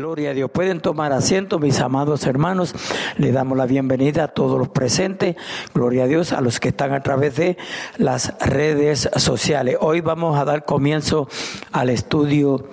Gloria 0.00 0.30
a 0.30 0.32
Dios. 0.32 0.50
Pueden 0.50 0.80
tomar 0.80 1.12
asiento, 1.12 1.58
mis 1.58 1.78
amados 1.78 2.24
hermanos. 2.24 2.74
Le 3.18 3.32
damos 3.32 3.58
la 3.58 3.66
bienvenida 3.66 4.24
a 4.24 4.28
todos 4.28 4.58
los 4.58 4.70
presentes. 4.70 5.36
Gloria 5.74 6.04
a 6.04 6.06
Dios 6.06 6.32
a 6.32 6.40
los 6.40 6.58
que 6.58 6.70
están 6.70 6.94
a 6.94 7.02
través 7.02 7.36
de 7.36 7.58
las 7.98 8.32
redes 8.40 9.10
sociales. 9.16 9.76
Hoy 9.78 10.00
vamos 10.00 10.38
a 10.38 10.46
dar 10.46 10.64
comienzo 10.64 11.28
al 11.70 11.90
estudio 11.90 12.66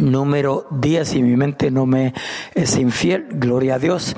número 0.00 0.66
10 0.72 1.14
y 1.14 1.22
mi 1.22 1.36
mente 1.36 1.70
no 1.70 1.86
me 1.86 2.12
es 2.56 2.76
infiel. 2.78 3.28
Gloria 3.30 3.76
a 3.76 3.78
Dios. 3.78 4.16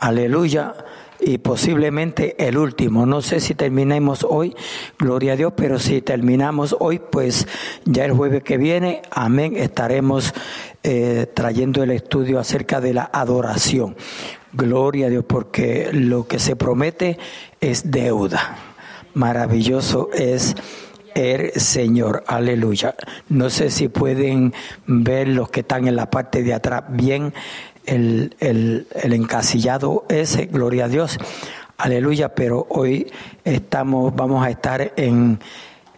Aleluya 0.00 0.76
y 1.20 1.38
posiblemente 1.38 2.36
el 2.46 2.56
último. 2.58 3.06
No 3.06 3.22
sé 3.22 3.40
si 3.40 3.54
terminemos 3.54 4.24
hoy, 4.28 4.54
gloria 4.98 5.32
a 5.32 5.36
Dios, 5.36 5.52
pero 5.56 5.78
si 5.78 6.00
terminamos 6.00 6.76
hoy, 6.78 7.00
pues 7.00 7.46
ya 7.84 8.04
el 8.04 8.12
jueves 8.12 8.42
que 8.42 8.56
viene, 8.56 9.02
amén, 9.10 9.56
estaremos 9.56 10.32
eh, 10.82 11.26
trayendo 11.34 11.82
el 11.82 11.90
estudio 11.90 12.38
acerca 12.38 12.80
de 12.80 12.94
la 12.94 13.10
adoración. 13.12 13.96
Gloria 14.52 15.06
a 15.06 15.10
Dios, 15.10 15.24
porque 15.26 15.90
lo 15.92 16.26
que 16.26 16.38
se 16.38 16.56
promete 16.56 17.18
es 17.60 17.90
deuda. 17.90 18.56
Maravilloso 19.14 20.10
es 20.12 20.54
el 21.14 21.52
Señor. 21.52 22.24
Aleluya. 22.26 22.94
No 23.28 23.50
sé 23.50 23.70
si 23.70 23.88
pueden 23.88 24.54
ver 24.86 25.28
los 25.28 25.50
que 25.50 25.60
están 25.60 25.88
en 25.88 25.96
la 25.96 26.10
parte 26.10 26.42
de 26.42 26.54
atrás 26.54 26.84
bien 26.88 27.32
el, 27.88 28.36
el, 28.40 29.12
encasillado 29.12 30.04
ese, 30.08 30.46
gloria 30.46 30.84
a 30.84 30.88
Dios, 30.88 31.18
aleluya, 31.78 32.34
pero 32.34 32.66
hoy 32.68 33.10
estamos, 33.44 34.14
vamos 34.14 34.44
a 34.44 34.50
estar 34.50 34.92
en 34.96 35.40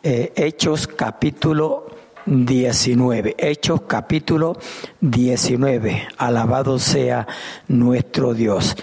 eh, 0.03 0.33
Hechos 0.37 0.87
capítulo 0.87 1.87
19, 2.31 3.35
Hechos 3.39 3.83
capítulo 3.89 4.57
19, 5.01 6.07
alabado 6.17 6.79
sea 6.79 7.27
nuestro 7.67 8.35
Dios. 8.35 8.77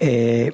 Eh, 0.00 0.52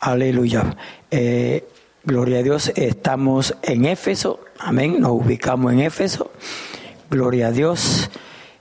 aleluya. 0.00 0.76
Eh, 1.10 1.66
gloria 2.04 2.40
a 2.40 2.42
Dios, 2.42 2.70
estamos 2.76 3.56
en 3.62 3.86
Éfeso, 3.86 4.40
amén, 4.58 5.00
nos 5.00 5.12
ubicamos 5.12 5.72
en 5.72 5.80
Éfeso, 5.80 6.30
gloria 7.08 7.46
a 7.46 7.52
Dios. 7.52 8.10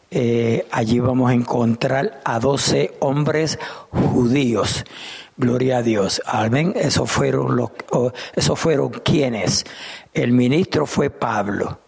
Eh, 0.10 0.66
allí 0.72 1.00
vamos 1.00 1.32
a 1.32 1.34
encontrar 1.34 2.22
a 2.24 2.40
doce 2.40 2.94
hombres 3.00 3.60
judíos. 3.92 4.86
Gloria 5.36 5.78
a 5.78 5.84
Dios. 5.84 6.22
Amén. 6.26 6.74
Esos 6.76 7.12
fueron 7.12 7.56
los, 7.56 7.72
esos 8.36 8.58
fueron 8.58 8.90
quienes. 8.90 9.66
El 10.14 10.32
ministro 10.32 10.86
fue 10.86 11.10
Pablo. 11.10 11.80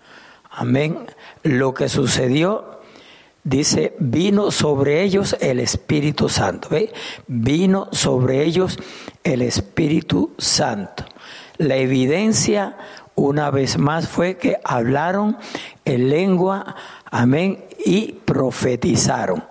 Amén. 0.52 1.07
Lo 1.44 1.73
que 1.73 1.88
sucedió, 1.88 2.81
dice, 3.44 3.95
vino 3.99 4.52
sobre 4.52 5.02
ellos 5.02 5.38
el 5.39 5.61
Espíritu 5.61 6.27
Santo. 6.27 6.67
¿ve? 6.69 6.91
Vino 7.27 7.88
sobre 7.94 8.44
ellos 8.44 8.77
el 9.23 9.41
Espíritu 9.41 10.33
Santo. 10.38 11.05
La 11.57 11.77
evidencia, 11.77 12.77
una 13.16 13.49
vez 13.49 13.77
más, 13.77 14.09
fue 14.09 14.38
que 14.38 14.57
hablaron 14.63 15.38
en 15.85 16.09
lengua, 16.09 16.75
amén, 17.05 17.63
y 17.85 18.13
profetizaron. 18.13 19.45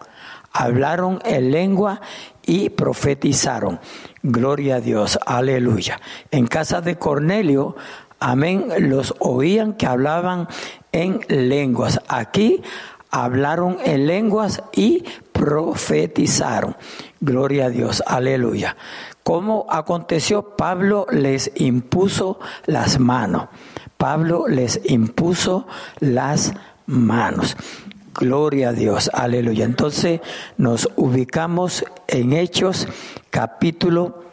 Hablaron 0.52 1.20
en 1.24 1.50
lengua 1.50 2.00
y 2.44 2.70
profetizaron. 2.70 3.80
Gloria 4.22 4.76
a 4.76 4.80
Dios, 4.80 5.18
aleluya. 5.24 6.00
En 6.30 6.46
casa 6.46 6.80
de 6.80 6.98
Cornelio, 6.98 7.76
amén, 8.20 8.68
los 8.78 9.14
oían 9.18 9.72
que 9.72 9.86
hablaban 9.86 10.48
en 10.92 11.20
lenguas. 11.28 12.00
Aquí 12.08 12.62
hablaron 13.10 13.78
en 13.84 14.06
lenguas 14.06 14.62
y 14.72 15.04
profetizaron. 15.32 16.76
Gloria 17.20 17.66
a 17.66 17.70
Dios, 17.70 18.02
aleluya. 18.06 18.76
¿Cómo 19.22 19.66
aconteció? 19.68 20.56
Pablo 20.56 21.06
les 21.10 21.50
impuso 21.56 22.38
las 22.66 22.98
manos. 22.98 23.48
Pablo 23.96 24.48
les 24.48 24.80
impuso 24.84 25.66
las 25.98 26.52
manos. 26.86 27.56
Gloria 28.14 28.70
a 28.70 28.72
Dios, 28.72 29.10
aleluya. 29.12 29.64
Entonces 29.64 30.20
nos 30.56 30.88
ubicamos 30.96 31.84
en 32.08 32.32
Hechos 32.32 32.88
capítulo, 33.30 34.24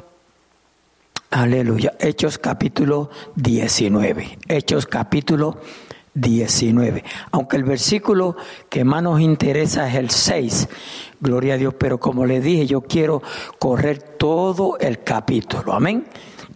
aleluya, 1.29 1.93
Hechos 1.99 2.37
capítulo 2.37 3.09
19, 3.35 4.39
Hechos 4.47 4.85
capítulo 4.85 5.57
19. 6.13 7.03
Aunque 7.31 7.57
el 7.57 7.63
versículo 7.63 8.35
que 8.69 8.83
más 8.83 9.03
nos 9.03 9.21
interesa 9.21 9.87
es 9.87 9.95
el 9.95 10.09
6, 10.09 10.69
gloria 11.19 11.55
a 11.55 11.57
Dios, 11.57 11.73
pero 11.77 11.99
como 11.99 12.25
le 12.25 12.41
dije, 12.41 12.65
yo 12.65 12.81
quiero 12.81 13.21
correr 13.59 13.99
todo 13.99 14.77
el 14.79 15.03
capítulo, 15.03 15.73
amén 15.73 16.05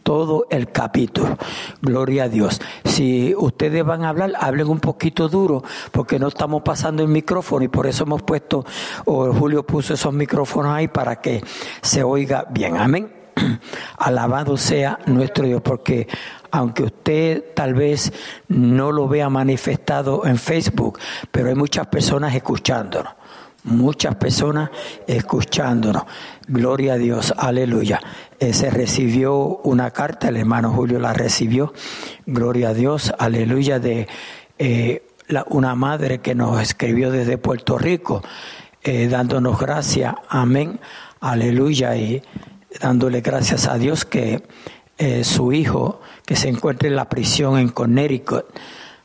todo 0.03 0.47
el 0.49 0.71
capítulo. 0.71 1.37
Gloria 1.81 2.23
a 2.23 2.27
Dios. 2.27 2.59
Si 2.85 3.35
ustedes 3.37 3.85
van 3.85 4.03
a 4.03 4.09
hablar, 4.09 4.33
hablen 4.39 4.67
un 4.67 4.79
poquito 4.79 5.29
duro, 5.29 5.63
porque 5.91 6.19
no 6.19 6.27
estamos 6.27 6.63
pasando 6.63 7.03
el 7.03 7.09
micrófono 7.09 7.63
y 7.63 7.67
por 7.67 7.87
eso 7.87 8.03
hemos 8.03 8.23
puesto, 8.23 8.65
o 9.05 9.31
Julio 9.33 9.63
puso 9.63 9.93
esos 9.93 10.13
micrófonos 10.13 10.73
ahí 10.73 10.87
para 10.87 11.21
que 11.21 11.43
se 11.81 12.03
oiga 12.03 12.47
bien. 12.49 12.77
Amén. 12.77 13.20
Alabado 13.97 14.57
sea 14.57 14.99
nuestro 15.05 15.45
Dios, 15.45 15.61
porque 15.61 16.07
aunque 16.51 16.83
usted 16.83 17.53
tal 17.53 17.73
vez 17.73 18.11
no 18.47 18.91
lo 18.91 19.07
vea 19.07 19.29
manifestado 19.29 20.25
en 20.25 20.37
Facebook, 20.37 20.99
pero 21.31 21.49
hay 21.49 21.55
muchas 21.55 21.87
personas 21.87 22.35
escuchándonos 22.35 23.21
muchas 23.63 24.15
personas 24.15 24.69
escuchándonos. 25.07 26.03
Gloria 26.47 26.93
a 26.93 26.97
Dios, 26.97 27.33
aleluya. 27.37 27.99
Eh, 28.39 28.53
se 28.53 28.69
recibió 28.69 29.59
una 29.63 29.91
carta, 29.91 30.29
el 30.29 30.37
hermano 30.37 30.71
Julio 30.71 30.99
la 30.99 31.13
recibió. 31.13 31.73
Gloria 32.25 32.69
a 32.69 32.73
Dios, 32.73 33.13
aleluya, 33.17 33.79
de 33.79 34.07
eh, 34.57 35.03
una 35.47 35.75
madre 35.75 36.19
que 36.19 36.35
nos 36.35 36.61
escribió 36.61 37.11
desde 37.11 37.37
Puerto 37.37 37.77
Rico, 37.77 38.23
eh, 38.83 39.07
dándonos 39.07 39.59
gracias, 39.59 40.15
amén, 40.27 40.79
aleluya, 41.19 41.95
y 41.95 42.21
dándole 42.79 43.21
gracias 43.21 43.67
a 43.67 43.77
Dios 43.77 44.05
que 44.05 44.43
su 45.23 45.51
hijo, 45.51 45.99
que 46.27 46.35
se 46.35 46.47
encuentra 46.47 46.87
en 46.87 46.95
la 46.95 47.09
prisión 47.09 47.57
en 47.57 47.69
Connecticut, 47.69 48.45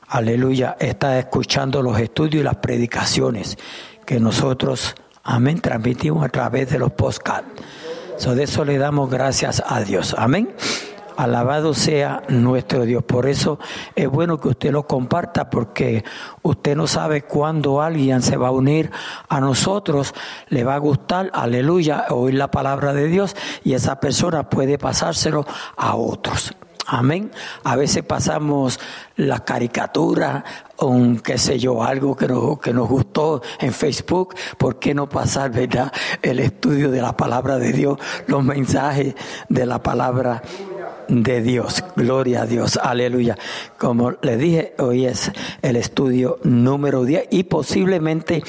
aleluya, 0.09 0.77
está 0.78 1.19
escuchando 1.19 1.81
los 1.81 1.99
estudios 1.99 2.43
y 2.43 2.44
las 2.44 2.56
predicaciones 2.56 3.56
que 4.04 4.21
nosotros, 4.21 4.94
amén, 5.25 5.60
transmitimos 5.60 6.25
a 6.25 6.28
través 6.28 6.71
de 6.71 6.78
los 6.78 6.93
podcasts. 6.93 7.50
So, 8.19 8.34
de 8.34 8.44
eso 8.44 8.65
le 8.65 8.78
damos 8.78 9.10
gracias 9.10 9.62
a 9.66 9.81
Dios. 9.81 10.15
Amén. 10.16 10.54
Alabado 11.16 11.75
sea 11.75 12.22
nuestro 12.28 12.84
Dios. 12.84 13.03
Por 13.04 13.27
eso 13.27 13.59
es 13.94 14.09
bueno 14.09 14.38
que 14.38 14.49
usted 14.49 14.71
lo 14.71 14.87
comparta 14.87 15.50
porque 15.50 16.04
usted 16.43 16.77
no 16.77 16.87
sabe 16.87 17.22
cuándo 17.22 17.81
alguien 17.81 18.22
se 18.22 18.37
va 18.37 18.49
a 18.49 18.53
unir 18.53 18.91
a 19.28 19.41
nosotros, 19.41 20.15
le 20.49 20.65
va 20.65 20.75
a 20.75 20.78
gustar, 20.78 21.31
aleluya, 21.32 22.06
oír 22.10 22.34
la 22.34 22.50
palabra 22.50 22.93
de 22.93 23.09
Dios 23.09 23.34
y 23.65 23.75
esa 23.75 24.00
persona 24.00 24.49
puede 24.49 24.78
pasárselo 24.78 25.47
a 25.77 25.97
otros. 25.97 26.54
Amén. 26.88 27.33
A 27.65 27.75
veces 27.75 28.04
pasamos 28.04 28.78
las 29.16 29.41
caricaturas, 29.41 30.44
un 30.78 31.19
qué 31.19 31.37
sé 31.37 31.59
yo, 31.59 31.83
algo 31.83 32.15
que 32.15 32.28
nos, 32.28 32.60
que 32.60 32.72
nos 32.72 32.88
gustó 32.88 33.43
en 33.59 33.72
Facebook. 33.72 34.37
¿Por 34.56 34.78
qué 34.78 34.94
no 34.94 35.09
pasar, 35.09 35.50
verdad, 35.50 35.93
el 36.22 36.38
estudio 36.38 36.91
de 36.93 37.03
la 37.03 37.16
palabra 37.16 37.59
de 37.59 37.72
Dios, 37.72 37.98
los 38.28 38.44
mensajes 38.44 39.16
de 39.48 39.66
la 39.66 39.83
palabra 39.83 40.43
de 41.09 41.43
Dios? 41.43 41.84
Gloria 41.97 42.43
a 42.43 42.47
Dios, 42.47 42.77
aleluya. 42.77 43.37
Como 43.78 44.12
le 44.22 44.37
dije, 44.37 44.75
hoy 44.78 45.06
es 45.06 45.31
el 45.62 45.77
estudio 45.77 46.39
número 46.44 47.05
10 47.05 47.28
y 47.31 47.44
posiblemente 47.44 48.43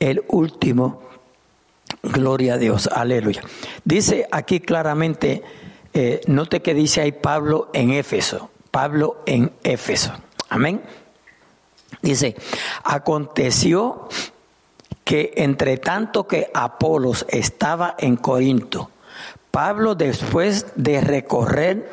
el 0.00 0.24
último. 0.28 1.02
Gloria 2.02 2.54
a 2.54 2.58
Dios, 2.58 2.88
aleluya. 2.92 3.42
Dice 3.84 4.26
aquí 4.30 4.60
claramente 4.60 5.42
eh, 5.92 6.20
note 6.26 6.62
que 6.62 6.74
dice 6.74 7.00
ahí 7.00 7.12
Pablo 7.12 7.70
en 7.72 7.90
Éfeso, 7.90 8.50
Pablo 8.70 9.22
en 9.26 9.52
Éfeso. 9.64 10.12
Amén. 10.48 10.82
Dice, 12.02 12.36
aconteció 12.84 14.08
que 15.04 15.32
entre 15.36 15.78
tanto 15.78 16.26
que 16.26 16.50
Apolos 16.52 17.26
estaba 17.30 17.96
en 17.98 18.16
Corinto, 18.16 18.90
Pablo 19.58 19.96
después 19.96 20.66
de 20.76 21.00
recorrer 21.00 21.90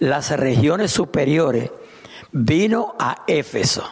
las 0.00 0.32
regiones 0.32 0.90
superiores, 0.90 1.70
vino 2.30 2.94
a 2.98 3.22
Éfeso 3.26 3.90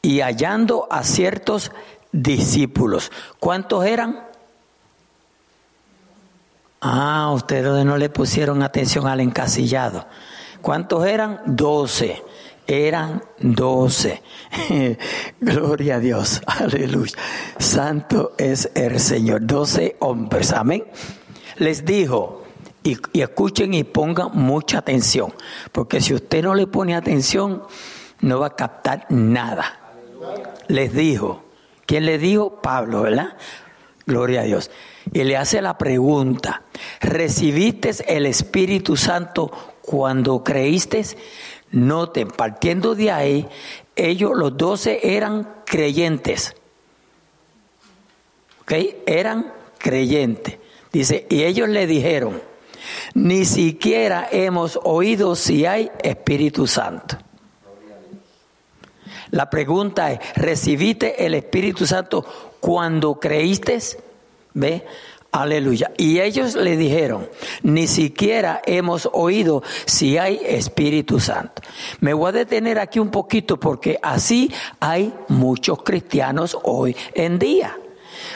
y 0.00 0.20
hallando 0.20 0.88
a 0.90 1.04
ciertos 1.04 1.72
discípulos. 2.10 3.12
¿Cuántos 3.38 3.84
eran? 3.84 4.18
Ah, 6.80 7.32
ustedes 7.34 7.84
no 7.84 7.98
le 7.98 8.08
pusieron 8.08 8.62
atención 8.62 9.08
al 9.08 9.20
encasillado. 9.20 10.06
¿Cuántos 10.62 11.04
eran? 11.04 11.42
Doce. 11.44 12.22
eran 12.66 13.22
doce. 13.40 14.22
Gloria 15.38 15.96
a 15.96 16.00
Dios, 16.00 16.40
aleluya. 16.46 17.12
Santo 17.58 18.32
es 18.38 18.70
el 18.74 18.98
Señor. 19.00 19.46
Doce 19.46 19.96
hombres, 20.00 20.50
amén. 20.50 20.86
Les 21.58 21.84
dijo, 21.84 22.43
y, 22.84 22.98
escuchen 23.20 23.74
y 23.74 23.82
pongan 23.82 24.30
mucha 24.34 24.78
atención, 24.78 25.32
porque 25.72 26.00
si 26.00 26.14
usted 26.14 26.44
no 26.44 26.54
le 26.54 26.66
pone 26.66 26.94
atención, 26.94 27.62
no 28.20 28.38
va 28.38 28.48
a 28.48 28.56
captar 28.56 29.06
nada. 29.08 29.80
Les 30.68 30.92
dijo, 30.92 31.44
¿quién 31.86 32.06
le 32.06 32.18
dijo? 32.18 32.60
Pablo, 32.60 33.02
¿verdad? 33.02 33.36
Gloria 34.06 34.42
a 34.42 34.44
Dios. 34.44 34.70
Y 35.12 35.24
le 35.24 35.36
hace 35.36 35.62
la 35.62 35.78
pregunta, 35.78 36.62
¿recibiste 37.00 37.90
el 38.06 38.26
Espíritu 38.26 38.96
Santo 38.96 39.50
cuando 39.80 40.44
creíste? 40.44 41.02
Noten, 41.72 42.28
partiendo 42.28 42.94
de 42.94 43.10
ahí, 43.10 43.48
ellos 43.96 44.32
los 44.34 44.56
doce 44.56 45.16
eran 45.16 45.62
creyentes. 45.64 46.54
¿Ok? 48.60 48.72
Eran 49.06 49.52
creyentes. 49.78 50.58
Dice, 50.92 51.26
y 51.28 51.42
ellos 51.42 51.68
le 51.68 51.86
dijeron, 51.86 52.40
ni 53.14 53.44
siquiera 53.44 54.28
hemos 54.30 54.78
oído 54.82 55.36
si 55.36 55.66
hay 55.66 55.90
Espíritu 56.02 56.66
Santo. 56.66 57.16
La 59.30 59.50
pregunta 59.50 60.12
es, 60.12 60.20
¿recibiste 60.36 61.24
el 61.26 61.34
Espíritu 61.34 61.86
Santo 61.86 62.24
cuando 62.60 63.18
creíste? 63.18 63.78
¿Ve? 64.52 64.84
Aleluya. 65.32 65.90
Y 65.96 66.20
ellos 66.20 66.54
le 66.54 66.76
dijeron, 66.76 67.28
ni 67.64 67.88
siquiera 67.88 68.62
hemos 68.64 69.08
oído 69.12 69.64
si 69.84 70.16
hay 70.16 70.40
Espíritu 70.44 71.18
Santo. 71.18 71.60
Me 71.98 72.14
voy 72.14 72.28
a 72.28 72.32
detener 72.32 72.78
aquí 72.78 73.00
un 73.00 73.10
poquito 73.10 73.58
porque 73.58 73.98
así 74.00 74.52
hay 74.78 75.12
muchos 75.26 75.82
cristianos 75.82 76.56
hoy 76.62 76.94
en 77.14 77.40
día. 77.40 77.76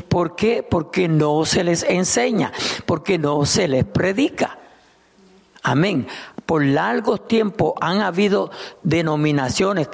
¿Por 0.08 0.36
qué? 0.36 0.62
Porque 0.62 1.08
no 1.08 1.44
se 1.44 1.64
les 1.64 1.82
enseña, 1.82 2.52
porque 2.86 3.18
no 3.18 3.44
se 3.46 3.68
les 3.68 3.84
predica. 3.84 4.58
Amén 5.62 6.06
por 6.48 6.64
largos 6.64 7.28
tiempos 7.28 7.74
han 7.78 8.00
habido 8.00 8.50
denominaciones, 8.82 9.88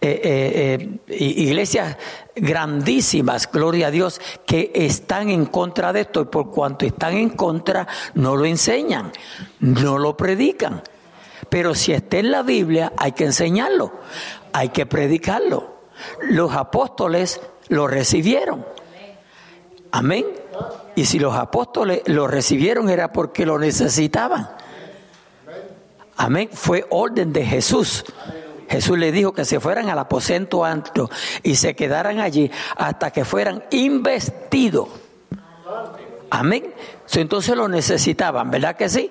eh, 0.00 0.20
eh, 0.24 0.98
eh, 1.06 1.14
iglesias 1.16 1.98
grandísimas, 2.34 3.48
gloria 3.48 3.86
a 3.86 3.90
Dios, 3.92 4.20
que 4.44 4.72
están 4.74 5.30
en 5.30 5.46
contra 5.46 5.92
de 5.92 6.00
esto 6.00 6.22
y 6.22 6.24
por 6.24 6.50
cuanto 6.50 6.84
están 6.84 7.16
en 7.16 7.30
contra 7.30 7.86
no 8.14 8.34
lo 8.34 8.44
enseñan, 8.44 9.12
no 9.60 9.98
lo 9.98 10.16
predican. 10.16 10.82
Pero 11.48 11.76
si 11.76 11.92
está 11.92 12.18
en 12.18 12.32
la 12.32 12.42
Biblia 12.42 12.92
hay 12.96 13.12
que 13.12 13.26
enseñarlo, 13.26 13.92
hay 14.52 14.70
que 14.70 14.86
predicarlo. 14.86 15.76
Los 16.22 16.52
apóstoles 16.54 17.40
lo 17.68 17.86
recibieron. 17.86 18.66
Amén. 19.92 20.26
Y 20.94 21.04
si 21.04 21.18
los 21.18 21.34
apóstoles 21.34 22.02
lo 22.06 22.26
recibieron 22.26 22.88
era 22.90 23.12
porque 23.12 23.46
lo 23.46 23.58
necesitaban. 23.58 24.50
Amén. 26.16 26.50
Fue 26.52 26.86
orden 26.90 27.32
de 27.32 27.44
Jesús. 27.44 28.04
Jesús 28.68 28.98
le 28.98 29.10
dijo 29.10 29.32
que 29.32 29.44
se 29.44 29.58
fueran 29.58 29.88
al 29.88 29.98
aposento 29.98 30.64
alto 30.64 31.10
y 31.42 31.56
se 31.56 31.74
quedaran 31.74 32.20
allí 32.20 32.50
hasta 32.76 33.10
que 33.10 33.24
fueran 33.24 33.64
investidos. 33.70 34.88
Amén. 36.30 36.72
Entonces 37.12 37.56
lo 37.56 37.68
necesitaban, 37.68 38.50
¿verdad 38.50 38.76
que 38.76 38.88
sí? 38.88 39.10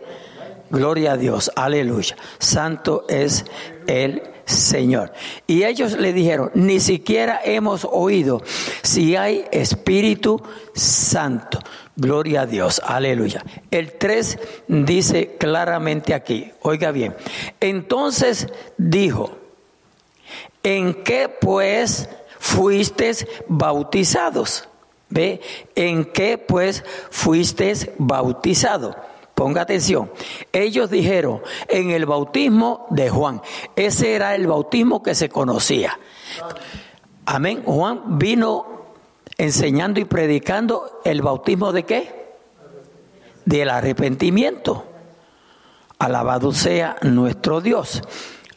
Gloria 0.70 1.14
a 1.14 1.18
Dios, 1.18 1.52
aleluya. 1.56 2.16
Santo 2.38 3.06
es 3.10 3.44
el 3.88 4.22
Señor. 4.50 5.14
Y 5.46 5.64
ellos 5.64 5.94
le 5.94 6.12
dijeron, 6.12 6.52
ni 6.56 6.80
siquiera 6.80 7.40
hemos 7.44 7.88
oído 7.90 8.42
si 8.82 9.16
hay 9.16 9.46
Espíritu 9.52 10.42
Santo. 10.74 11.60
Gloria 11.96 12.42
a 12.42 12.46
Dios, 12.46 12.82
aleluya. 12.84 13.44
El 13.70 13.94
3 13.94 14.40
dice 14.68 15.36
claramente 15.38 16.14
aquí, 16.14 16.52
oiga 16.62 16.92
bien, 16.92 17.16
entonces 17.60 18.48
dijo, 18.78 19.38
¿en 20.64 21.04
qué 21.04 21.30
pues 21.30 22.10
fuisteis 22.40 23.28
bautizados? 23.48 24.68
¿Ve? 25.10 25.42
¿En 25.76 26.06
qué 26.06 26.38
pues 26.38 26.84
fuisteis 27.12 27.90
bautizados? 27.98 28.96
Ponga 29.40 29.62
atención. 29.62 30.12
Ellos 30.52 30.90
dijeron, 30.90 31.42
en 31.70 31.92
el 31.92 32.06
bautismo 32.06 32.88
de 32.90 33.10
Juan. 33.10 33.42
Ese 33.74 34.14
era 34.14 34.36
el 34.36 34.48
bautismo 34.48 35.02
que 35.02 35.16
se 35.16 35.30
conocía. 35.30 35.98
Amén. 37.26 37.64
Juan 37.66 38.20
vino 38.20 38.66
enseñando 39.38 40.02
y 40.02 40.04
predicando 40.04 41.00
el 41.06 41.22
bautismo 41.22 41.72
de 41.72 41.84
qué? 41.84 42.34
Del 43.46 43.70
arrepentimiento. 43.70 44.84
Alabado 46.00 46.52
sea 46.52 46.98
nuestro 47.04 47.62
Dios. 47.62 48.02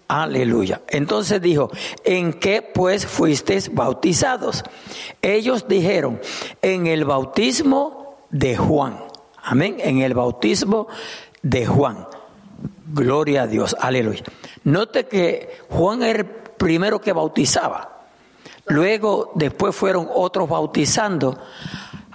Aleluya. 0.08 0.82
Entonces 0.88 1.40
dijo, 1.40 1.70
¿en 2.02 2.32
qué 2.32 2.60
pues 2.60 3.06
fuisteis 3.06 3.72
bautizados? 3.72 4.64
Ellos 5.22 5.68
dijeron, 5.68 6.20
en 6.60 6.88
el 6.88 7.04
bautismo 7.04 8.26
de 8.30 8.56
Juan. 8.56 9.11
Amén. 9.42 9.76
En 9.78 10.00
el 10.00 10.14
bautismo 10.14 10.88
de 11.42 11.66
Juan. 11.66 12.06
Gloria 12.86 13.42
a 13.42 13.46
Dios. 13.46 13.76
Aleluya. 13.78 14.22
Note 14.64 15.06
que 15.06 15.58
Juan 15.70 16.02
era 16.02 16.20
el 16.20 16.26
primero 16.26 17.00
que 17.00 17.12
bautizaba. 17.12 18.02
Luego, 18.66 19.32
después 19.34 19.74
fueron 19.74 20.08
otros 20.14 20.48
bautizando. 20.48 21.38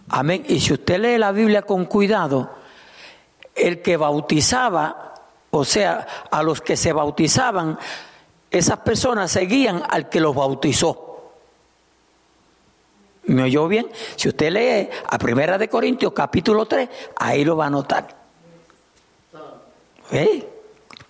Amén. 0.10 0.46
Y 0.48 0.60
si 0.60 0.74
usted 0.74 1.00
lee 1.00 1.18
la 1.18 1.32
Biblia 1.32 1.64
con 1.64 1.86
cuidado, 1.86 2.50
el 3.54 3.82
que 3.82 3.98
bautizaba, 3.98 5.16
o 5.50 5.66
sea, 5.66 6.08
a 6.32 6.44
los 6.44 6.62
que 6.62 6.78
se 6.78 6.94
bautizaban, 6.94 7.78
esas 8.50 8.80
personas 8.80 9.32
seguían 9.32 9.84
al 9.90 10.08
que 10.08 10.22
los 10.22 10.34
bautizó. 10.34 11.07
¿Me 13.28 13.44
oyó 13.44 13.68
bien? 13.68 13.88
Si 14.16 14.30
usted 14.30 14.52
lee 14.52 14.90
a 15.10 15.18
Primera 15.18 15.58
de 15.58 15.68
Corintios 15.68 16.14
capítulo 16.14 16.66
3, 16.66 16.90
ahí 17.18 17.44
lo 17.44 17.58
va 17.58 17.68
a 17.68 17.70
notar. 17.70 18.08
¿Eh? 20.12 20.48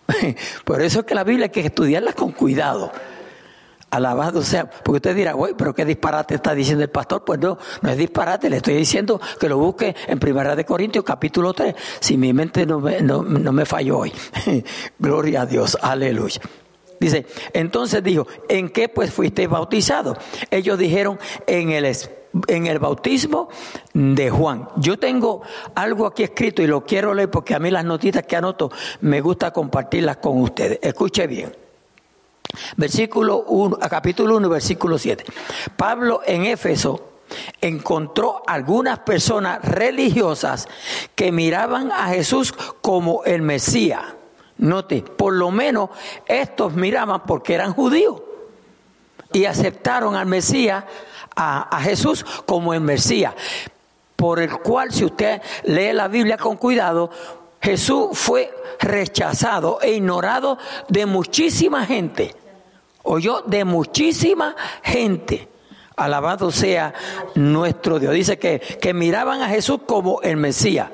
Por 0.65 0.81
eso 0.81 1.01
es 1.01 1.05
que 1.05 1.15
la 1.15 1.23
Biblia 1.23 1.45
hay 1.45 1.51
que 1.51 1.61
estudiarla 1.61 2.13
con 2.13 2.31
cuidado. 2.31 2.91
Alabado 3.89 4.41
sea, 4.41 4.69
porque 4.69 4.97
usted 4.97 5.15
dirá, 5.15 5.31
güey, 5.31 5.53
pero 5.57 5.73
qué 5.73 5.85
disparate 5.85 6.35
está 6.35 6.53
diciendo 6.53 6.83
el 6.83 6.89
pastor. 6.89 7.23
Pues 7.23 7.39
no, 7.39 7.57
no 7.81 7.89
es 7.89 7.97
disparate, 7.97 8.49
le 8.49 8.57
estoy 8.57 8.73
diciendo 8.73 9.21
que 9.39 9.47
lo 9.47 9.57
busque 9.57 9.95
en 10.07 10.19
Primera 10.19 10.57
de 10.57 10.65
Corintios 10.65 11.05
capítulo 11.05 11.53
3, 11.53 11.73
si 12.01 12.17
mi 12.17 12.33
mente 12.33 12.65
no 12.65 12.81
me, 12.81 12.99
no, 13.01 13.23
me 13.23 13.65
falló 13.65 13.99
hoy. 13.99 14.13
Gloria 14.99 15.43
a 15.43 15.45
Dios, 15.45 15.77
aleluya. 15.81 16.41
Dice, 16.99 17.25
entonces 17.53 18.03
dijo, 18.03 18.27
¿en 18.49 18.69
qué 18.69 18.89
pues 18.89 19.13
fuiste 19.13 19.47
bautizado? 19.47 20.17
Ellos 20.49 20.77
dijeron, 20.77 21.19
en 21.45 21.71
el, 21.71 21.95
en 22.47 22.67
el 22.67 22.79
bautismo 22.79 23.49
de 23.93 24.29
Juan. 24.29 24.69
Yo 24.77 24.97
tengo 24.97 25.41
algo 25.75 26.05
aquí 26.05 26.23
escrito 26.23 26.61
y 26.61 26.67
lo 26.67 26.83
quiero 26.85 27.13
leer 27.13 27.29
porque 27.29 27.55
a 27.55 27.59
mí 27.59 27.69
las 27.69 27.85
notitas 27.85 28.25
que 28.25 28.35
anoto 28.35 28.71
me 29.01 29.21
gusta 29.21 29.51
compartirlas 29.51 30.17
con 30.17 30.41
ustedes. 30.41 30.79
Escuche 30.81 31.27
bien. 31.27 31.55
Versículo 32.75 33.43
1, 33.43 33.77
capítulo 33.89 34.37
1, 34.37 34.49
versículo 34.49 34.97
7. 34.97 35.25
Pablo 35.75 36.21
en 36.25 36.45
Éfeso 36.45 37.17
encontró 37.61 38.41
algunas 38.47 38.99
personas 38.99 39.63
religiosas 39.63 40.67
que 41.15 41.31
miraban 41.31 41.91
a 41.91 42.07
Jesús 42.07 42.53
como 42.81 43.23
el 43.25 43.41
Mesías. 43.41 44.16
Note, 44.57 45.01
por 45.03 45.33
lo 45.33 45.51
menos 45.51 45.89
estos 46.25 46.73
miraban 46.73 47.23
porque 47.25 47.53
eran 47.53 47.73
judíos 47.73 48.21
y 49.33 49.45
aceptaron 49.45 50.15
al 50.15 50.25
Mesías, 50.25 50.83
a, 51.35 51.79
Jesús 51.81 52.25
como 52.45 52.73
el 52.73 52.81
Mesías, 52.81 53.33
por 54.15 54.39
el 54.39 54.57
cual 54.59 54.91
si 54.91 55.05
usted 55.05 55.41
lee 55.65 55.93
la 55.93 56.07
Biblia 56.07 56.37
con 56.37 56.57
cuidado, 56.57 57.11
Jesús 57.61 58.17
fue 58.17 58.51
rechazado 58.79 59.79
e 59.81 59.91
ignorado 59.91 60.57
de 60.87 61.05
muchísima 61.05 61.85
gente. 61.85 62.35
Oyó 63.03 63.41
de 63.45 63.63
muchísima 63.63 64.55
gente. 64.81 65.47
Alabado 65.97 66.51
sea 66.51 66.93
nuestro 67.33 67.99
Dios. 67.99 68.13
Dice 68.13 68.37
que, 68.37 68.59
que 68.59 68.93
miraban 68.93 69.41
a 69.41 69.49
Jesús 69.49 69.79
como 69.87 70.21
el 70.21 70.37
Mesías. 70.37 70.91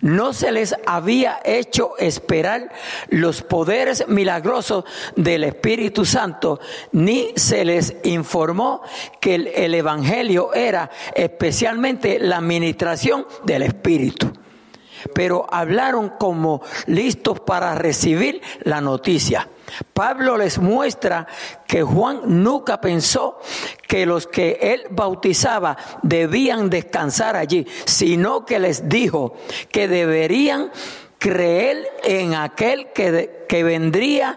No 0.00 0.32
se 0.32 0.50
les 0.50 0.74
había 0.86 1.40
hecho 1.44 1.96
esperar 1.98 2.72
los 3.08 3.42
poderes 3.42 4.06
milagrosos 4.08 4.84
del 5.14 5.44
Espíritu 5.44 6.04
Santo, 6.04 6.60
ni 6.92 7.32
se 7.36 7.64
les 7.64 7.94
informó 8.02 8.82
que 9.20 9.36
el, 9.36 9.46
el 9.48 9.74
Evangelio 9.74 10.52
era 10.52 10.90
especialmente 11.14 12.18
la 12.18 12.38
administración 12.38 13.26
del 13.44 13.62
Espíritu. 13.62 14.32
Pero 15.14 15.46
hablaron 15.50 16.10
como 16.18 16.62
listos 16.86 17.40
para 17.40 17.74
recibir 17.74 18.40
la 18.62 18.80
noticia. 18.80 19.48
Pablo 19.92 20.36
les 20.36 20.58
muestra 20.58 21.26
que 21.66 21.82
Juan 21.82 22.22
nunca 22.42 22.80
pensó 22.80 23.38
que 23.86 24.06
los 24.06 24.26
que 24.26 24.58
él 24.60 24.82
bautizaba 24.90 25.76
debían 26.02 26.70
descansar 26.70 27.36
allí, 27.36 27.66
sino 27.84 28.44
que 28.44 28.58
les 28.58 28.88
dijo 28.88 29.34
que 29.70 29.88
deberían 29.88 30.70
creer 31.18 31.86
en 32.02 32.34
aquel 32.34 32.92
que, 32.92 33.44
que 33.48 33.62
vendría 33.62 34.36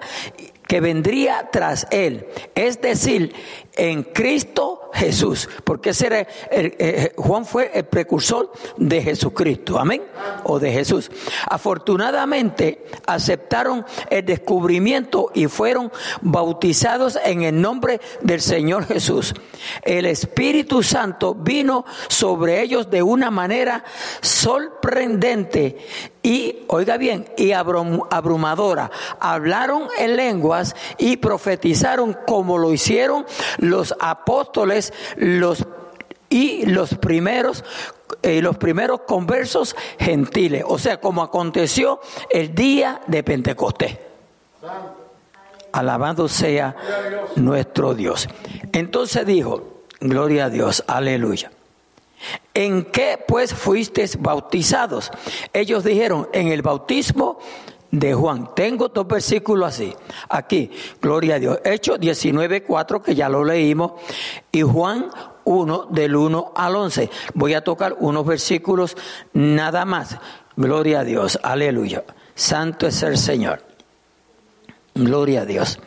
que 0.67 0.79
vendría 0.79 1.49
tras 1.51 1.85
él, 1.91 2.25
es 2.55 2.81
decir, 2.81 3.35
en 3.75 4.03
Cristo 4.03 4.91
Jesús, 4.93 5.49
porque 5.63 5.89
ese 5.89 6.07
era 6.07 6.27
eh, 6.51 7.11
Juan 7.15 7.45
fue 7.45 7.71
el 7.73 7.85
precursor 7.85 8.51
de 8.77 9.01
Jesucristo, 9.01 9.79
amén, 9.79 10.03
o 10.43 10.59
de 10.59 10.71
Jesús. 10.71 11.09
Afortunadamente 11.49 12.85
aceptaron 13.07 13.85
el 14.09 14.25
descubrimiento 14.25 15.31
y 15.33 15.47
fueron 15.47 15.91
bautizados 16.21 17.17
en 17.23 17.41
el 17.41 17.59
nombre 17.59 17.99
del 18.21 18.41
Señor 18.41 18.85
Jesús. 18.85 19.33
El 19.81 20.05
Espíritu 20.05 20.83
Santo 20.83 21.33
vino 21.33 21.85
sobre 22.07 22.61
ellos 22.61 22.89
de 22.89 23.01
una 23.01 23.31
manera 23.31 23.83
sorprendente 24.21 25.77
y, 26.21 26.63
oiga 26.67 26.97
bien, 26.97 27.27
y 27.37 27.51
abrumadora. 27.51 28.89
Hablaron 29.19 29.87
en 29.97 30.15
lenguas 30.15 30.73
y 30.97 31.17
profetizaron 31.17 32.17
como 32.25 32.57
lo 32.57 32.73
hicieron 32.73 33.25
los 33.63 33.95
apóstoles 33.99 34.93
los, 35.15 35.65
y 36.29 36.65
los 36.65 36.95
primeros 36.95 37.63
eh, 38.21 38.41
los 38.41 38.57
primeros 38.57 39.01
conversos 39.01 39.75
gentiles, 39.99 40.63
o 40.67 40.77
sea, 40.77 40.99
como 40.99 41.23
aconteció 41.23 41.99
el 42.29 42.53
día 42.53 43.01
de 43.07 43.23
Pentecostés. 43.23 43.97
Alabado 45.71 46.27
sea 46.27 46.75
nuestro 47.35 47.95
Dios. 47.95 48.29
Entonces 48.71 49.25
dijo, 49.25 49.83
gloria 49.99 50.45
a 50.45 50.49
Dios, 50.49 50.83
aleluya. 50.87 51.51
¿En 52.53 52.85
qué 52.85 53.21
pues 53.27 53.53
fuisteis 53.53 54.21
bautizados? 54.21 55.11
Ellos 55.51 55.83
dijeron, 55.83 56.29
en 56.33 56.49
el 56.49 56.61
bautismo 56.61 57.39
de 57.93 58.15
Juan. 58.15 58.49
Tengo 58.55 58.87
dos 58.89 59.07
versículos 59.07 59.69
así. 59.69 59.95
Aquí, 60.27 60.71
gloria 60.99 61.35
a 61.35 61.39
Dios. 61.39 61.59
Hechos 61.63 61.99
19, 61.99 62.63
4, 62.63 63.03
que 63.03 63.13
ya 63.13 63.29
lo 63.29 63.45
leímos, 63.45 63.93
y 64.51 64.63
Juan 64.63 65.09
1, 65.43 65.87
del 65.91 66.15
1 66.15 66.53
al 66.55 66.75
11. 66.75 67.09
Voy 67.35 67.53
a 67.53 67.63
tocar 67.63 67.95
unos 67.99 68.25
versículos 68.25 68.97
nada 69.33 69.85
más. 69.85 70.17
Gloria 70.55 71.01
a 71.01 71.03
Dios, 71.03 71.39
aleluya. 71.43 72.03
Santo 72.33 72.87
es 72.87 73.03
el 73.03 73.15
Señor. 73.15 73.61
Gloria 74.95 75.41
a 75.41 75.45
Dios. 75.45 75.79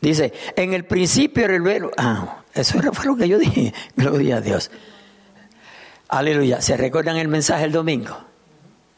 Dice, 0.00 0.32
en 0.56 0.72
el 0.72 0.86
principio 0.86 1.44
era 1.44 1.56
el 1.56 1.62
verbo. 1.62 1.90
Ah, 1.98 2.42
eso 2.54 2.78
fue 2.94 3.04
lo 3.04 3.16
que 3.16 3.28
yo 3.28 3.38
dije. 3.38 3.74
Gloria 3.96 4.38
a 4.38 4.40
Dios. 4.40 4.70
Aleluya. 6.08 6.62
¿Se 6.62 6.78
recuerdan 6.78 7.18
el 7.18 7.28
mensaje 7.28 7.66
el 7.66 7.72
domingo? 7.72 8.16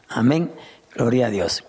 Amén. 0.07 0.53
Gloria 0.95 1.27
a 1.27 1.29
Dios. 1.29 1.66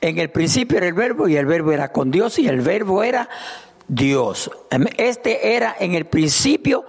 En 0.00 0.18
el 0.18 0.30
principio 0.30 0.78
era 0.78 0.86
el 0.86 0.94
verbo 0.94 1.28
y 1.28 1.36
el 1.36 1.46
verbo 1.46 1.72
era 1.72 1.92
con 1.92 2.10
Dios 2.10 2.38
y 2.38 2.48
el 2.48 2.60
verbo 2.60 3.02
era 3.02 3.28
Dios. 3.88 4.50
Este 4.96 5.54
era 5.54 5.76
en 5.78 5.94
el 5.94 6.06
principio 6.06 6.84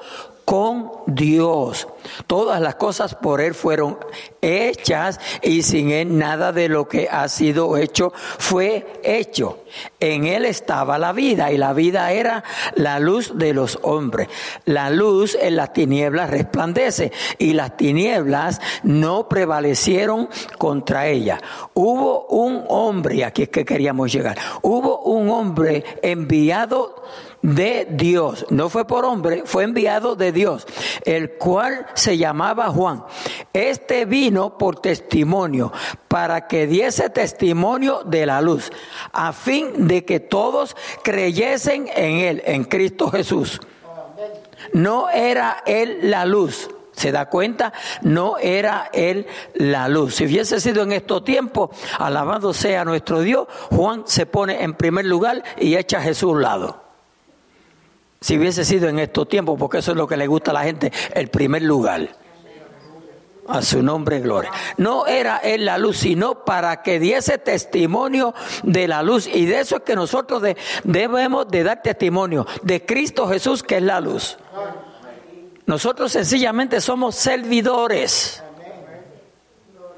con 0.45 0.91
Dios. 1.07 1.87
Todas 2.27 2.61
las 2.61 2.75
cosas 2.75 3.15
por 3.15 3.41
Él 3.41 3.53
fueron 3.53 3.97
hechas 4.41 5.19
y 5.41 5.63
sin 5.63 5.91
Él 5.91 6.17
nada 6.17 6.51
de 6.51 6.69
lo 6.69 6.87
que 6.87 7.07
ha 7.09 7.27
sido 7.27 7.77
hecho 7.77 8.13
fue 8.15 8.85
hecho. 9.03 9.59
En 9.99 10.25
Él 10.25 10.45
estaba 10.45 10.97
la 10.97 11.11
vida 11.11 11.51
y 11.51 11.57
la 11.57 11.73
vida 11.73 12.11
era 12.11 12.43
la 12.75 12.99
luz 12.99 13.37
de 13.37 13.53
los 13.53 13.79
hombres. 13.81 14.27
La 14.65 14.89
luz 14.89 15.37
en 15.39 15.55
las 15.55 15.73
tinieblas 15.73 16.29
resplandece 16.29 17.11
y 17.37 17.53
las 17.53 17.77
tinieblas 17.77 18.61
no 18.83 19.27
prevalecieron 19.27 20.29
contra 20.57 21.07
ella. 21.07 21.39
Hubo 21.73 22.25
un 22.27 22.63
hombre, 22.67 23.23
aquí 23.25 23.43
es 23.43 23.49
que 23.49 23.65
queríamos 23.65 24.11
llegar, 24.11 24.37
hubo 24.61 25.01
un 25.01 25.29
hombre 25.29 25.83
enviado 26.01 27.03
de 27.41 27.87
Dios, 27.91 28.45
no 28.49 28.69
fue 28.69 28.87
por 28.87 29.05
hombre, 29.05 29.43
fue 29.45 29.63
enviado 29.63 30.15
de 30.15 30.31
Dios, 30.31 30.65
el 31.03 31.33
cual 31.33 31.85
se 31.95 32.17
llamaba 32.17 32.69
Juan. 32.69 33.03
Este 33.53 34.05
vino 34.05 34.57
por 34.57 34.79
testimonio, 34.79 35.71
para 36.07 36.47
que 36.47 36.67
diese 36.67 37.09
testimonio 37.09 38.03
de 38.05 38.25
la 38.25 38.41
luz, 38.41 38.71
a 39.11 39.33
fin 39.33 39.87
de 39.87 40.05
que 40.05 40.19
todos 40.19 40.75
creyesen 41.03 41.89
en 41.95 42.19
él, 42.19 42.43
en 42.45 42.63
Cristo 42.63 43.09
Jesús. 43.09 43.59
No 44.73 45.09
era 45.09 45.63
él 45.65 45.99
la 46.09 46.25
luz, 46.25 46.69
¿Se 46.95 47.11
da 47.11 47.29
cuenta? 47.29 47.73
No 48.01 48.37
era 48.37 48.89
él 48.93 49.27
la 49.53 49.89
luz. 49.89 50.15
Si 50.15 50.25
hubiese 50.25 50.61
sido 50.61 50.83
en 50.83 50.93
estos 50.93 51.25
tiempos, 51.25 51.71
alabado 51.99 52.53
sea 52.53 52.85
nuestro 52.85 53.19
Dios, 53.19 53.47
Juan 53.69 54.03
se 54.05 54.25
pone 54.25 54.63
en 54.63 54.73
primer 54.75 55.05
lugar 55.05 55.43
y 55.59 55.75
echa 55.75 55.97
a 55.97 56.01
Jesús 56.01 56.29
a 56.29 56.33
un 56.33 56.41
lado. 56.41 56.84
Si 58.21 58.37
hubiese 58.37 58.65
sido 58.65 58.89
en 58.89 58.99
estos 58.99 59.27
tiempos, 59.27 59.57
porque 59.59 59.79
eso 59.79 59.91
es 59.91 59.97
lo 59.97 60.07
que 60.07 60.17
le 60.17 60.27
gusta 60.27 60.51
a 60.51 60.55
la 60.55 60.63
gente, 60.63 60.91
el 61.13 61.29
primer 61.29 61.61
lugar. 61.61 62.09
A 63.47 63.61
su 63.61 63.83
nombre, 63.83 64.21
gloria. 64.21 64.51
No 64.77 65.05
era 65.05 65.37
él 65.37 65.65
la 65.65 65.77
luz, 65.77 65.97
sino 65.97 66.43
para 66.43 66.81
que 66.81 66.99
diese 66.99 67.37
testimonio 67.37 68.33
de 68.63 68.87
la 68.87 69.03
luz. 69.03 69.27
Y 69.27 69.45
de 69.45 69.59
eso 69.59 69.77
es 69.77 69.83
que 69.83 69.95
nosotros 69.95 70.41
debemos 70.83 71.47
de 71.49 71.63
dar 71.63 71.83
testimonio 71.83 72.47
de 72.63 72.83
Cristo 72.83 73.27
Jesús, 73.27 73.61
que 73.61 73.77
es 73.77 73.83
la 73.83 74.01
luz. 74.01 74.37
Nosotros 75.67 76.11
sencillamente 76.11 76.81
somos 76.81 77.15
servidores. 77.15 78.43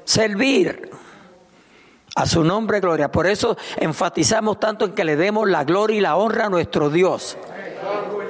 Servir. 0.04 0.90
A 2.14 2.26
su 2.26 2.42
nombre, 2.42 2.80
gloria. 2.80 3.12
Por 3.12 3.26
eso 3.26 3.56
enfatizamos 3.76 4.58
tanto 4.58 4.86
en 4.86 4.92
que 4.92 5.04
le 5.04 5.16
demos 5.16 5.48
la 5.48 5.64
gloria 5.64 5.96
y 5.96 6.00
la 6.00 6.16
honra 6.16 6.46
a 6.46 6.50
nuestro 6.50 6.90
Dios. 6.90 7.38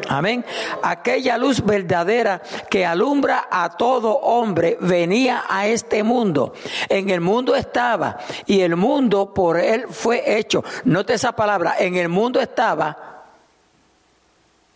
Amén. 0.09 0.45
Aquella 0.83 1.37
luz 1.37 1.63
verdadera 1.65 2.41
que 2.71 2.87
alumbra 2.87 3.49
a 3.51 3.77
todo 3.77 4.11
hombre 4.11 4.79
venía 4.81 5.45
a 5.49 5.67
este 5.67 6.03
mundo. 6.03 6.55
En 6.89 7.11
el 7.11 7.21
mundo 7.21 7.55
estaba 7.55 8.19
y 8.47 8.61
el 8.61 8.77
mundo 8.77 9.35
por 9.35 9.59
él 9.59 9.85
fue 9.91 10.39
hecho. 10.39 10.65
Note 10.85 11.15
esa 11.15 11.33
palabra, 11.33 11.75
en 11.79 11.97
el 11.97 12.09
mundo 12.09 12.41
estaba. 12.41 12.97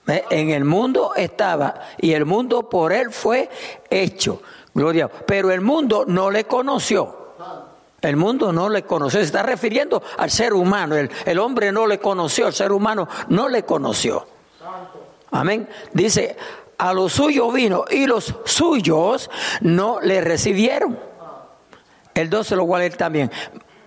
En 0.07 0.51
el 0.51 0.65
mundo 0.65 1.13
estaba 1.17 1.75
y 1.99 2.13
el 2.13 2.27
mundo 2.27 2.69
por 2.69 2.93
él 2.93 3.11
fue 3.11 3.49
hecho. 3.89 4.43
Gloria. 4.75 5.09
Pero 5.09 5.51
el 5.51 5.61
mundo 5.63 6.05
no 6.07 6.31
le 6.31 6.45
conoció. 6.45 7.23
El 8.03 8.17
mundo 8.17 8.53
no 8.53 8.69
le 8.69 8.83
conoció. 8.83 9.21
Se 9.21 9.27
está 9.27 9.43
refiriendo 9.45 10.03
al 10.19 10.31
ser 10.31 10.53
humano. 10.53 10.97
El, 10.97 11.11
el 11.25 11.39
hombre 11.39 11.71
no 11.73 11.87
le 11.87 11.99
conoció. 11.99 12.49
El 12.49 12.53
ser 12.53 12.73
humano 12.73 13.09
no 13.29 13.49
le 13.49 13.63
conoció. 13.65 14.27
Amén. 15.31 15.69
Dice, 15.93 16.37
a 16.79 16.93
los 16.93 17.13
suyos 17.13 17.53
vino 17.55 17.85
y 17.91 18.07
los 18.07 18.35
suyos 18.45 19.31
no 19.61 20.01
le 20.01 20.21
recibieron. 20.21 20.99
El 22.15 22.29
12 22.29 22.57
lo 22.57 22.67
cual 22.67 22.83
él 22.83 22.97
también. 22.97 23.31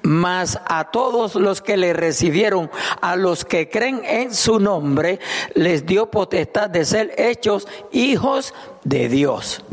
Mas 0.02 0.60
a 0.68 0.92
todos 0.92 1.36
los 1.36 1.62
que 1.62 1.78
le 1.78 1.94
recibieron, 1.94 2.70
a 3.02 3.16
los 3.16 3.44
que 3.44 3.70
creen 3.70 4.02
en 4.06 4.34
su 4.34 4.60
nombre, 4.60 5.20
les 5.56 5.86
dio 5.86 6.12
potestad 6.12 6.70
de 6.70 6.86
ser 6.86 7.14
hechos 7.18 7.68
hijos 7.92 8.54
de 8.84 9.10
Dios. 9.10 9.64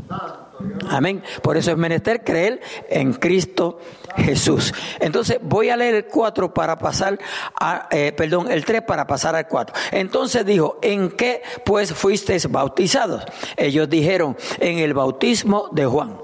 Amén. 0.88 1.22
Por 1.42 1.56
eso 1.56 1.70
es 1.70 1.76
menester 1.76 2.24
creer 2.24 2.60
en 2.88 3.12
Cristo 3.14 3.78
Jesús. 4.16 4.72
Entonces 5.00 5.38
voy 5.40 5.70
a 5.70 5.76
leer 5.76 5.94
el 5.94 6.04
4 6.06 6.52
para 6.52 6.78
pasar 6.78 7.18
a, 7.58 7.88
eh, 7.90 8.12
perdón, 8.12 8.50
el 8.50 8.64
3 8.64 8.82
para 8.82 9.06
pasar 9.06 9.34
al 9.36 9.46
4. 9.48 9.74
Entonces 9.92 10.44
dijo, 10.44 10.78
¿en 10.82 11.10
qué 11.10 11.42
pues 11.64 11.92
fuisteis 11.92 12.50
bautizados? 12.50 13.24
Ellos 13.56 13.88
dijeron, 13.88 14.36
en 14.58 14.78
el 14.78 14.94
bautismo 14.94 15.68
de 15.72 15.86
Juan. 15.86 16.18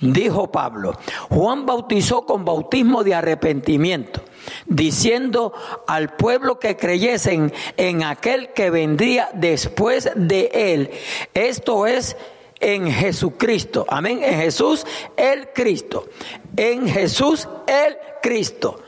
Dijo 0.00 0.50
Pablo, 0.50 0.98
Juan 1.28 1.64
bautizó 1.64 2.26
con 2.26 2.44
bautismo 2.44 3.04
de 3.04 3.14
arrepentimiento, 3.14 4.20
diciendo 4.66 5.52
al 5.86 6.16
pueblo 6.16 6.58
que 6.58 6.76
creyesen 6.76 7.52
en 7.76 8.02
aquel 8.02 8.52
que 8.52 8.70
vendría 8.70 9.30
después 9.32 10.10
de 10.16 10.50
él. 10.52 10.90
Esto 11.34 11.86
es 11.86 12.16
en 12.62 12.90
Jesucristo. 12.90 13.84
Amén. 13.88 14.20
En 14.22 14.38
Jesús 14.38 14.86
el 15.16 15.48
Cristo. 15.52 16.08
En 16.56 16.88
Jesús 16.88 17.46
el 17.66 17.98
Cristo. 18.22 18.80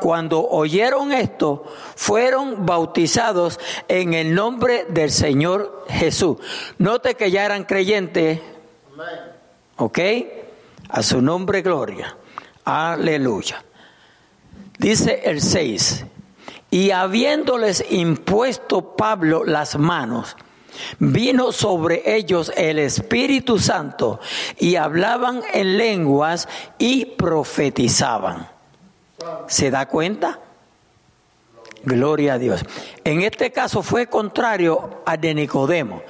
Cuando 0.00 0.46
oyeron 0.46 1.12
esto, 1.12 1.64
fueron 1.96 2.66
bautizados 2.66 3.58
en 3.88 4.12
el 4.12 4.34
nombre 4.34 4.84
del 4.88 5.10
Señor 5.10 5.86
Jesús. 5.88 6.36
Note 6.78 7.14
que 7.14 7.30
ya 7.30 7.44
eran 7.44 7.64
creyentes. 7.64 8.40
¿Ok? 9.76 9.98
A 10.90 11.02
su 11.02 11.22
nombre, 11.22 11.62
gloria. 11.62 12.16
Aleluya. 12.64 13.64
Dice 14.78 15.22
el 15.24 15.40
6. 15.40 16.04
Y 16.70 16.90
habiéndoles 16.90 17.84
impuesto 17.90 18.96
Pablo 18.96 19.44
las 19.44 19.78
manos, 19.78 20.36
vino 20.98 21.52
sobre 21.52 22.02
ellos 22.16 22.52
el 22.56 22.78
Espíritu 22.78 23.58
Santo 23.58 24.20
y 24.58 24.76
hablaban 24.76 25.42
en 25.52 25.76
lenguas 25.78 26.48
y 26.78 27.04
profetizaban. 27.06 28.48
¿Se 29.46 29.70
da 29.70 29.86
cuenta? 29.86 30.40
Gloria 31.82 32.34
a 32.34 32.38
Dios. 32.38 32.64
En 33.04 33.22
este 33.22 33.52
caso 33.52 33.82
fue 33.82 34.06
contrario 34.06 35.02
al 35.04 35.20
de 35.20 35.34
Nicodemo. 35.34 36.02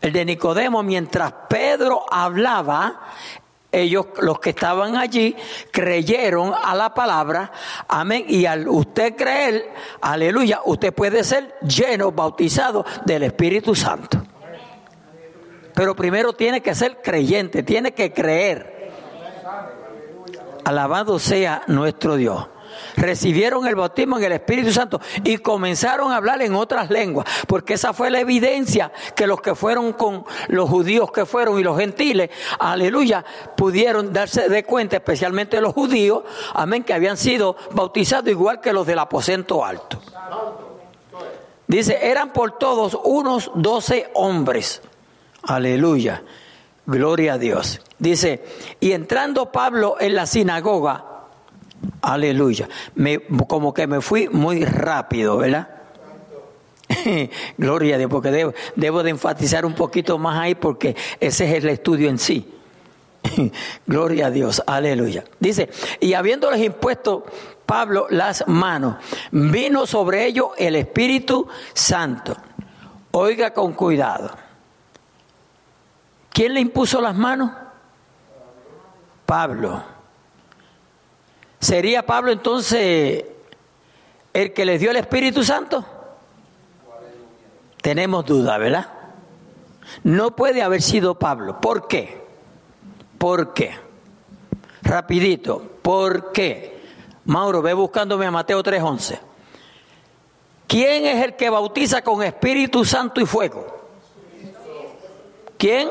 El 0.00 0.12
de 0.12 0.24
Nicodemo, 0.24 0.82
mientras 0.82 1.32
Pedro 1.48 2.04
hablaba, 2.10 3.00
ellos, 3.70 4.06
los 4.20 4.40
que 4.40 4.50
estaban 4.50 4.96
allí, 4.96 5.36
creyeron 5.70 6.52
a 6.54 6.74
la 6.74 6.94
palabra, 6.94 7.52
amén, 7.86 8.24
y 8.28 8.46
al 8.46 8.68
usted 8.68 9.14
creer, 9.14 9.72
aleluya, 10.00 10.60
usted 10.64 10.92
puede 10.92 11.22
ser 11.24 11.54
lleno, 11.60 12.12
bautizado 12.12 12.84
del 13.04 13.24
Espíritu 13.24 13.74
Santo. 13.74 14.22
Pero 15.74 15.94
primero 15.94 16.32
tiene 16.32 16.60
que 16.60 16.74
ser 16.74 17.00
creyente, 17.02 17.62
tiene 17.62 17.92
que 17.92 18.12
creer. 18.12 18.90
Alabado 20.64 21.18
sea 21.18 21.62
nuestro 21.66 22.16
Dios 22.16 22.48
recibieron 22.96 23.66
el 23.66 23.74
bautismo 23.74 24.18
en 24.18 24.24
el 24.24 24.32
Espíritu 24.32 24.72
Santo 24.72 25.00
y 25.24 25.38
comenzaron 25.38 26.12
a 26.12 26.16
hablar 26.16 26.42
en 26.42 26.54
otras 26.54 26.90
lenguas, 26.90 27.26
porque 27.46 27.74
esa 27.74 27.92
fue 27.92 28.10
la 28.10 28.20
evidencia 28.20 28.92
que 29.14 29.26
los 29.26 29.40
que 29.40 29.54
fueron 29.54 29.92
con 29.92 30.24
los 30.48 30.68
judíos 30.68 31.10
que 31.12 31.26
fueron 31.26 31.58
y 31.58 31.62
los 31.62 31.78
gentiles, 31.78 32.30
aleluya, 32.58 33.24
pudieron 33.56 34.12
darse 34.12 34.48
de 34.48 34.64
cuenta, 34.64 34.96
especialmente 34.96 35.60
los 35.60 35.74
judíos, 35.74 36.22
amén, 36.54 36.84
que 36.84 36.94
habían 36.94 37.16
sido 37.16 37.56
bautizados 37.72 38.28
igual 38.28 38.60
que 38.60 38.72
los 38.72 38.86
del 38.86 38.98
aposento 38.98 39.64
alto. 39.64 40.00
Dice, 41.66 41.98
eran 42.02 42.32
por 42.32 42.58
todos 42.58 42.98
unos 43.04 43.50
doce 43.54 44.10
hombres. 44.14 44.80
Aleluya. 45.42 46.22
Gloria 46.86 47.34
a 47.34 47.38
Dios. 47.38 47.82
Dice, 47.98 48.42
y 48.80 48.92
entrando 48.92 49.52
Pablo 49.52 49.96
en 50.00 50.14
la 50.14 50.24
sinagoga, 50.24 51.17
Aleluya. 52.02 52.68
Me, 52.94 53.20
como 53.46 53.74
que 53.74 53.86
me 53.86 54.00
fui 54.00 54.28
muy 54.28 54.64
rápido, 54.64 55.38
¿verdad? 55.38 55.68
Gloria 57.58 57.96
a 57.96 57.98
Dios, 57.98 58.10
porque 58.10 58.30
debo, 58.30 58.54
debo 58.76 59.02
de 59.02 59.10
enfatizar 59.10 59.66
un 59.66 59.74
poquito 59.74 60.18
más 60.18 60.38
ahí 60.38 60.54
porque 60.54 60.96
ese 61.20 61.44
es 61.44 61.62
el 61.64 61.70
estudio 61.70 62.08
en 62.08 62.18
sí. 62.18 62.54
Gloria 63.86 64.26
a 64.26 64.30
Dios, 64.30 64.62
aleluya. 64.66 65.24
Dice, 65.38 65.68
y 66.00 66.14
habiéndoles 66.14 66.60
impuesto 66.60 67.24
Pablo 67.66 68.06
las 68.10 68.46
manos, 68.48 68.96
vino 69.30 69.86
sobre 69.86 70.26
ellos 70.26 70.48
el 70.56 70.76
Espíritu 70.76 71.46
Santo. 71.74 72.36
Oiga 73.10 73.52
con 73.52 73.72
cuidado. 73.72 74.30
¿Quién 76.30 76.54
le 76.54 76.60
impuso 76.60 77.00
las 77.00 77.14
manos? 77.14 77.50
Pablo. 79.26 79.97
¿Sería 81.60 82.06
Pablo 82.06 82.30
entonces 82.30 83.24
el 84.32 84.52
que 84.52 84.64
les 84.64 84.80
dio 84.80 84.90
el 84.90 84.96
Espíritu 84.96 85.42
Santo? 85.42 85.84
Tenemos 87.82 88.24
duda, 88.24 88.58
¿verdad? 88.58 88.86
No 90.04 90.36
puede 90.36 90.62
haber 90.62 90.82
sido 90.82 91.18
Pablo. 91.18 91.60
¿Por 91.60 91.88
qué? 91.88 92.22
¿Por 93.18 93.54
qué? 93.54 93.74
Rapidito, 94.82 95.62
¿por 95.82 96.32
qué? 96.32 96.78
Mauro, 97.24 97.60
ve 97.62 97.74
buscándome 97.74 98.26
a 98.26 98.30
Mateo 98.30 98.62
3:11. 98.62 99.18
¿Quién 100.66 101.06
es 101.06 101.24
el 101.24 101.34
que 101.34 101.50
bautiza 101.50 102.02
con 102.02 102.22
Espíritu 102.22 102.84
Santo 102.84 103.20
y 103.20 103.26
fuego? 103.26 103.66
¿Quién? 105.56 105.88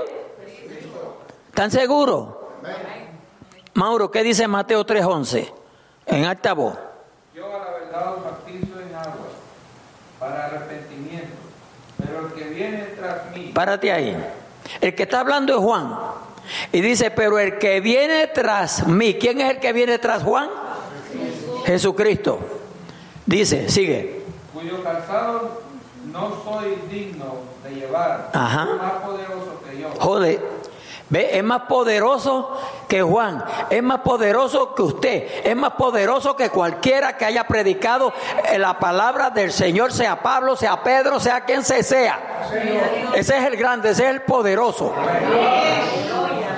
¿Están 1.50 1.72
seguros? 1.72 2.30
Mauro, 3.78 4.10
¿qué 4.10 4.24
dice 4.24 4.48
Mateo 4.48 4.84
3:11? 4.84 5.54
En 6.08 6.26
alta 6.26 6.54
voz. 6.54 6.74
Yo 7.36 7.46
a 7.46 7.60
la 7.60 7.72
verdad 7.78 8.14
os 8.16 8.24
bautizo 8.24 8.82
en 8.82 8.96
agua 8.96 9.28
para 10.20 10.46
arrepentimiento, 10.46 11.36
pero 11.96 12.26
el 12.26 12.34
que 12.34 12.50
viene 12.50 12.84
tras 13.00 13.36
mí. 13.36 13.52
Párate 13.54 13.92
ahí. 13.92 14.18
El 14.82 14.96
que 14.96 15.04
está 15.04 15.20
hablando 15.20 15.54
es 15.54 15.60
Juan. 15.60 15.96
Y 16.72 16.82
dice, 16.82 17.12
pero 17.12 17.38
el 17.38 17.60
que 17.60 17.80
viene 17.80 18.26
tras 18.26 18.88
mí, 18.88 19.14
¿quién 19.14 19.42
es 19.42 19.52
el 19.52 19.60
que 19.60 19.72
viene 19.74 20.00
tras 20.00 20.24
Juan? 20.24 20.50
Jesucristo. 21.68 22.40
Dice, 23.28 23.70
sigue. 23.70 24.24
Cuyo 24.56 24.82
calzado 24.82 25.62
no 26.12 26.32
soy 26.44 26.82
digno 26.90 27.42
de 27.64 27.76
llevar. 27.76 28.32
Ajá. 28.34 28.66
más 28.66 28.92
poderoso 29.04 29.62
que 29.70 29.82
yo. 29.82 29.90
Joder, 30.00 30.42
¿Ve? 31.10 31.38
Es 31.38 31.44
más 31.44 31.62
poderoso 31.64 32.60
que 32.88 33.02
Juan, 33.02 33.44
es 33.70 33.82
más 33.82 34.02
poderoso 34.02 34.76
que 34.76 34.82
usted, 34.82 35.28
es 35.46 35.56
más 35.56 35.74
poderoso 35.74 36.36
que 36.36 36.50
cualquiera 36.50 37.16
que 37.16 37.26
haya 37.26 37.46
predicado 37.48 38.12
la 38.58 38.78
palabra 38.78 39.30
del 39.30 39.52
Señor, 39.52 39.94
sea 39.94 40.22
Pablo, 40.22 40.56
sea 40.56 40.84
Pedro, 40.84 41.20
sea 41.20 41.46
quien 41.46 41.64
se 41.64 41.84
sea. 41.84 42.20
Ese 43.14 43.38
es 43.38 43.44
el 43.46 43.56
grande, 43.56 43.92
ese 43.92 44.04
es 44.04 44.10
el 44.10 44.22
poderoso. 44.24 44.94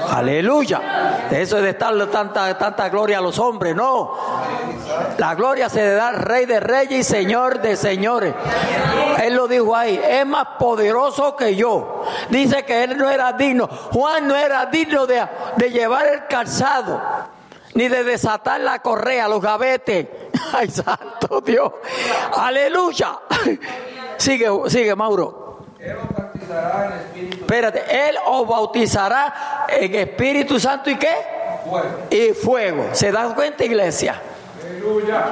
Aleluya. 0.10 1.28
Eso 1.32 1.58
es 1.58 1.64
de 1.64 1.74
darle 1.74 2.08
tanta, 2.08 2.90
gloria 2.90 3.20
a 3.20 3.22
los 3.22 3.38
hombres, 3.40 3.76
no. 3.76 4.16
La 5.18 5.36
gloria 5.36 5.70
se 5.70 5.82
le 5.82 5.92
da 5.92 6.10
al 6.10 6.16
Rey 6.16 6.46
de 6.46 6.60
Reyes 6.60 7.00
y 7.00 7.04
Señor 7.04 7.62
de 7.62 7.76
Señores. 7.76 8.34
Él 9.22 9.36
lo 9.36 9.48
dijo 9.48 9.76
ahí, 9.76 10.00
es 10.04 10.26
más 10.26 10.46
poderoso 10.58 11.36
que 11.36 11.56
yo. 11.56 12.04
Dice 12.30 12.64
que 12.66 12.84
él 12.84 12.98
no 12.98 13.10
era 13.10 13.34
digno. 13.34 13.68
Juan 13.68 14.28
no 14.28 14.36
era 14.36 14.66
digno 14.66 15.06
de, 15.06 15.26
de 15.58 15.72
llevar 15.72 16.08
el 16.08 16.26
calzado, 16.28 17.02
ni 17.76 17.88
de 17.88 18.04
desatar 18.04 18.62
la 18.62 18.80
correa, 18.80 19.28
los 19.28 19.42
gavetes. 19.42 20.08
Ay, 20.54 20.70
santo 20.70 21.42
Dios. 21.42 21.72
Aleluya. 22.36 23.20
Sigue, 24.18 24.50
sigue, 24.68 24.96
Mauro. 24.96 25.66
Él 26.50 26.56
os 26.56 26.58
bautizará 26.58 26.86
en 26.86 27.00
Espíritu 27.00 27.38
Espérate, 27.42 28.10
Él 28.10 28.16
os 28.26 28.48
bautizará 28.48 29.66
en 29.68 29.96
Espíritu 29.96 30.60
Santo 30.60 30.90
y 30.90 30.96
qué? 30.96 31.16
Fuego. 31.64 31.88
Y 32.10 32.34
fuego. 32.34 32.90
¿Se 32.94 33.12
dan 33.12 33.34
cuenta, 33.36 33.64
iglesia? 33.64 34.20
Aleluya. 34.66 35.26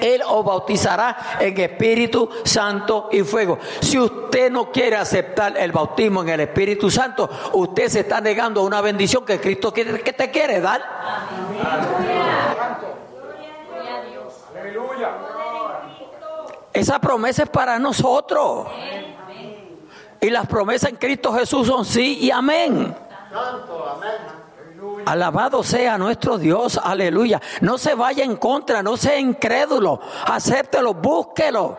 Él 0.00 0.22
os 0.26 0.44
bautizará 0.44 1.38
en 1.40 1.58
Espíritu 1.58 2.28
Santo 2.44 3.08
y 3.10 3.22
fuego. 3.22 3.58
Si 3.80 3.98
usted 3.98 4.50
no 4.50 4.70
quiere 4.70 4.96
aceptar 4.96 5.56
el 5.56 5.72
bautismo 5.72 6.22
en 6.22 6.28
el 6.28 6.40
Espíritu 6.40 6.90
Santo, 6.90 7.28
usted 7.54 7.88
se 7.88 8.00
está 8.00 8.20
negando 8.20 8.60
a 8.60 8.64
una 8.64 8.80
bendición 8.80 9.24
que 9.24 9.40
Cristo 9.40 9.72
quiere, 9.72 10.00
que 10.02 10.12
te 10.12 10.30
quiere 10.30 10.60
dar. 10.60 10.82
Aleluya. 14.60 15.10
Esa 16.72 16.98
promesa 16.98 17.44
es 17.44 17.48
para 17.48 17.78
nosotros. 17.78 18.66
Y 20.20 20.30
las 20.30 20.46
promesas 20.46 20.90
en 20.90 20.96
Cristo 20.96 21.32
Jesús 21.32 21.66
son 21.66 21.84
sí 21.84 22.18
y 22.20 22.30
amén. 22.30 22.94
Alabado 25.04 25.62
sea 25.62 25.98
nuestro 25.98 26.36
Dios, 26.38 26.80
aleluya. 26.82 27.40
No 27.60 27.78
se 27.78 27.94
vaya 27.94 28.24
en 28.24 28.36
contra, 28.36 28.82
no 28.82 28.96
sea 28.96 29.18
incrédulo, 29.18 30.00
acéptelo, 30.26 30.94
búsquelo. 30.94 31.78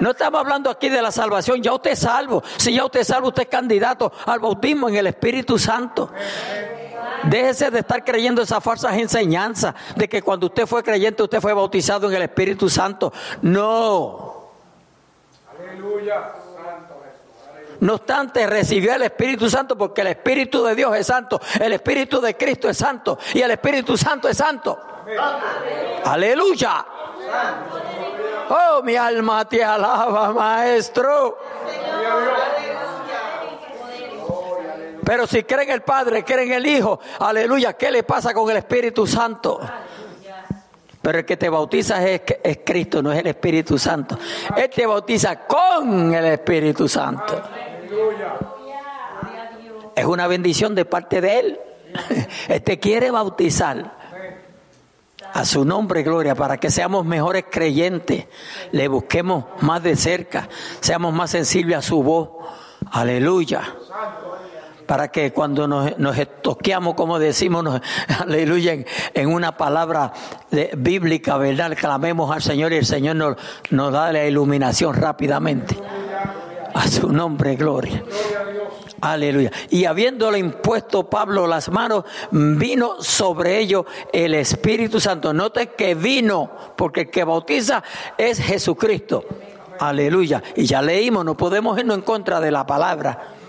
No 0.00 0.10
estamos 0.10 0.40
hablando 0.40 0.70
aquí 0.70 0.88
de 0.88 1.00
la 1.00 1.10
salvación, 1.10 1.62
ya 1.62 1.72
usted 1.72 1.92
es 1.92 2.00
salvo. 2.00 2.42
Si 2.56 2.74
ya 2.74 2.84
usted 2.84 3.00
es 3.00 3.06
salvo, 3.06 3.28
usted 3.28 3.44
es 3.44 3.48
candidato 3.48 4.12
al 4.26 4.40
bautismo 4.40 4.88
en 4.88 4.96
el 4.96 5.06
Espíritu 5.06 5.58
Santo. 5.58 6.10
Déjese 7.24 7.70
de 7.70 7.80
estar 7.80 8.02
creyendo 8.04 8.42
esas 8.42 8.62
falsas 8.62 8.94
enseñanzas 8.96 9.74
de 9.94 10.08
que 10.08 10.22
cuando 10.22 10.46
usted 10.46 10.66
fue 10.66 10.82
creyente, 10.82 11.22
usted 11.22 11.40
fue 11.40 11.52
bautizado 11.52 12.08
en 12.08 12.16
el 12.16 12.22
Espíritu 12.22 12.68
Santo. 12.68 13.12
No. 13.42 14.50
Aleluya. 15.58 16.39
No 17.80 17.94
obstante, 17.94 18.46
recibió 18.46 18.94
el 18.94 19.02
Espíritu 19.02 19.48
Santo 19.48 19.76
porque 19.76 20.02
el 20.02 20.08
Espíritu 20.08 20.62
de 20.62 20.74
Dios 20.74 20.94
es 20.96 21.06
santo, 21.06 21.40
el 21.58 21.72
Espíritu 21.72 22.20
de 22.20 22.36
Cristo 22.36 22.68
es 22.68 22.76
santo 22.76 23.18
y 23.32 23.40
el 23.40 23.50
Espíritu 23.50 23.96
Santo 23.96 24.28
es 24.28 24.36
santo. 24.36 24.78
Aleluya. 26.04 26.84
Oh, 28.50 28.82
mi 28.82 28.96
alma 28.96 29.48
te 29.48 29.64
alaba, 29.64 30.32
maestro. 30.32 31.38
Pero 35.04 35.26
si 35.26 35.42
creen 35.44 35.70
el 35.70 35.82
Padre, 35.82 36.22
creen 36.22 36.52
el 36.52 36.66
Hijo, 36.66 37.00
aleluya, 37.18 37.72
¿qué 37.72 37.90
le 37.90 38.02
pasa 38.02 38.34
con 38.34 38.50
el 38.50 38.58
Espíritu 38.58 39.06
Santo? 39.06 39.58
Pero 41.02 41.18
el 41.20 41.24
que 41.24 41.36
te 41.38 41.48
bautiza 41.48 42.06
es, 42.06 42.20
es 42.42 42.58
Cristo, 42.64 43.02
no 43.02 43.10
es 43.10 43.20
el 43.20 43.28
Espíritu 43.28 43.78
Santo. 43.78 44.18
Él 44.54 44.68
te 44.68 44.84
bautiza 44.84 45.46
con 45.46 46.12
el 46.12 46.26
Espíritu 46.26 46.86
Santo. 46.86 47.40
Aleluya. 47.90 48.38
Es 49.96 50.04
una 50.04 50.26
bendición 50.28 50.74
de 50.74 50.84
parte 50.84 51.20
de 51.20 51.40
Él. 51.40 51.60
Te 52.64 52.78
quiere 52.78 53.10
bautizar. 53.10 53.98
A 55.32 55.44
su 55.44 55.64
nombre, 55.64 56.02
gloria, 56.02 56.34
para 56.34 56.56
que 56.58 56.70
seamos 56.70 57.04
mejores 57.04 57.44
creyentes, 57.48 58.26
le 58.72 58.88
busquemos 58.88 59.44
más 59.60 59.80
de 59.80 59.94
cerca, 59.94 60.48
seamos 60.80 61.14
más 61.14 61.30
sensibles 61.30 61.78
a 61.78 61.82
su 61.82 62.02
voz. 62.02 62.30
Aleluya 62.90 63.76
para 64.90 65.06
que 65.06 65.32
cuando 65.32 65.68
nos, 65.68 65.96
nos 66.00 66.16
toqueamos, 66.42 66.94
como 66.96 67.20
decimos, 67.20 67.64
aleluya, 68.18 68.76
en, 69.14 69.28
una 69.28 69.56
palabra 69.56 70.12
bíblica, 70.76 71.36
¿verdad? 71.36 71.76
Clamemos 71.78 72.34
al 72.34 72.42
Señor 72.42 72.72
y 72.72 72.78
el 72.78 72.86
Señor 72.86 73.14
nos, 73.14 73.36
nos 73.70 73.92
da 73.92 74.12
la 74.12 74.26
iluminación 74.26 74.96
rápidamente. 74.96 75.76
A 76.74 76.88
su 76.88 77.12
nombre, 77.12 77.56
gloria. 77.56 78.02
Aleluya. 79.00 79.50
Y 79.70 79.86
habiéndole 79.86 80.38
impuesto 80.38 81.08
Pablo 81.08 81.46
las 81.46 81.70
manos, 81.70 82.04
vino 82.30 83.02
sobre 83.02 83.58
ellos 83.58 83.86
el 84.12 84.34
Espíritu 84.34 85.00
Santo. 85.00 85.32
Note 85.32 85.68
que 85.68 85.94
vino, 85.94 86.50
porque 86.76 87.02
el 87.02 87.10
que 87.10 87.24
bautiza 87.24 87.82
es 88.18 88.38
Jesucristo. 88.38 89.24
Aleluya. 89.78 90.42
Y 90.56 90.66
ya 90.66 90.82
leímos, 90.82 91.24
no 91.24 91.36
podemos 91.36 91.78
irnos 91.78 91.96
en 91.96 92.02
contra 92.02 92.40
de 92.40 92.50
la 92.50 92.66
palabra. 92.66 93.39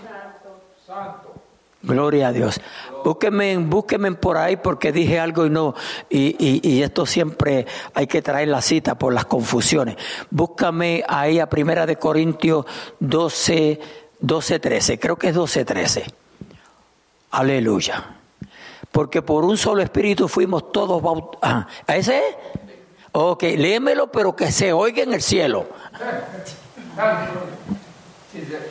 Gloria 1.84 2.28
a 2.28 2.32
Dios. 2.32 2.62
Búsquenme, 3.04 3.58
búsquenme 3.58 4.12
por 4.12 4.38
ahí 4.38 4.58
porque 4.58 4.92
dije 4.92 5.20
algo 5.20 5.48
y 5.48 5.50
no, 5.50 5.74
y, 6.10 6.82
esto 6.82 7.06
siempre 7.08 7.66
hay 7.96 8.06
que 8.06 8.22
traer 8.22 8.50
la 8.50 8.62
cita 8.62 8.96
por 8.96 9.14
las 9.14 9.26
confusiones. 9.26 9.96
Búscame 10.30 11.04
ahí 11.08 11.40
a 11.40 11.50
Primera 11.50 11.86
de 11.88 11.96
Corintios 11.96 12.66
12, 13.00 13.80
12, 14.20 14.60
13. 14.60 15.00
Creo 15.00 15.16
que 15.16 15.30
es 15.30 15.36
12, 15.36 15.66
13. 15.66 16.06
Aleluya. 17.32 18.18
Porque 18.92 19.22
por 19.22 19.44
un 19.44 19.58
solo 19.58 19.82
espíritu 19.82 20.28
fuimos 20.28 20.72
todos 20.72 21.02
bautizados. 21.02 21.40
Ah, 21.42 21.68
¿A 21.88 21.96
ese? 21.96 22.22
Ok, 23.14 23.44
léemelo, 23.44 24.12
pero 24.12 24.36
que 24.36 24.52
se 24.52 24.72
oiga 24.72 25.02
en 25.02 25.14
el 25.14 25.22
cielo. 25.22 25.68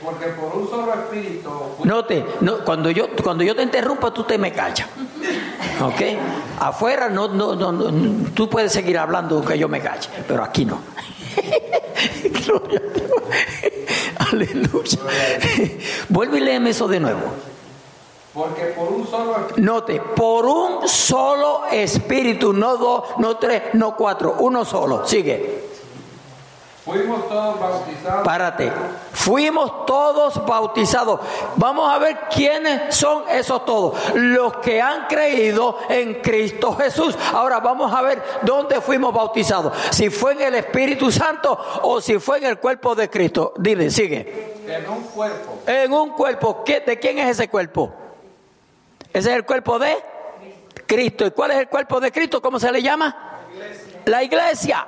Porque 0.03 0.27
por 0.29 0.57
un 0.57 0.69
solo 0.71 0.95
espíritu. 0.95 1.51
Note, 1.85 2.25
no, 2.41 2.65
cuando, 2.65 2.91
yo, 2.91 3.09
cuando 3.23 3.45
yo 3.45 3.55
te 3.55 3.63
interrumpa, 3.63 4.13
tú 4.13 4.25
te 4.25 4.39
me 4.39 4.53
callas. 4.53 4.89
¿Ok? 5.83 6.01
Afuera 6.61 7.09
no, 7.09 7.29
no, 7.29 7.55
no, 7.55 8.31
tú 8.33 8.49
puedes 8.49 8.73
seguir 8.73 8.97
hablando 8.99 9.37
aunque 9.37 9.59
yo 9.59 9.69
me 9.69 9.81
calle, 9.81 10.09
pero 10.27 10.43
aquí 10.43 10.65
no. 10.65 10.81
Gloria 12.47 12.81
a 12.81 12.99
Dios. 12.99 13.13
Aleluya. 14.33 14.99
Vuelve 16.09 16.39
y 16.39 16.41
léeme 16.41 16.71
eso 16.71 16.89
de 16.89 17.01
nuevo. 17.01 17.21
Porque 18.33 18.63
por 18.77 18.93
un 18.93 19.07
solo 19.07 19.37
espíritu. 19.37 19.61
Note, 19.61 20.01
por 20.01 20.47
un 20.47 20.89
solo 20.89 21.67
espíritu, 21.71 22.53
no 22.53 22.77
dos, 22.77 23.05
no 23.19 23.37
tres, 23.37 23.63
no 23.75 23.95
cuatro, 23.97 24.37
uno 24.39 24.65
solo. 24.65 25.07
Sigue. 25.07 25.70
Fuimos 26.91 27.29
todos 27.29 27.61
bautizados. 27.61 28.25
Párate. 28.25 28.73
Fuimos 29.13 29.87
todos 29.87 30.45
bautizados. 30.45 31.21
Vamos 31.57 31.93
a 31.93 31.99
ver 31.99 32.19
quiénes 32.35 32.95
son 32.95 33.25
esos 33.31 33.65
todos. 33.65 33.97
Los 34.15 34.57
que 34.59 34.81
han 34.81 35.07
creído 35.07 35.79
en 35.89 36.21
Cristo 36.21 36.75
Jesús. 36.75 37.17
Ahora 37.33 37.61
vamos 37.61 37.93
a 37.93 38.03
ver 38.03 38.23
dónde 38.43 38.81
fuimos 38.81 39.15
bautizados. 39.15 39.73
Si 39.91 40.11
fue 40.11 40.33
en 40.33 40.41
el 40.41 40.55
Espíritu 40.57 41.13
Santo 41.13 41.59
o 41.83 42.01
si 42.01 42.19
fue 42.19 42.39
en 42.39 42.47
el 42.47 42.59
cuerpo 42.59 42.95
de 42.95 43.09
Cristo. 43.09 43.55
Dile, 43.57 43.91
sigue. 43.91 44.57
En 44.67 44.89
un 44.89 45.03
cuerpo. 45.05 45.59
En 45.67 45.93
un 45.93 46.11
cuerpo. 46.11 46.65
¿De 46.67 46.99
quién 46.99 47.19
es 47.19 47.31
ese 47.31 47.49
cuerpo? 47.49 47.93
Ese 49.13 49.31
es 49.31 49.37
el 49.37 49.45
cuerpo 49.45 49.79
de 49.79 49.97
Cristo. 50.87 51.27
¿Y 51.27 51.31
cuál 51.31 51.53
es 51.53 51.59
el 51.59 51.69
cuerpo 51.69 52.01
de 52.01 52.11
Cristo? 52.11 52.43
¿Cómo 52.43 52.59
se 52.59 52.71
le 52.73 52.83
llama? 52.83 53.39
La 54.07 54.23
iglesia. 54.23 54.87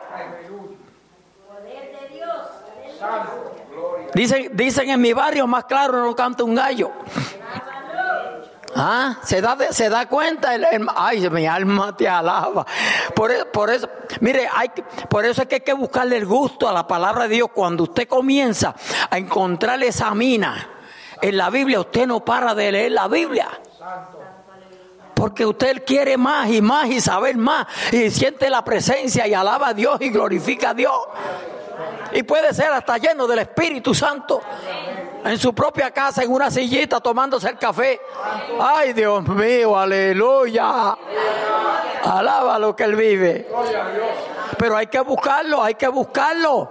Dicen, 4.15 4.51
dicen 4.55 4.91
en 4.91 5.01
mi 5.01 5.12
barrio, 5.12 5.47
más 5.47 5.65
claro 5.65 6.05
no 6.05 6.15
canta 6.15 6.45
un 6.45 6.55
gallo. 6.55 6.93
Ah, 8.75 9.19
se 9.23 9.43
da, 9.43 9.57
se 9.71 9.91
da 9.91 10.09
cuenta, 10.09 10.55
el, 10.55 10.67
ay, 10.97 11.29
mi 11.29 11.47
alma 11.47 11.95
te 11.95 12.09
alaba. 12.09 12.65
Por, 13.15 13.31
e, 13.31 13.45
por 13.45 13.71
eso, 13.71 13.88
mire, 14.21 14.49
hay, 14.51 14.71
por 15.11 15.27
eso 15.27 15.43
es 15.43 15.49
que 15.49 15.57
hay 15.57 15.61
que 15.61 15.75
buscarle 15.75 16.17
el 16.17 16.25
gusto 16.25 16.69
a 16.69 16.73
la 16.73 16.87
palabra 16.87 17.25
de 17.25 17.35
Dios. 17.35 17.51
Cuando 17.53 17.85
usted 17.85 18.09
comienza 18.09 18.75
a 19.11 19.19
encontrar 19.19 19.83
esa 19.83 20.15
mina 20.15 20.69
en 21.21 21.37
la 21.37 21.51
Biblia, 21.51 21.81
usted 21.81 22.07
no 22.07 22.25
para 22.25 22.55
de 22.55 22.73
leer 22.73 22.93
la 22.93 23.09
Biblia. 23.09 23.49
Porque 25.23 25.47
usted 25.47 25.85
quiere 25.85 26.17
más 26.17 26.51
y 26.51 26.61
más 26.61 26.89
y 26.89 27.01
saber 27.01 27.37
más 27.37 27.69
y 27.93 28.11
siente 28.11 28.51
la 28.51 28.65
presencia 28.65 29.25
y 29.25 29.33
alaba 29.33 29.69
a 29.69 29.73
Dios 29.73 29.99
y 30.01 30.11
glorifica 30.11 30.71
a 30.71 30.75
Dios. 30.75 31.01
Y 32.11 32.25
puede 32.25 32.53
ser 32.53 32.73
hasta 32.73 32.99
lleno 32.99 33.29
del 33.29 33.39
Espíritu 33.39 33.95
Santo. 33.95 34.43
En 35.25 35.39
su 35.39 35.55
propia 35.55 35.93
casa, 35.93 36.25
en 36.25 36.33
una 36.33 36.51
sillita, 36.51 36.99
tomándose 36.99 37.51
el 37.51 37.57
café. 37.57 38.01
Ay, 38.61 38.95
Dios 38.95 39.23
mío, 39.29 39.79
aleluya. 39.79 40.97
Alaba 42.03 42.59
lo 42.59 42.75
que 42.75 42.83
Él 42.83 42.97
vive. 42.97 43.49
Pero 44.59 44.77
hay 44.77 44.89
que 44.89 44.99
buscarlo, 45.03 45.63
hay 45.63 45.77
que 45.77 45.87
buscarlo. 45.87 46.69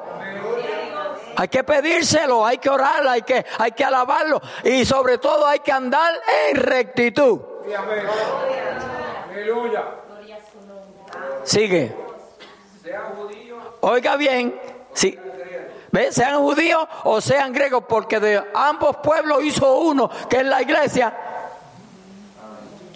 Hay 1.38 1.48
que 1.48 1.64
pedírselo, 1.64 2.46
hay 2.46 2.58
que 2.58 2.70
orar, 2.70 3.08
hay 3.08 3.22
que, 3.22 3.46
hay 3.60 3.72
que 3.72 3.86
alabarlo. 3.86 4.42
Y 4.66 4.84
sobre 4.84 5.20
todo 5.20 5.48
hay 5.48 5.60
que 5.60 5.72
andar 5.72 6.14
en 6.50 6.58
rectitud. 6.58 7.51
Sigue. 11.44 11.96
Oiga 13.82 14.16
bien, 14.16 14.60
Sí. 14.94 15.18
Sean 16.12 16.40
judíos 16.42 16.88
o 17.04 17.20
sean 17.20 17.52
griegos, 17.52 17.84
porque 17.88 18.20
de 18.20 18.42
ambos 18.54 18.98
pueblos 18.98 19.44
hizo 19.44 19.80
uno, 19.80 20.10
que 20.30 20.38
es 20.38 20.46
la 20.46 20.62
iglesia. 20.62 21.14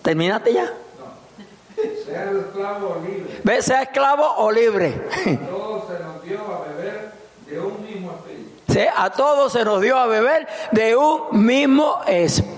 ¿Terminaste 0.02 0.54
ya? 0.54 0.74
Sea 2.06 2.32
esclavo 2.32 2.96
o 2.98 3.06
libre. 3.06 3.42
¿Ve? 3.44 3.62
Sea 3.62 3.82
esclavo 3.82 4.36
o 4.38 4.52
libre. 4.52 4.92
Todos 5.50 5.88
se 5.88 6.00
nos 6.04 6.24
dio 6.24 6.40
a 6.40 6.68
beber 6.68 7.12
de 7.48 7.60
un 7.60 7.84
mismo 7.84 8.12
espíritu. 8.14 8.92
A 8.98 9.10
todos 9.10 9.52
se 9.52 9.66
nos 9.66 9.82
dio 9.82 9.98
a 9.98 10.06
beber 10.08 10.48
de 10.72 10.96
un 10.96 11.46
mismo 11.46 12.02
espíritu. 12.08 12.55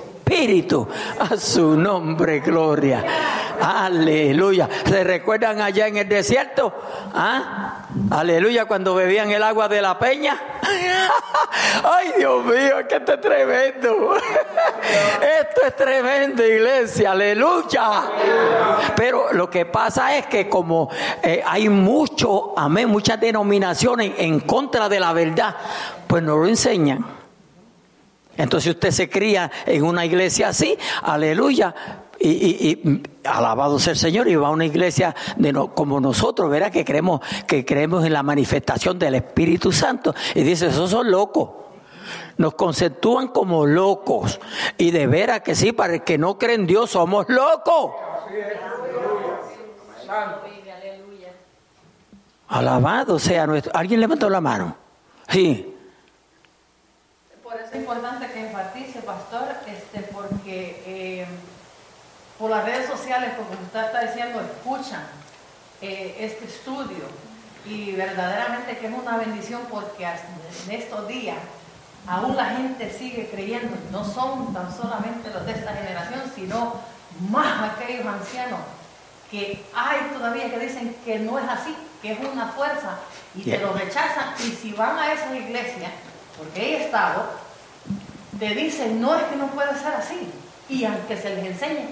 A 1.20 1.38
su 1.38 1.76
nombre, 1.76 2.42
gloria. 2.42 3.04
Aleluya. 3.60 4.70
¿Se 4.86 5.04
recuerdan 5.04 5.62
allá 5.62 5.88
en 5.88 5.98
el 5.98 6.08
desierto? 6.08 6.74
¿Ah? 7.13 7.86
Aleluya, 8.12 8.66
cuando 8.66 8.94
bebían 8.94 9.32
el 9.32 9.42
agua 9.42 9.68
de 9.68 9.82
la 9.82 9.98
peña. 9.98 10.40
Ay, 11.84 12.13
Dios 12.18 12.46
mío, 12.46 12.88
que 12.88 12.96
esto 12.98 13.13
es 13.13 13.22
tremendo. 13.22 14.16
Esto 15.40 15.62
es 15.66 15.76
tremendo, 15.76 16.46
iglesia. 16.46 17.12
Aleluya. 17.12 18.04
Pero 18.96 19.34
lo 19.34 19.50
que 19.50 19.66
pasa 19.66 20.18
es 20.18 20.28
que 20.28 20.48
como 20.48 20.90
eh, 21.24 21.42
hay 21.46 21.68
mucho, 21.68 22.54
amén, 22.58 22.90
muchas 22.90 23.20
denominaciones 23.20 24.13
en 24.18 24.40
contra 24.42 24.88
de 24.88 25.00
la 25.00 25.13
verdad, 25.13 25.56
pues 26.06 26.22
no 26.24 26.38
lo 26.38 26.48
enseñan. 26.48 27.17
Entonces 28.38 28.76
usted 28.76 28.91
se 28.91 29.10
cría 29.10 29.52
en 29.65 29.84
una 29.84 30.06
iglesia 30.06 30.50
así, 30.50 30.78
aleluya, 31.02 31.73
y, 32.19 33.02
alabado 33.23 33.80
sea 33.80 33.91
el 33.91 34.00
Señor 34.00 34.28
y 34.28 34.36
va 34.36 34.47
a 34.47 34.52
una 34.52 34.65
iglesia 34.65 35.15
de 35.36 35.54
como 35.73 36.00
nosotros, 36.00 36.50
verá 36.50 36.71
que 36.71 36.86
creemos 36.86 37.21
que 37.45 37.65
creemos 37.65 38.06
en 38.06 38.13
la 38.13 38.23
manifestación 38.23 38.97
del 38.97 39.15
Espíritu 39.15 39.71
Santo 39.71 40.15
y 40.34 40.43
dice, 40.43 40.67
esos 40.67 40.89
son 40.89 41.12
locos. 41.12 41.50
Nos 42.38 42.54
conceptúan 42.54 43.30
como 43.30 43.65
locos 43.65 44.39
y 44.78 44.91
de 44.91 45.08
veras 45.08 45.41
que 45.41 45.56
sí, 45.56 45.71
para 45.71 45.95
el 45.95 46.04
que 46.04 46.17
no 46.17 46.38
cree 46.38 46.56
en 46.56 46.67
Dios 46.67 46.91
somos 46.91 47.28
locos. 47.28 47.91
Alabado 52.47 53.19
sea 53.19 53.45
nuestro. 53.45 53.76
¿Alguien 53.76 54.00
levantó 54.00 54.30
la 54.30 54.39
mano? 54.39 54.76
Sí. 55.28 55.77
Por 57.48 57.56
eso 57.56 57.70
es 57.72 57.76
importante 57.78 58.28
que 58.28 58.46
enfatice, 58.46 59.00
pastor, 59.04 59.48
este, 59.68 60.02
porque 60.12 60.84
eh, 60.86 61.26
por 62.38 62.50
las 62.50 62.66
redes 62.66 62.90
sociales, 62.90 63.36
como 63.38 63.52
usted 63.52 63.86
está 63.86 64.02
diciendo, 64.02 64.42
escuchan 64.42 65.04
eh, 65.82 66.18
este 66.20 66.44
estudio. 66.44 67.06
Y 67.66 67.94
verdaderamente 67.94 68.78
que 68.78 68.88
es 68.88 68.94
una 68.94 69.16
bendición 69.16 69.62
porque 69.72 70.06
en 70.06 70.72
estos 70.72 71.08
días 71.08 71.38
aún 72.06 72.36
la 72.36 72.48
gente 72.48 72.92
sigue 72.92 73.30
creyendo, 73.30 73.78
no 73.92 74.04
son 74.04 74.54
tan 74.54 74.76
solamente 74.76 75.30
los 75.30 75.46
de 75.46 75.54
esta 75.54 75.74
generación, 75.74 76.24
sino 76.36 76.82
más 77.30 77.72
aquellos 77.72 78.06
ancianos 78.06 78.60
que 79.32 79.66
hay 79.74 80.00
todavía 80.12 80.50
que 80.50 80.60
dicen 80.60 80.98
que 81.06 81.20
no 81.20 81.40
es 81.40 81.48
así, 81.48 81.74
que 82.02 82.12
es 82.12 82.20
una 82.20 82.48
fuerza 82.48 82.98
y 83.34 83.44
te 83.44 83.58
lo 83.58 83.72
rechazan. 83.72 84.34
Y 84.40 84.52
si 84.52 84.74
van 84.74 85.00
a 85.00 85.14
esas 85.14 85.34
iglesias, 85.34 85.92
porque 86.38 86.62
he 86.62 86.86
estado, 86.86 87.26
te 88.39 88.50
dicen 88.50 89.02
no 89.02 89.15
es 89.15 89.23
que 89.23 89.36
no 89.36 89.47
puede 89.47 89.78
ser 89.80 89.93
así 89.93 90.32
y 90.69 90.86
aunque 90.86 91.17
se 91.17 91.30
les 91.36 91.45
enseñe, 91.45 91.88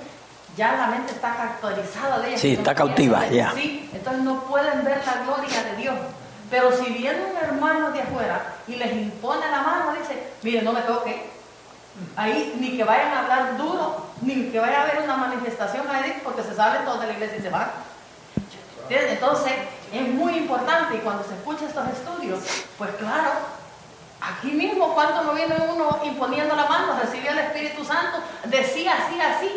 ya 0.57 0.73
la 0.73 0.87
mente 0.87 1.13
está 1.13 1.35
caracterizada 1.35 2.19
de 2.19 2.29
ellos. 2.29 2.41
Sí, 2.41 2.53
está 2.53 2.73
cautiva, 2.73 3.27
ya. 3.27 3.51
Sí, 3.53 3.89
entonces 3.93 4.23
no 4.23 4.41
pueden 4.43 4.83
ver 4.83 5.01
la 5.05 5.23
gloria 5.23 5.63
de 5.63 5.75
Dios. 5.77 5.95
Pero 6.49 6.71
si 6.71 6.91
viene 6.91 7.25
un 7.25 7.37
hermano 7.37 7.91
de 7.91 8.01
afuera 8.01 8.41
y 8.67 8.75
les 8.75 8.93
impone 8.93 9.49
la 9.49 9.61
mano, 9.61 9.93
dice, 9.99 10.31
mire, 10.43 10.61
no 10.61 10.71
me 10.71 10.81
toque. 10.81 11.29
Ahí 12.15 12.55
ni 12.59 12.77
que 12.77 12.83
vayan 12.83 13.11
a 13.11 13.19
hablar 13.21 13.57
duro, 13.57 14.05
ni 14.21 14.49
que 14.49 14.59
vaya 14.59 14.81
a 14.81 14.83
haber 14.83 15.01
una 15.03 15.17
manifestación 15.17 15.89
ahí, 15.89 16.21
porque 16.23 16.43
se 16.43 16.53
salen 16.53 16.85
todos 16.85 17.01
de 17.01 17.07
la 17.07 17.13
iglesia 17.13 17.37
y 17.37 17.41
se 17.41 17.49
van. 17.49 17.71
Entonces, 18.89 19.53
es 19.91 20.07
muy 20.09 20.37
importante 20.37 20.95
y 20.95 20.99
cuando 20.99 21.23
se 21.23 21.33
escucha 21.33 21.65
estos 21.65 21.87
estudios, 21.89 22.39
pues 22.77 22.91
claro, 22.95 23.31
aquí 24.29 24.51
mismo 24.51 24.93
cuando 24.93 25.23
no 25.23 25.33
viene 25.33 25.55
uno 25.73 25.99
imponiendo 26.05 26.55
la 26.55 26.65
mano, 26.67 26.99
recibe 27.01 27.29
el 27.29 27.37
Espíritu 27.39 27.83
Santo, 27.83 28.17
decía 28.45 28.93
así, 28.93 29.19
así. 29.21 29.49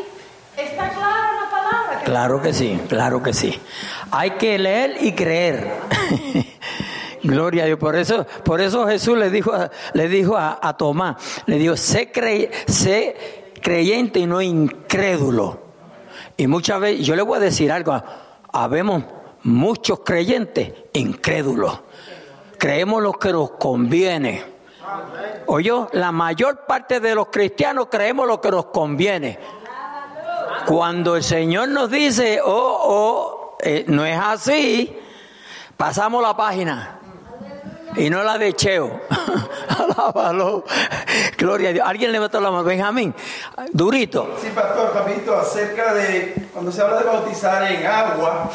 Está 0.56 0.88
clara 0.88 1.32
la 1.44 1.50
palabra. 1.50 2.00
Claro 2.04 2.42
que 2.42 2.52
sí, 2.52 2.80
claro 2.88 3.22
que 3.22 3.32
sí. 3.32 3.60
Hay 4.10 4.32
que 4.32 4.58
leer 4.58 4.96
y 5.00 5.12
creer. 5.12 5.72
Gloria 7.22 7.62
a 7.64 7.66
Dios. 7.66 7.78
Por 7.78 7.94
eso, 7.96 8.26
por 8.44 8.60
eso 8.60 8.86
Jesús 8.86 9.16
le 9.18 9.30
dijo, 9.30 9.52
le 9.92 10.08
dijo 10.08 10.36
a, 10.36 10.58
a 10.60 10.76
Tomás, 10.76 11.16
le 11.46 11.58
dijo, 11.58 11.76
sé, 11.76 12.12
cre- 12.12 12.50
sé 12.66 13.52
creyente 13.62 14.18
y 14.20 14.26
no 14.26 14.40
incrédulo. 14.40 15.60
Y 16.36 16.46
muchas 16.48 16.80
veces, 16.80 17.06
yo 17.06 17.14
le 17.16 17.22
voy 17.22 17.36
a 17.38 17.40
decir 17.40 17.70
algo, 17.70 18.00
habemos 18.52 19.04
muchos 19.44 20.00
creyentes 20.00 20.72
incrédulos. 20.92 21.80
Creemos 22.58 23.02
lo 23.02 23.12
que 23.12 23.32
nos 23.32 23.50
conviene. 23.52 24.57
Oye, 25.46 25.72
la 25.92 26.12
mayor 26.12 26.66
parte 26.66 27.00
de 27.00 27.14
los 27.14 27.28
cristianos 27.28 27.88
creemos 27.90 28.26
lo 28.26 28.40
que 28.40 28.50
nos 28.50 28.66
conviene. 28.66 29.38
Cuando 30.66 31.16
el 31.16 31.22
Señor 31.22 31.68
nos 31.68 31.90
dice, 31.90 32.40
oh, 32.44 32.48
oh, 32.50 33.56
eh, 33.60 33.84
no 33.88 34.04
es 34.04 34.18
así, 34.18 34.98
pasamos 35.76 36.22
la 36.22 36.36
página. 36.36 36.98
Y 37.96 38.10
no 38.10 38.22
la 38.22 38.38
de 38.38 38.52
Cheo. 38.52 39.00
Alábalo. 39.68 40.64
Gloria 41.36 41.70
a 41.70 41.72
Dios. 41.72 41.88
¿Alguien 41.88 42.12
levantó 42.12 42.40
la 42.40 42.50
mano? 42.50 42.64
Benjamín. 42.64 43.14
Durito. 43.72 44.36
Sí, 44.40 44.50
pastor, 44.54 44.92
rapidito, 44.94 45.36
acerca 45.36 45.94
de 45.94 46.48
cuando 46.52 46.70
se 46.70 46.82
habla 46.82 46.98
de 46.98 47.04
bautizar 47.04 47.70
en 47.72 47.86
agua, 47.86 48.50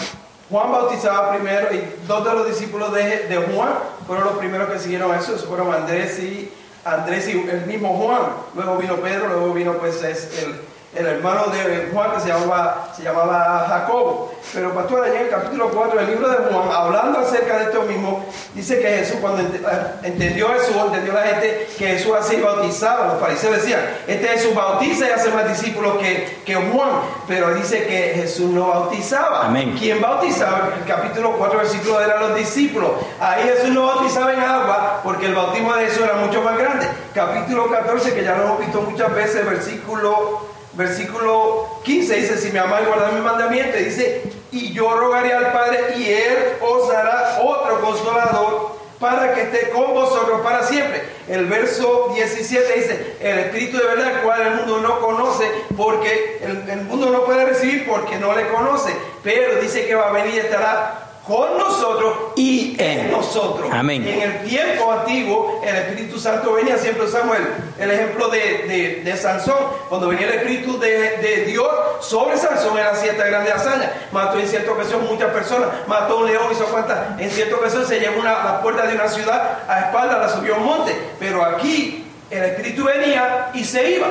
Juan 0.53 0.71
bautizaba 0.71 1.31
primero 1.31 1.73
y 1.73 1.81
dos 2.07 2.23
de 2.23 2.31
los 2.31 2.47
discípulos 2.47 2.93
de, 2.93 3.43
Juan 3.55 3.73
fueron 4.05 4.25
los 4.25 4.37
primeros 4.37 4.69
que 4.69 4.77
siguieron 4.77 5.15
eso, 5.15 5.33
esos 5.33 5.47
fueron 5.47 5.73
Andrés 5.73 6.19
y 6.19 6.47
Andrés 6.85 7.27
y 7.27 7.31
el 7.31 7.65
mismo 7.65 7.97
Juan. 7.97 8.21
Luego 8.53 8.77
vino 8.77 8.97
Pedro, 8.97 9.29
luego 9.29 9.51
vino 9.55 9.73
pues 9.79 10.03
es 10.03 10.43
el, 10.43 10.61
el 10.95 11.05
hermano 11.07 11.45
de 11.47 11.89
Juan 11.91 12.11
que 12.13 12.19
se 12.21 12.27
llamaba, 12.27 12.87
se 12.95 13.03
llamaba 13.03 13.65
Jacobo. 13.67 14.33
Pero 14.53 14.71
pastor, 14.73 15.03
allá 15.05 15.19
en 15.21 15.25
el 15.25 15.29
capítulo 15.31 15.69
4 15.69 15.99
del 15.99 16.07
libro 16.11 16.29
de 16.29 16.37
Juan, 16.37 16.69
hablando 16.71 17.19
acerca 17.19 17.57
de 17.57 17.63
esto 17.63 17.81
mismo, 17.83 18.23
dice 18.53 18.79
que 18.79 18.87
Jesús, 18.97 19.15
cuando 19.19 19.41
ent- 19.41 19.55
eh, 19.55 19.87
entendió 20.03 20.49
Jesús, 20.49 20.75
entendió 20.85 21.13
la 21.13 21.23
gente 21.23 21.67
que 21.77 21.87
Jesús 21.87 22.13
así 22.19 22.35
bautizaba, 22.39 23.07
los 23.07 23.19
fariseos 23.19 23.55
decían, 23.55 23.79
este 24.05 24.27
Jesús 24.27 24.53
bautiza 24.53 25.07
y 25.07 25.11
hace 25.11 25.29
más 25.29 25.47
discípulos 25.47 25.97
que, 25.97 26.41
que 26.45 26.53
Juan, 26.55 26.89
pero 27.27 27.53
dice 27.55 27.87
que 27.87 28.13
Jesús 28.15 28.51
no 28.51 28.67
bautizaba. 28.67 29.45
Amén. 29.47 29.75
Quien 29.79 29.99
bautizaba, 29.99 30.69
el 30.77 30.85
capítulo 30.85 31.31
4, 31.37 31.57
versículo 31.57 31.99
eran 32.01 32.19
los 32.19 32.35
discípulos. 32.35 32.91
Ahí 33.19 33.43
Jesús 33.43 33.69
no 33.69 33.87
bautizaba 33.87 34.33
en 34.33 34.39
agua 34.41 34.99
porque 35.03 35.25
el 35.25 35.33
bautismo 35.33 35.73
de 35.73 35.85
Jesús 35.85 36.03
era 36.03 36.13
mucho 36.15 36.43
más 36.43 36.57
grande. 36.59 36.87
Capítulo 37.15 37.71
14, 37.71 38.13
que 38.13 38.23
ya 38.23 38.35
lo 38.37 38.43
hemos 38.43 38.59
visto 38.59 38.81
muchas 38.81 39.11
veces, 39.15 39.43
versículo, 39.45 40.52
versículo 40.75 41.79
15, 41.83 42.15
dice, 42.15 42.37
si 42.37 42.51
me 42.51 42.59
amáis, 42.59 42.87
guardad 42.87 43.11
mi 43.11 43.21
mandamiento. 43.21 43.77
Dice, 43.77 44.23
y 44.51 44.73
yo 44.73 44.95
rogaré 44.95 45.33
al 45.33 45.51
Padre 45.51 45.95
y 45.97 46.07
Él 46.09 46.37
os 46.61 46.87
dará 46.89 47.39
otro 47.41 47.81
consolador 47.81 48.73
para 48.99 49.33
que 49.33 49.41
esté 49.41 49.69
con 49.69 49.93
vosotros 49.93 50.41
para 50.41 50.63
siempre. 50.63 51.03
El 51.27 51.45
verso 51.47 52.11
17 52.13 52.73
dice, 52.73 53.15
el 53.19 53.39
Espíritu 53.39 53.77
de 53.77 53.85
verdad, 53.85 54.23
cual 54.23 54.41
el 54.41 54.55
mundo 54.55 54.79
no 54.79 54.99
conoce, 54.99 55.49
porque 55.75 56.39
el, 56.41 56.69
el 56.69 56.81
mundo 56.81 57.09
no 57.09 57.25
puede 57.25 57.45
recibir 57.45 57.85
porque 57.85 58.17
no 58.17 58.33
le 58.33 58.47
conoce, 58.47 58.93
pero 59.23 59.59
dice 59.59 59.85
que 59.85 59.95
va 59.95 60.09
a 60.09 60.11
venir 60.11 60.35
y 60.35 60.39
estará 60.39 61.02
con 61.27 61.57
nosotros 61.57 62.13
Y 62.35 62.75
en 62.81 63.11
nosotros. 63.11 63.69
Amén. 63.71 64.05
En 64.07 64.21
el 64.21 64.43
tiempo 64.43 64.91
antiguo, 64.91 65.61
el 65.65 65.75
Espíritu 65.75 66.19
Santo 66.19 66.53
venía, 66.53 66.77
siempre 66.77 67.05
usamos 67.05 67.37
el, 67.37 67.47
el 67.83 67.91
ejemplo 67.91 68.27
de, 68.27 68.39
de- 68.67 69.01
de 69.03 69.17
Sansón, 69.17 69.55
cuando 69.87 70.07
venía 70.09 70.27
el 70.27 70.33
Espíritu 70.33 70.77
de, 70.79 71.17
de 71.17 71.45
Dios 71.45 71.69
sobre 72.01 72.35
Sansón, 72.37 72.77
él 72.77 72.85
hacía 72.85 73.11
esta 73.13 73.25
grande 73.25 73.51
hazaña. 73.51 73.93
Mató 74.11 74.37
en 74.39 74.47
cierta 74.47 74.71
ocasión 74.71 75.05
muchas 75.05 75.31
personas, 75.31 75.69
mató 75.87 76.13
a 76.17 76.21
un 76.21 76.25
león, 76.27 76.47
hizo 76.51 76.65
cuántas, 76.65 77.19
en 77.19 77.29
cierta 77.29 77.55
ocasión 77.55 77.85
se 77.85 77.99
llevó 77.99 78.19
una, 78.19 78.43
la 78.43 78.61
puerta 78.61 78.85
de 78.87 78.95
una 78.95 79.07
ciudad 79.07 79.59
a 79.67 79.79
espaldas, 79.81 80.19
la 80.19 80.29
subió 80.29 80.55
a 80.55 80.57
un 80.57 80.65
monte. 80.65 80.93
Pero 81.19 81.45
aquí 81.45 82.05
el 82.31 82.43
Espíritu 82.43 82.83
venía 82.83 83.49
y 83.53 83.63
se 83.63 83.91
iba. 83.91 84.07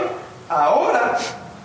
Ahora 0.48 1.16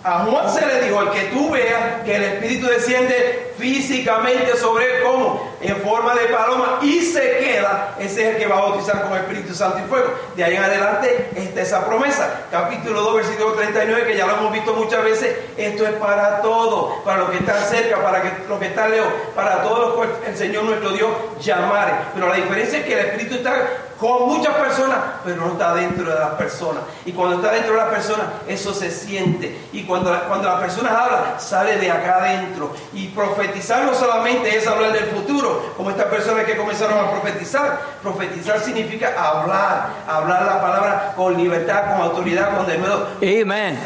a 0.04 0.24
Juan 0.24 0.52
se 0.52 0.64
le 0.64 0.82
dijo, 0.82 1.02
el 1.02 1.10
que 1.10 1.22
tú 1.32 1.50
veas 1.50 2.02
que 2.04 2.16
el 2.16 2.24
Espíritu 2.24 2.66
desciende 2.66 3.52
físicamente 3.58 4.56
sobre 4.56 4.84
él, 4.84 5.02
como 5.02 5.47
en 5.60 5.76
forma 5.82 6.14
de 6.14 6.26
paloma, 6.26 6.78
y 6.82 7.00
se 7.00 7.38
queda, 7.38 7.96
ese 7.98 8.22
es 8.22 8.34
el 8.34 8.38
que 8.38 8.46
va 8.46 8.58
a 8.58 8.60
bautizar 8.60 9.02
con 9.02 9.16
Espíritu 9.16 9.54
Santo 9.54 9.78
y 9.78 9.88
fuego. 9.88 10.08
De 10.36 10.44
ahí 10.44 10.56
en 10.56 10.62
adelante 10.62 11.30
está 11.34 11.62
esa 11.62 11.86
promesa. 11.86 12.44
Capítulo 12.50 13.00
2, 13.02 13.14
versículo 13.16 13.52
39, 13.52 14.06
que 14.06 14.16
ya 14.16 14.26
lo 14.26 14.34
hemos 14.34 14.52
visto 14.52 14.74
muchas 14.74 15.02
veces, 15.02 15.36
esto 15.56 15.86
es 15.86 15.94
para 15.94 16.40
todos, 16.42 17.02
para 17.04 17.18
los 17.18 17.30
que 17.30 17.38
están 17.38 17.62
cerca, 17.64 18.02
para 18.02 18.22
que, 18.22 18.48
los 18.48 18.58
que 18.58 18.66
están 18.66 18.90
lejos, 18.90 19.12
para 19.34 19.62
todos 19.62 19.80
los 19.80 19.94
cuales 19.94 20.14
el 20.26 20.36
Señor 20.36 20.64
nuestro 20.64 20.90
Dios 20.90 21.10
llamare. 21.40 21.92
Pero 22.14 22.28
la 22.28 22.36
diferencia 22.36 22.78
es 22.78 22.84
que 22.84 22.92
el 22.92 23.06
Espíritu 23.06 23.36
está 23.36 23.54
con 23.98 24.28
muchas 24.28 24.54
personas, 24.54 24.98
pero 25.24 25.36
no 25.36 25.52
está 25.52 25.74
dentro 25.74 26.08
de 26.08 26.18
las 26.18 26.30
personas. 26.30 26.84
Y 27.04 27.12
cuando 27.12 27.36
está 27.36 27.50
dentro 27.52 27.72
de 27.72 27.78
las 27.78 27.88
personas, 27.88 28.26
eso 28.46 28.72
se 28.72 28.90
siente. 28.90 29.68
Y 29.72 29.84
cuando, 29.84 30.16
cuando 30.28 30.48
las 30.48 30.60
personas 30.60 30.92
hablan, 30.92 31.40
sale 31.40 31.76
de 31.78 31.90
acá 31.90 32.18
adentro. 32.18 32.72
Y 32.92 33.08
profetizar 33.08 33.84
no 33.84 33.94
solamente 33.94 34.56
es 34.56 34.66
hablar 34.66 34.92
del 34.92 35.06
futuro, 35.06 35.47
como 35.76 35.90
estas 35.90 36.06
personas 36.06 36.44
que 36.44 36.56
comenzaron 36.56 36.98
a 36.98 37.10
profetizar. 37.10 37.78
Profetizar 38.02 38.60
significa 38.60 39.14
hablar, 39.18 39.90
hablar 40.06 40.42
la 40.42 40.60
palabra 40.60 41.12
con 41.16 41.36
libertad, 41.36 41.92
con 41.92 42.02
autoridad, 42.02 42.56
con 42.56 42.66
denuedo. 42.66 43.08
Amén. 43.16 43.78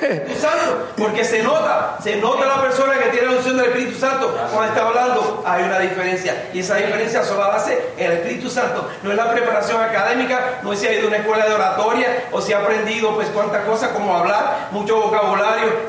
Espíritu 0.00 0.40
Santo, 0.40 0.86
porque 0.96 1.24
se 1.24 1.42
nota, 1.42 1.98
se 2.02 2.16
nota 2.16 2.46
la 2.46 2.62
persona 2.62 2.94
que 2.94 3.10
tiene 3.10 3.26
la 3.26 3.36
unción 3.36 3.56
del 3.56 3.66
Espíritu 3.66 3.98
Santo 3.98 4.34
cuando 4.52 4.72
está 4.72 4.86
hablando, 4.86 5.42
hay 5.46 5.64
una 5.64 5.78
diferencia 5.78 6.50
y 6.52 6.60
esa 6.60 6.76
diferencia 6.76 7.22
solo 7.24 7.40
la 7.40 7.56
hace 7.56 7.92
el 7.96 8.12
Espíritu 8.12 8.48
Santo, 8.48 8.88
no 9.02 9.10
es 9.10 9.16
la 9.16 9.30
preparación 9.30 9.80
académica, 9.82 10.60
no 10.62 10.72
es 10.72 10.80
si 10.80 10.86
ha 10.86 10.92
ido 10.92 11.04
a 11.04 11.08
una 11.08 11.16
escuela 11.18 11.46
de 11.46 11.54
oratoria 11.54 12.24
o 12.32 12.40
si 12.40 12.52
ha 12.52 12.58
aprendido 12.58 13.14
pues 13.14 13.28
cuántas 13.28 13.64
cosas 13.64 13.90
como 13.90 14.16
hablar, 14.16 14.68
mucho 14.70 15.00
vocabulario, 15.00 15.39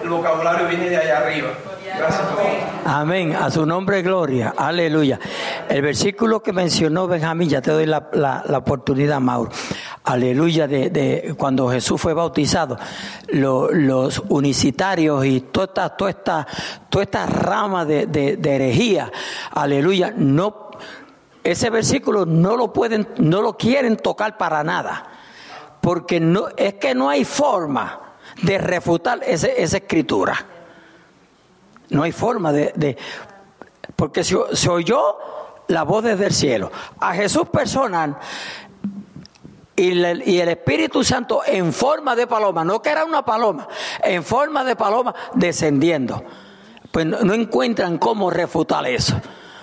el 0.04 0.10
vocabulario 0.10 0.68
viene 0.68 0.90
de 0.90 0.98
allá 0.98 1.18
arriba. 1.20 1.50
Gracias. 1.98 2.22
pastor. 2.22 2.46
Amén. 2.86 3.36
A 3.36 3.52
su 3.52 3.66
nombre, 3.66 4.02
gloria. 4.02 4.54
Aleluya. 4.58 5.20
El 5.70 5.82
versículo 5.82 6.42
que 6.42 6.54
mencionó 6.54 7.06
Benjamín, 7.08 7.50
ya 7.50 7.62
te 7.62 7.70
doy 7.72 7.86
la, 7.86 8.10
la- 8.14 8.58
oportunidad, 8.58 9.20
Mauro. 9.20 9.52
Aleluya. 10.06 10.68
De, 10.68 10.90
de 10.90 11.36
cuando 11.38 11.70
Jesús 11.70 12.00
fue 12.02 12.14
bautizado, 12.14 12.78
lo- 13.30 13.70
los 13.72 14.20
unicitarios 14.30 15.26
y 15.26 15.42
toda 15.42 15.66
esta, 15.66 15.90
toda 15.90 16.10
esta, 16.12 16.48
toda 16.90 17.04
esta 17.04 17.26
rama 17.26 17.86
de, 17.86 18.06
de- 18.08 18.38
de 18.38 18.56
herejía, 18.56 19.12
aleluya, 19.52 20.14
no, 20.16 20.72
ese 21.44 21.70
versículo 21.70 22.26
no 22.26 22.56
lo 22.56 22.72
pueden, 22.72 23.10
no 23.18 23.42
lo 23.42 23.58
quieren 23.58 23.98
tocar 23.98 24.38
para 24.38 24.64
nada. 24.64 25.08
Porque 25.82 26.20
no, 26.20 26.46
es 26.56 26.76
que 26.76 26.96
no 26.96 27.10
hay 27.10 27.26
forma 27.26 28.00
de 28.42 28.58
refutar 28.58 29.22
esa 29.24 29.48
escritura. 29.78 30.46
No 31.90 32.04
hay 32.04 32.12
forma 32.12 32.52
de... 32.52 32.74
de- 32.76 32.98
porque 33.96 34.24
se, 34.24 34.70
oyó 34.70 35.18
la 35.68 35.84
voz 35.84 36.04
desde 36.04 36.26
el 36.26 36.34
cielo. 36.34 36.72
A 37.00 37.14
Jesús 37.14 37.50
personal 37.50 38.18
y, 39.76 39.90
y 39.92 40.40
el 40.40 40.50
Espíritu 40.50 41.04
Santo 41.04 41.42
en 41.46 41.72
forma 41.72 42.16
de 42.16 42.28
paloma, 42.28 42.64
no 42.64 42.82
que 42.82 42.90
era 42.90 43.06
una 43.06 43.24
paloma, 43.24 43.68
en 44.04 44.24
forma 44.24 44.64
de 44.64 44.76
paloma 44.76 45.14
descendiendo. 45.34 46.24
Pues 46.92 47.06
no, 47.06 47.20
no 47.22 47.34
encuentran 47.34 47.98
cómo 47.98 48.30
refutar 48.30 48.86
eso. 48.88 49.20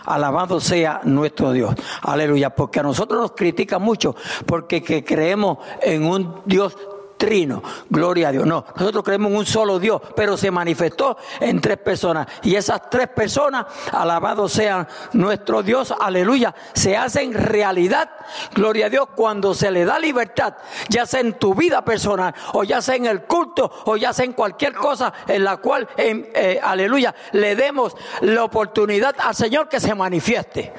Alabado 0.06 0.60
sea 0.60 1.00
nuestro 1.04 1.52
Dios. 1.52 1.74
Aleluya. 2.00 2.50
Porque 2.50 2.80
a 2.80 2.82
nosotros 2.82 3.20
nos 3.20 3.32
critican 3.32 3.82
mucho 3.82 4.16
porque 4.46 4.82
que 4.82 5.04
creemos 5.04 5.58
en 5.82 6.06
un 6.06 6.40
Dios 6.46 6.76
trino. 7.18 7.62
Gloria 7.90 8.28
a 8.28 8.32
Dios. 8.32 8.46
No, 8.46 8.64
nosotros 8.76 9.04
creemos 9.04 9.30
en 9.30 9.36
un 9.38 9.46
solo 9.46 9.78
Dios, 9.78 10.00
pero 10.16 10.36
se 10.36 10.50
manifestó 10.50 11.18
en 11.40 11.60
tres 11.60 11.76
personas. 11.78 12.26
Y 12.42 12.54
esas 12.54 12.88
tres 12.88 13.08
personas, 13.08 13.66
alabados 13.92 14.52
sean 14.52 14.88
nuestro 15.12 15.62
Dios, 15.62 15.92
aleluya, 15.98 16.54
se 16.72 16.96
hacen 16.96 17.34
realidad. 17.34 18.10
Gloria 18.54 18.86
a 18.86 18.90
Dios 18.90 19.08
cuando 19.14 19.52
se 19.52 19.70
le 19.70 19.84
da 19.84 19.98
libertad, 19.98 20.54
ya 20.88 21.04
sea 21.04 21.20
en 21.20 21.34
tu 21.34 21.54
vida 21.54 21.84
personal, 21.84 22.34
o 22.54 22.64
ya 22.64 22.80
sea 22.80 22.94
en 22.94 23.06
el 23.06 23.22
culto, 23.22 23.70
o 23.84 23.96
ya 23.96 24.12
sea 24.12 24.24
en 24.24 24.32
cualquier 24.32 24.74
cosa 24.74 25.12
en 25.26 25.44
la 25.44 25.58
cual, 25.58 25.88
eh, 25.96 26.60
aleluya, 26.62 27.14
le 27.32 27.56
demos 27.56 27.96
la 28.20 28.44
oportunidad 28.44 29.14
al 29.18 29.34
Señor 29.34 29.68
que 29.68 29.80
se 29.80 29.94
manifieste. 29.94 30.72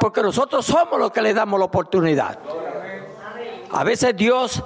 Porque 0.00 0.22
nosotros 0.22 0.64
somos 0.64 0.98
los 0.98 1.12
que 1.12 1.20
le 1.20 1.34
damos 1.34 1.58
la 1.58 1.66
oportunidad. 1.66 2.38
A 3.70 3.84
veces 3.84 4.14
Dios 4.16 4.62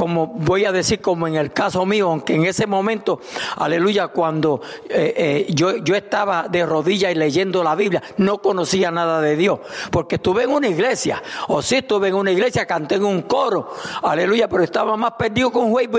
como 0.00 0.28
voy 0.28 0.64
a 0.64 0.72
decir, 0.72 1.02
como 1.02 1.28
en 1.28 1.34
el 1.34 1.52
caso 1.52 1.84
mío, 1.84 2.08
aunque 2.08 2.34
en 2.34 2.46
ese 2.46 2.66
momento, 2.66 3.20
aleluya, 3.58 4.08
cuando 4.08 4.62
eh, 4.88 5.12
eh, 5.14 5.46
yo, 5.50 5.76
yo 5.76 5.94
estaba 5.94 6.48
de 6.48 6.64
rodillas 6.64 7.12
y 7.12 7.16
leyendo 7.16 7.62
la 7.62 7.74
Biblia, 7.74 8.02
no 8.16 8.38
conocía 8.38 8.90
nada 8.90 9.20
de 9.20 9.36
Dios, 9.36 9.60
porque 9.90 10.14
estuve 10.14 10.44
en 10.44 10.52
una 10.52 10.68
iglesia, 10.68 11.22
o 11.48 11.60
sí 11.60 11.76
estuve 11.76 12.08
en 12.08 12.14
una 12.14 12.30
iglesia, 12.30 12.64
canté 12.64 12.94
en 12.94 13.04
un 13.04 13.20
coro, 13.20 13.74
aleluya, 14.02 14.48
pero 14.48 14.64
estaba 14.64 14.96
más 14.96 15.12
perdido 15.18 15.52
con 15.52 15.64
un 15.64 15.72
juez 15.72 15.90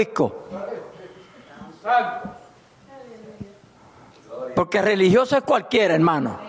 Porque 4.55 4.81
religioso 4.81 5.37
es 5.37 5.43
cualquiera, 5.43 5.93
hermano. 5.93 6.39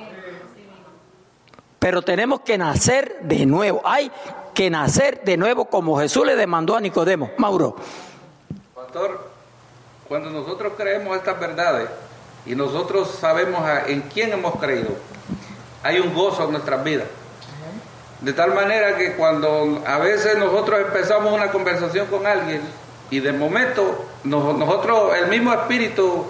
Pero 1.82 2.00
tenemos 2.00 2.42
que 2.42 2.56
nacer 2.56 3.18
de 3.22 3.44
nuevo. 3.44 3.82
Hay 3.84 4.08
que 4.54 4.70
nacer 4.70 5.24
de 5.24 5.36
nuevo 5.36 5.64
como 5.64 5.98
Jesús 5.98 6.24
le 6.24 6.36
demandó 6.36 6.76
a 6.76 6.80
Nicodemo. 6.80 7.32
Mauro. 7.38 7.74
Pastor, 8.72 9.28
cuando 10.06 10.30
nosotros 10.30 10.74
creemos 10.76 11.16
estas 11.16 11.40
verdades 11.40 11.88
y 12.46 12.54
nosotros 12.54 13.10
sabemos 13.20 13.68
en 13.88 14.02
quién 14.02 14.32
hemos 14.32 14.60
creído, 14.60 14.90
hay 15.82 15.98
un 15.98 16.14
gozo 16.14 16.44
en 16.44 16.52
nuestras 16.52 16.84
vidas. 16.84 17.08
De 18.20 18.32
tal 18.32 18.54
manera 18.54 18.96
que 18.96 19.16
cuando 19.16 19.82
a 19.84 19.98
veces 19.98 20.38
nosotros 20.38 20.82
empezamos 20.86 21.32
una 21.32 21.50
conversación 21.50 22.06
con 22.06 22.28
alguien 22.28 22.62
y 23.10 23.18
de 23.18 23.32
momento 23.32 24.04
nosotros, 24.22 25.16
el 25.16 25.26
mismo 25.26 25.52
espíritu 25.52 26.26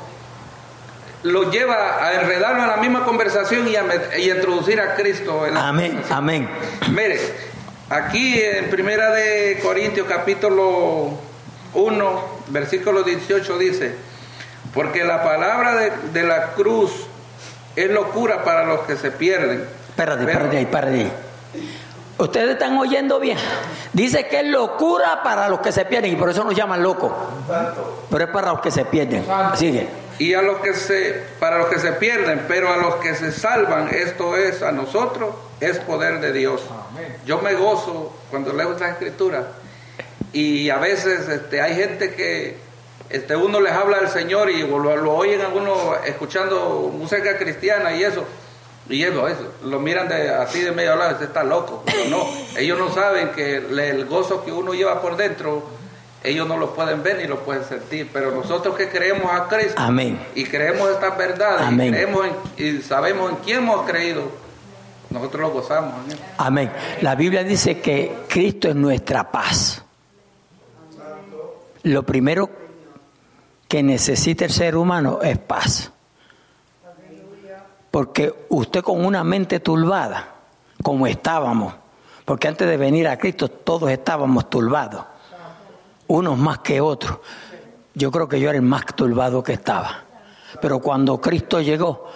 lo 1.22 1.50
lleva 1.50 2.04
a 2.04 2.20
enredarnos 2.20 2.64
en 2.64 2.70
la 2.70 2.76
misma 2.78 3.04
conversación 3.04 3.68
y 3.68 3.76
a, 3.76 3.84
introducir 4.18 4.80
a 4.80 4.94
Cristo. 4.94 5.46
En 5.46 5.56
amén, 5.56 6.02
amén. 6.10 6.48
Mire, 6.90 7.20
aquí 7.88 8.40
en 8.40 8.70
Primera 8.70 9.10
de 9.10 9.60
Corintios 9.62 10.06
capítulo 10.08 11.10
1, 11.74 12.22
versículo 12.48 13.02
18 13.02 13.58
dice, 13.58 13.94
porque 14.74 15.04
la 15.04 15.22
palabra 15.22 15.74
de, 16.12 16.22
la 16.24 16.52
cruz 16.52 17.06
es 17.76 17.90
locura 17.90 18.42
para 18.44 18.64
los 18.66 18.80
que 18.80 18.96
se 18.96 19.10
pierden. 19.10 19.64
Espérate, 19.90 20.22
espérate, 20.22 20.60
espérate. 20.60 21.12
Ustedes 22.18 22.50
están 22.50 22.76
oyendo 22.78 23.18
bien. 23.20 23.38
Dice 23.92 24.26
que 24.28 24.40
es 24.40 24.46
locura 24.46 25.22
para 25.22 25.48
los 25.48 25.60
que 25.60 25.72
se 25.72 25.84
pierden 25.84 26.12
y 26.12 26.16
por 26.16 26.30
eso 26.30 26.44
nos 26.44 26.54
llaman 26.54 26.82
locos. 26.82 27.12
Pero 28.10 28.24
es 28.24 28.30
para 28.30 28.52
los 28.52 28.60
que 28.60 28.70
se 28.70 28.84
pierden. 28.84 29.24
Sigue 29.54 30.01
y 30.18 30.34
a 30.34 30.42
los 30.42 30.58
que 30.58 30.74
se 30.74 31.22
para 31.40 31.58
los 31.58 31.68
que 31.68 31.78
se 31.78 31.92
pierden, 31.92 32.44
pero 32.48 32.72
a 32.72 32.76
los 32.76 32.96
que 32.96 33.14
se 33.14 33.32
salvan, 33.32 33.88
esto 33.88 34.36
es 34.36 34.62
a 34.62 34.72
nosotros 34.72 35.34
es 35.60 35.78
poder 35.78 36.20
de 36.20 36.32
Dios. 36.32 36.62
Yo 37.24 37.40
me 37.40 37.54
gozo 37.54 38.14
cuando 38.30 38.52
leo 38.52 38.72
esta 38.72 38.90
escritura 38.90 39.48
y 40.32 40.70
a 40.70 40.78
veces 40.78 41.28
este 41.28 41.60
hay 41.60 41.74
gente 41.76 42.14
que 42.14 42.56
este 43.10 43.36
uno 43.36 43.60
les 43.60 43.72
habla 43.72 43.98
del 43.98 44.08
Señor 44.08 44.50
y 44.50 44.62
lo, 44.62 44.96
lo 44.96 45.14
oyen 45.14 45.40
algunos 45.40 45.78
escuchando 46.06 46.90
música 46.92 47.36
cristiana 47.38 47.92
y 47.94 48.02
eso 48.02 48.24
y 48.88 49.04
eso, 49.04 49.28
eso, 49.28 49.52
lo 49.64 49.78
miran 49.78 50.08
de, 50.08 50.30
así 50.30 50.60
de 50.60 50.72
medio 50.72 50.96
lado, 50.96 51.12
este 51.12 51.24
está 51.24 51.44
loco. 51.44 51.82
Pero 51.86 52.10
no, 52.10 52.26
ellos 52.58 52.78
no 52.78 52.92
saben 52.92 53.30
que 53.30 53.56
el 53.56 54.04
gozo 54.06 54.44
que 54.44 54.52
uno 54.52 54.74
lleva 54.74 55.00
por 55.00 55.16
dentro 55.16 55.62
ellos 56.24 56.46
no 56.46 56.56
lo 56.56 56.74
pueden 56.74 57.02
ver 57.02 57.18
ni 57.18 57.26
lo 57.26 57.40
pueden 57.40 57.64
sentir, 57.64 58.08
pero 58.12 58.30
nosotros 58.32 58.76
que 58.76 58.88
creemos 58.88 59.30
a 59.30 59.48
Cristo 59.48 59.74
Amén. 59.76 60.20
y 60.34 60.44
creemos 60.44 60.88
estas 60.90 61.16
verdades 61.18 61.72
Y, 61.72 61.90
creemos 61.90 62.26
y 62.56 62.78
sabemos 62.78 63.30
en 63.30 63.36
quién 63.38 63.58
hemos 63.58 63.88
creído, 63.88 64.22
nosotros 65.10 65.42
lo 65.42 65.50
gozamos. 65.50 65.94
Amén. 66.38 66.70
La 67.00 67.14
Biblia 67.16 67.42
dice 67.42 67.80
que 67.80 68.14
Cristo 68.28 68.68
es 68.68 68.76
nuestra 68.76 69.30
paz. 69.30 69.84
Lo 71.82 72.04
primero 72.04 72.48
que 73.66 73.82
necesita 73.82 74.44
el 74.44 74.52
ser 74.52 74.76
humano 74.76 75.18
es 75.22 75.38
paz. 75.38 75.90
Porque 77.90 78.32
usted 78.48 78.80
con 78.80 79.04
una 79.04 79.24
mente 79.24 79.60
turbada, 79.60 80.28
como 80.82 81.06
estábamos, 81.06 81.74
porque 82.24 82.48
antes 82.48 82.66
de 82.66 82.76
venir 82.76 83.08
a 83.08 83.18
Cristo 83.18 83.48
todos 83.48 83.90
estábamos 83.90 84.48
turbados 84.48 85.04
unos 86.08 86.38
más 86.38 86.58
que 86.58 86.80
otros. 86.80 87.18
Yo 87.94 88.10
creo 88.10 88.28
que 88.28 88.40
yo 88.40 88.48
era 88.48 88.58
el 88.58 88.64
más 88.64 88.86
turbado 88.86 89.42
que 89.42 89.54
estaba. 89.54 90.04
Pero 90.60 90.80
cuando 90.80 91.20
Cristo 91.20 91.60
llegó, 91.60 92.08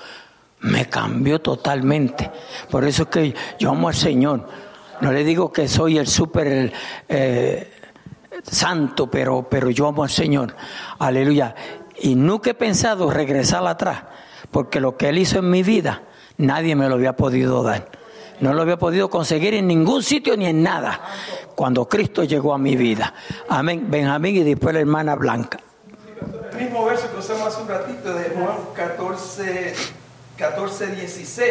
me 0.60 0.88
cambió 0.88 1.40
totalmente. 1.40 2.30
Por 2.70 2.84
eso 2.84 3.04
es 3.04 3.08
que 3.08 3.34
yo 3.58 3.70
amo 3.70 3.88
al 3.88 3.94
Señor. 3.94 4.46
No 5.00 5.12
le 5.12 5.24
digo 5.24 5.52
que 5.52 5.68
soy 5.68 5.98
el 5.98 6.06
súper 6.06 6.72
eh, 7.08 7.72
santo, 8.42 9.10
pero, 9.10 9.46
pero 9.48 9.70
yo 9.70 9.88
amo 9.88 10.02
al 10.02 10.10
Señor. 10.10 10.54
Aleluya. 10.98 11.54
Y 12.00 12.14
nunca 12.14 12.50
he 12.50 12.54
pensado 12.54 13.10
regresar 13.10 13.66
atrás, 13.66 14.04
porque 14.50 14.80
lo 14.80 14.96
que 14.96 15.08
Él 15.08 15.18
hizo 15.18 15.38
en 15.38 15.50
mi 15.50 15.62
vida, 15.62 16.02
nadie 16.36 16.74
me 16.74 16.88
lo 16.88 16.94
había 16.94 17.16
podido 17.16 17.62
dar. 17.62 17.90
No 18.40 18.52
lo 18.52 18.62
había 18.62 18.78
podido 18.78 19.08
conseguir 19.08 19.54
en 19.54 19.66
ningún 19.66 20.02
sitio 20.02 20.36
ni 20.36 20.46
en 20.46 20.62
nada 20.62 21.00
cuando 21.56 21.88
Cristo 21.88 22.22
llegó 22.22 22.54
a 22.54 22.58
mi 22.58 22.76
vida. 22.76 23.12
Amén. 23.48 23.86
Benjamín 23.88 24.36
y 24.36 24.44
después 24.44 24.74
la 24.74 24.80
hermana 24.80 25.16
Blanca. 25.16 25.58
El 26.52 26.64
mismo 26.64 26.84
verso 26.84 27.10
que 27.10 27.18
usamos 27.18 27.48
hace 27.48 27.62
un 27.62 27.68
ratito 27.68 28.14
de 28.14 28.24
Juan 28.30 28.56
14, 28.74 29.74
14, 30.36 30.86
16. 30.86 31.50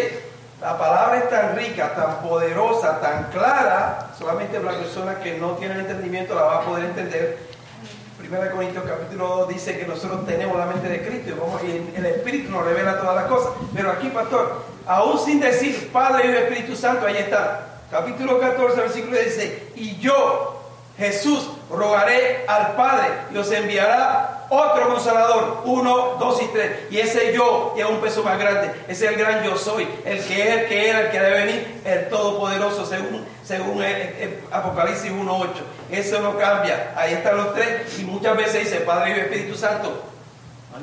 La 0.62 0.78
palabra 0.78 1.18
es 1.18 1.30
tan 1.30 1.56
rica, 1.58 1.94
tan 1.94 2.22
poderosa, 2.22 3.02
tan 3.02 3.30
clara, 3.32 4.12
solamente 4.18 4.60
la 4.60 4.72
persona 4.72 5.20
que 5.20 5.38
no 5.38 5.52
tiene 5.52 5.80
entendimiento 5.80 6.34
la 6.34 6.44
va 6.44 6.58
a 6.60 6.62
poder 6.62 6.86
entender. 6.86 7.38
Primera 8.18 8.50
Corintios 8.52 8.84
capítulo 8.86 9.28
2 9.28 9.50
dice 9.50 9.78
que 9.78 9.86
nosotros 9.86 10.26
tenemos 10.26 10.58
la 10.58 10.66
mente 10.66 10.88
de 10.88 11.06
Cristo 11.06 11.36
y 11.64 11.98
el 11.98 12.06
Espíritu 12.06 12.52
nos 12.52 12.64
revela 12.64 13.00
todas 13.00 13.16
las 13.16 13.26
cosas. 13.26 13.52
Pero 13.76 13.92
aquí, 13.92 14.08
pastor, 14.10 14.64
aún 14.88 15.20
sin 15.20 15.40
decir 15.40 15.92
Padre 15.92 16.32
y 16.32 16.36
Espíritu 16.36 16.76
Santo, 16.76 17.06
ahí 17.06 17.18
está 17.18 17.75
capítulo 17.96 18.42
14, 18.42 18.82
versículo 18.82 19.18
16, 19.18 19.54
y 19.78 19.98
yo, 20.00 20.60
Jesús, 20.98 21.50
rogaré 21.70 22.44
al 22.46 22.76
Padre 22.76 23.08
y 23.34 23.38
os 23.38 23.50
enviará 23.52 24.48
otro 24.50 24.90
consolador, 24.90 25.62
uno, 25.64 26.18
dos 26.20 26.42
y 26.42 26.48
tres. 26.48 26.92
Y 26.92 26.98
ese 26.98 27.34
yo 27.34 27.74
es 27.78 27.86
un 27.86 28.02
peso 28.02 28.22
más 28.22 28.38
grande, 28.38 28.70
es 28.90 29.02
el 29.02 29.16
gran 29.16 29.46
yo 29.46 29.58
soy, 29.58 29.88
el 30.04 30.22
que 30.26 30.42
es, 30.44 30.58
el 30.58 30.66
que 30.68 30.90
era, 30.90 31.00
el 31.02 31.12
que 31.12 31.20
debe 31.22 31.46
venir, 31.46 31.82
el 31.86 32.10
todopoderoso, 32.10 32.86
según, 32.86 33.26
según 33.46 33.82
el, 33.82 34.40
Apocalipsis 34.52 35.12
1.8. 35.12 35.48
Eso 35.92 36.20
no 36.20 36.38
cambia, 36.38 36.94
ahí 36.98 37.14
están 37.14 37.38
los 37.38 37.54
tres, 37.54 37.98
y 37.98 38.04
muchas 38.04 38.36
veces 38.36 38.66
dice 38.66 38.82
Padre 38.82 39.16
y 39.16 39.20
Espíritu 39.22 39.56
Santo. 39.56 40.04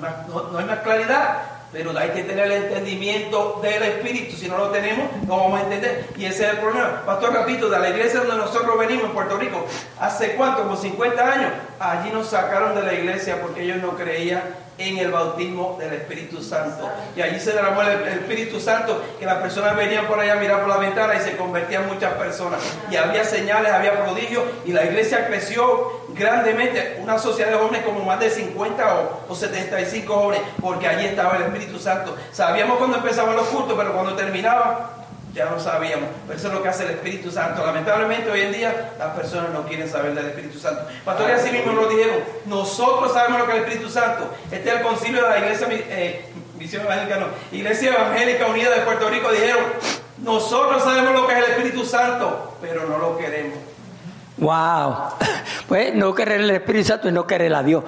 no 0.01 0.59
hay 0.59 0.65
más 0.65 0.79
claridad, 0.79 1.43
pero 1.73 1.99
hay 1.99 2.11
que 2.11 2.23
tener 2.25 2.47
el 2.47 2.65
entendimiento 2.65 3.61
del 3.63 3.83
Espíritu. 3.83 4.37
Si 4.37 4.49
no 4.49 4.59
lo 4.59 4.69
tenemos, 4.69 5.07
no 5.27 5.39
vamos 5.39 5.61
a 5.61 5.63
entender. 5.65 6.07
Y 6.17 6.27
ese 6.27 6.45
es 6.45 6.51
el 6.51 6.59
problema. 6.59 7.03
Pastor, 7.07 7.33
repito, 7.33 7.71
de 7.71 7.79
la 7.79 7.89
iglesia 7.89 8.21
donde 8.21 8.37
nosotros 8.37 8.79
venimos, 8.79 9.07
en 9.07 9.13
Puerto 9.13 9.39
Rico, 9.39 9.67
¿hace 9.99 10.35
cuánto? 10.35 10.65
Como 10.65 10.77
50 10.77 11.33
años. 11.33 11.51
Allí 11.81 12.11
nos 12.11 12.29
sacaron 12.29 12.75
de 12.75 12.83
la 12.83 12.93
iglesia 12.93 13.41
porque 13.41 13.63
ellos 13.63 13.79
no 13.79 13.97
creían 13.97 14.43
en 14.79 14.99
el 14.99 15.11
bautismo 15.11 15.77
del 15.79 15.93
Espíritu 15.95 16.43
Santo. 16.43 16.91
Y 17.17 17.23
allí 17.23 17.39
se 17.39 17.53
derramó 17.53 17.83
el, 17.83 18.09
Espíritu 18.09 18.61
Santo, 18.61 19.03
que 19.19 19.27
las 19.27 19.37
personas 19.39 19.77
venían 19.77 20.07
por 20.07 20.19
allá 20.19 20.35
a 20.35 20.37
mirar 20.37 20.61
por 20.61 20.69
la 20.69 20.79
ventana 20.79 21.15
y 21.15 21.21
se 21.21 21.37
convertían 21.37 21.87
muchas 21.87 22.15
personas. 22.15 22.61
Y 22.91 22.97
había 22.97 23.25
señales, 23.25 23.73
había 23.73 24.03
prodigios, 24.05 24.45
y 24.65 24.73
la 24.73 24.85
iglesia 24.85 25.27
creció 25.27 26.02
grandemente. 26.15 26.99
Una 27.03 27.19
sociedad 27.19 27.51
de 27.51 27.57
jóvenes 27.57 27.85
como 27.85 28.05
más 28.05 28.21
de 28.21 28.31
50 28.31 28.95
o, 28.95 29.33
o 29.33 29.35
75 29.35 30.15
jóvenes, 30.15 30.43
porque 30.61 30.89
allí 30.89 31.07
estaba 31.07 31.37
el 31.37 31.43
Espíritu 31.45 31.79
Santo. 31.79 32.17
Sabíamos 32.33 32.79
cuando 32.79 32.99
empezaban 32.99 33.37
los 33.37 33.47
cultos, 33.49 33.75
pero 33.77 33.93
cuando 33.93 34.15
terminaba 34.15 35.03
ya 35.35 35.47
no 35.47 35.59
sabíamos. 35.59 36.09
Pero 36.27 36.39
eso 36.39 36.49
es 36.49 36.55
lo 36.55 36.63
que 36.63 36.69
hace 36.69 36.85
el 36.85 36.91
Espíritu 36.91 37.31
Santo. 37.31 37.65
Lamentablemente 37.65 38.31
hoy 38.31 38.43
en 38.43 38.53
día 38.53 38.93
las 38.99 39.15
personas 39.15 39.51
no 39.51 39.63
quieren 39.63 39.89
saber 39.89 40.15
del 40.15 40.27
Espíritu 40.27 40.59
Santo. 40.59 40.83
Pastores 41.05 41.41
así 41.41 41.51
mismo 41.51 41.73
lo 41.73 41.89
dijeron. 41.89 42.19
Nosotros 42.47 43.13
sabemos 43.13 43.41
lo 43.41 43.47
que 43.47 43.53
es 43.53 43.59
el 43.59 43.65
Espíritu 43.65 43.91
Santo. 43.91 44.29
Este 44.51 44.69
es 44.69 44.77
el 44.77 44.83
concilio 44.83 45.23
de 45.23 45.29
la 45.31 45.39
iglesia, 45.39 45.67
eh, 45.71 46.27
Evangélica, 46.61 47.17
no, 47.17 47.27
Iglesia 47.51 47.93
Evangélica 47.93 48.47
Unida 48.47 48.71
de 48.71 48.83
Puerto 48.83 49.09
Rico. 49.09 49.31
Dijeron, 49.33 49.65
nosotros 50.19 50.83
sabemos 50.83 51.13
lo 51.13 51.27
que 51.27 51.33
es 51.33 51.39
el 51.39 51.51
Espíritu 51.51 51.85
Santo, 51.85 52.57
pero 52.61 52.87
no 52.87 52.99
lo 52.99 53.19
queremos. 53.19 53.59
Wow. 54.37 54.95
Pues 55.73 55.95
no 55.95 56.15
querer 56.15 56.43
el 56.43 56.51
Espíritu 56.51 56.89
Santo 56.89 57.09
y 57.09 57.13
no 57.13 57.27
querer 57.27 57.55
a 57.55 57.63
Dios. 57.63 57.83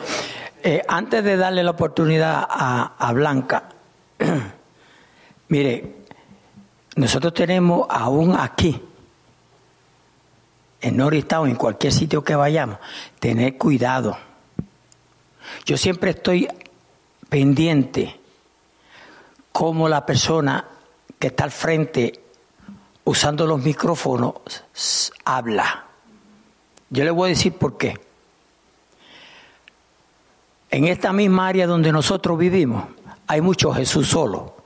Eh, 0.63 0.81
antes 0.89 1.23
de 1.23 1.37
darle 1.37 1.63
la 1.63 1.73
oportunidad 1.73 2.47
a, 2.49 3.13
Blanca, 3.13 3.65
mire, 5.49 5.97
nosotros 6.97 7.35
tenemos 7.35 7.87
aún 7.91 8.35
aquí, 8.41 8.83
en 10.81 10.97
Norista 10.97 11.43
o 11.43 11.47
en 11.47 11.57
cualquier 11.57 11.93
sitio 11.93 12.25
que 12.25 12.35
vayamos, 12.35 12.79
tener 13.21 13.59
cuidado. 13.59 14.17
Yo 15.67 15.77
siempre 15.77 16.13
estoy 16.13 16.49
pendiente 17.29 18.19
cómo 19.53 19.91
la 19.91 20.07
persona 20.07 20.65
que 21.19 21.27
está 21.27 21.45
al 21.45 21.51
frente 21.51 22.19
usando 23.05 23.47
los 23.47 23.61
micrófonos 23.61 24.33
habla. 25.27 25.84
Yo 26.91 27.05
le 27.05 27.11
voy 27.11 27.29
a 27.29 27.35
decir 27.35 27.53
por 27.55 27.77
qué. 27.77 27.99
En 30.71 30.87
esta 30.87 31.13
misma 31.13 31.49
área 31.49 31.67
donde 31.67 31.93
nosotros 31.93 32.39
vivimos 32.39 32.85
hay 33.27 33.41
mucho 33.41 33.73
Jesús 33.73 34.09
solo. 34.09 34.57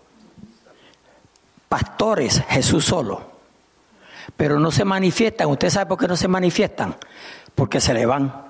Pastores 1.68 2.42
Jesús 2.48 2.84
solo. 2.84 3.22
Pero 4.36 4.58
no 4.58 4.70
se 4.70 4.84
manifiestan. 4.84 5.48
¿Usted 5.48 5.70
sabe 5.70 5.86
por 5.86 5.98
qué 5.98 6.08
no 6.08 6.16
se 6.16 6.28
manifiestan? 6.28 6.96
Porque 7.54 7.80
se 7.80 7.92
le 7.94 8.06
van. 8.06 8.46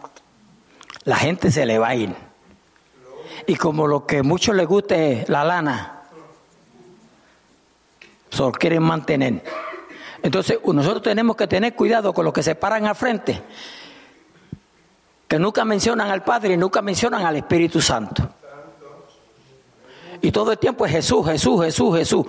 La 1.05 1.17
gente 1.17 1.51
se 1.51 1.67
le 1.67 1.79
va 1.79 1.89
a 1.89 1.95
ir. 1.95 2.15
Y 3.47 3.57
como 3.57 3.87
lo 3.87 4.07
que 4.07 4.23
muchos 4.23 4.55
les 4.55 4.67
gusta 4.67 4.97
es 4.97 5.29
la 5.29 5.45
lana, 5.45 6.03
solo 8.31 8.53
quieren 8.53 8.83
mantener. 8.83 9.43
Entonces, 10.23 10.59
nosotros 10.65 11.03
tenemos 11.03 11.37
que 11.37 11.47
tener 11.47 11.75
cuidado 11.75 12.13
con 12.13 12.25
los 12.25 12.35
que 12.35 12.43
se 12.43 12.55
paran 12.55 12.87
al 12.87 12.97
frente, 12.97 13.43
que 15.27 15.39
nunca 15.39 15.65
mencionan 15.65 16.11
al 16.11 16.25
Padre 16.25 16.55
y 16.55 16.57
nunca 16.57 16.83
mencionan 16.83 17.25
al 17.25 17.37
Espíritu 17.37 17.81
Santo. 17.81 18.29
Y 20.21 20.33
todo 20.33 20.53
el 20.53 20.59
tiempo 20.59 20.85
es 20.87 20.93
Jesús, 20.93 21.27
Jesús, 21.27 21.65
Jesús, 21.65 21.97
Jesús. 21.97 22.27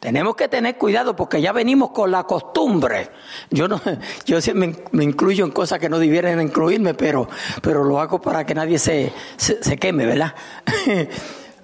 Tenemos 0.00 0.36
que 0.36 0.48
tener 0.48 0.76
cuidado 0.76 1.16
porque 1.16 1.40
ya 1.40 1.52
venimos 1.52 1.90
con 1.90 2.10
la 2.10 2.24
costumbre. 2.24 3.08
Yo 3.50 3.66
no, 3.66 3.80
yo 4.26 4.38
me, 4.54 4.76
me 4.92 5.04
incluyo 5.04 5.44
en 5.44 5.50
cosas 5.50 5.78
que 5.78 5.88
no 5.88 5.98
debieran 5.98 6.40
incluirme, 6.40 6.94
pero, 6.94 7.28
pero 7.62 7.82
lo 7.82 8.00
hago 8.00 8.20
para 8.20 8.44
que 8.44 8.54
nadie 8.54 8.78
se, 8.78 9.12
se, 9.36 9.76
queme, 9.78 10.04
¿verdad? 10.04 10.34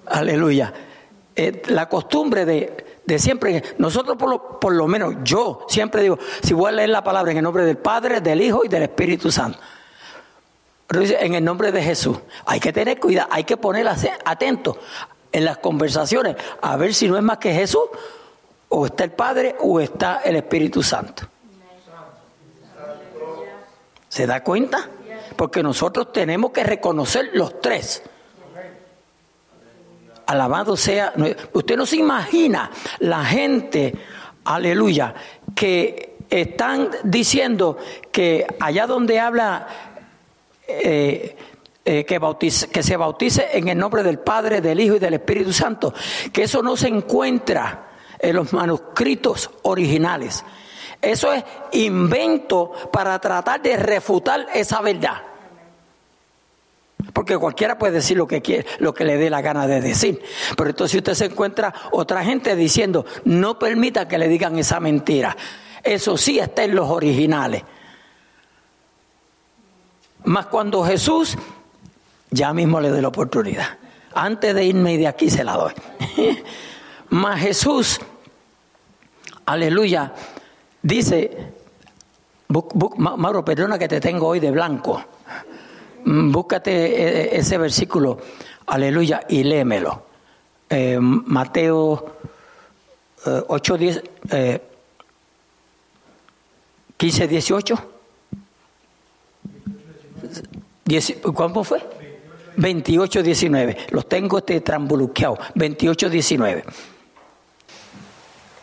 Aleluya. 0.07 0.73
Eh, 1.35 1.61
la 1.67 1.87
costumbre 1.87 2.45
de, 2.45 2.92
de 3.05 3.19
siempre, 3.19 3.63
nosotros 3.77 4.17
por 4.17 4.29
lo, 4.29 4.59
por 4.59 4.73
lo 4.73 4.87
menos 4.87 5.15
yo 5.23 5.65
siempre 5.67 6.01
digo, 6.01 6.17
si 6.41 6.53
voy 6.53 6.69
a 6.69 6.71
leer 6.71 6.89
la 6.89 7.03
palabra 7.03 7.31
en 7.31 7.37
el 7.37 7.43
nombre 7.43 7.65
del 7.65 7.77
Padre, 7.77 8.21
del 8.21 8.41
Hijo 8.41 8.63
y 8.63 8.69
del 8.69 8.83
Espíritu 8.83 9.31
Santo, 9.31 9.59
en 10.89 11.33
el 11.33 11.43
nombre 11.43 11.71
de 11.71 11.81
Jesús, 11.81 12.17
hay 12.45 12.59
que 12.59 12.71
tener 12.71 12.99
cuidado, 12.99 13.27
hay 13.31 13.43
que 13.43 13.57
poner 13.57 13.87
atento 13.87 14.77
en 15.31 15.45
las 15.45 15.57
conversaciones 15.57 16.35
a 16.61 16.77
ver 16.77 16.93
si 16.93 17.07
no 17.07 17.17
es 17.17 17.23
más 17.23 17.39
que 17.39 17.53
Jesús, 17.53 17.83
o 18.69 18.85
está 18.85 19.03
el 19.03 19.11
Padre 19.11 19.55
o 19.59 19.79
está 19.79 20.21
el 20.23 20.35
Espíritu 20.35 20.81
Santo. 20.81 21.27
¿Se 24.09 24.25
da 24.27 24.43
cuenta? 24.43 24.89
Porque 25.35 25.63
nosotros 25.63 26.11
tenemos 26.11 26.51
que 26.51 26.63
reconocer 26.63 27.31
los 27.33 27.59
tres. 27.59 28.03
Alabado 30.33 30.75
sea. 30.75 31.13
Usted 31.53 31.77
no 31.77 31.85
se 31.85 31.97
imagina 31.97 32.71
la 32.99 33.23
gente, 33.23 33.93
aleluya, 34.45 35.13
que 35.53 36.17
están 36.27 36.89
diciendo 37.03 37.77
que 38.11 38.47
allá 38.59 38.87
donde 38.87 39.19
habla 39.19 39.67
eh, 40.67 41.35
eh, 41.85 42.05
que, 42.05 42.19
que 42.71 42.83
se 42.83 42.97
bautice 42.97 43.47
en 43.53 43.67
el 43.67 43.77
nombre 43.77 44.01
del 44.01 44.17
Padre, 44.17 44.59
del 44.59 44.79
Hijo 44.79 44.95
y 44.95 44.99
del 44.99 45.13
Espíritu 45.13 45.53
Santo, 45.53 45.93
que 46.31 46.43
eso 46.43 46.63
no 46.63 46.75
se 46.75 46.87
encuentra 46.87 47.91
en 48.17 48.35
los 48.35 48.53
manuscritos 48.53 49.51
originales. 49.61 50.43
Eso 50.99 51.31
es 51.31 51.43
invento 51.73 52.71
para 52.91 53.19
tratar 53.19 53.61
de 53.61 53.77
refutar 53.77 54.47
esa 54.53 54.81
verdad. 54.81 55.32
Porque 57.11 57.37
cualquiera 57.37 57.77
puede 57.77 57.93
decir 57.93 58.17
lo 58.17 58.27
que 58.27 58.41
quiere, 58.41 58.65
lo 58.79 58.93
que 58.93 59.03
le 59.03 59.17
dé 59.17 59.29
la 59.29 59.41
gana 59.41 59.67
de 59.67 59.81
decir. 59.81 60.21
Pero 60.55 60.69
entonces 60.69 60.97
usted 60.97 61.13
se 61.13 61.25
encuentra 61.25 61.73
otra 61.91 62.23
gente 62.23 62.55
diciendo, 62.55 63.05
no 63.25 63.59
permita 63.59 64.07
que 64.07 64.17
le 64.17 64.27
digan 64.27 64.57
esa 64.57 64.79
mentira. 64.79 65.35
Eso 65.83 66.15
sí 66.15 66.39
está 66.39 66.63
en 66.63 66.75
los 66.75 66.89
originales. 66.89 67.63
Más 70.25 70.45
cuando 70.45 70.83
Jesús, 70.85 71.37
ya 72.31 72.53
mismo 72.53 72.79
le 72.79 72.89
doy 72.89 73.01
la 73.01 73.09
oportunidad. 73.09 73.77
Antes 74.15 74.55
de 74.55 74.63
irme 74.63 74.97
de 74.97 75.07
aquí 75.07 75.29
se 75.29 75.43
la 75.43 75.53
doy. 75.53 75.73
Más 77.09 77.39
Jesús, 77.39 77.99
aleluya, 79.45 80.13
dice, 80.81 81.53
Mauro, 82.97 83.43
perdona 83.43 83.77
que 83.77 83.87
te 83.87 83.99
tengo 83.99 84.27
hoy 84.27 84.39
de 84.39 84.51
blanco. 84.51 85.03
Mm, 86.05 86.31
búscate 86.31 86.71
eh, 86.71 87.37
ese 87.37 87.57
versículo, 87.57 88.17
aleluya, 88.67 89.23
y 89.29 89.43
léemelo. 89.43 90.03
Eh, 90.69 90.97
Mateo 90.99 92.17
8, 93.25 93.77
10, 93.77 94.03
15, 96.97 97.27
18. 97.27 97.89
¿Cuánto 101.33 101.63
fue? 101.63 101.81
28, 102.57 103.23
19. 103.23 103.77
Los 103.91 104.09
tengo 104.09 104.39
este 104.39 104.59
trambuluqueado. 104.61 105.37
28, 105.55 106.09
19. 106.09 106.63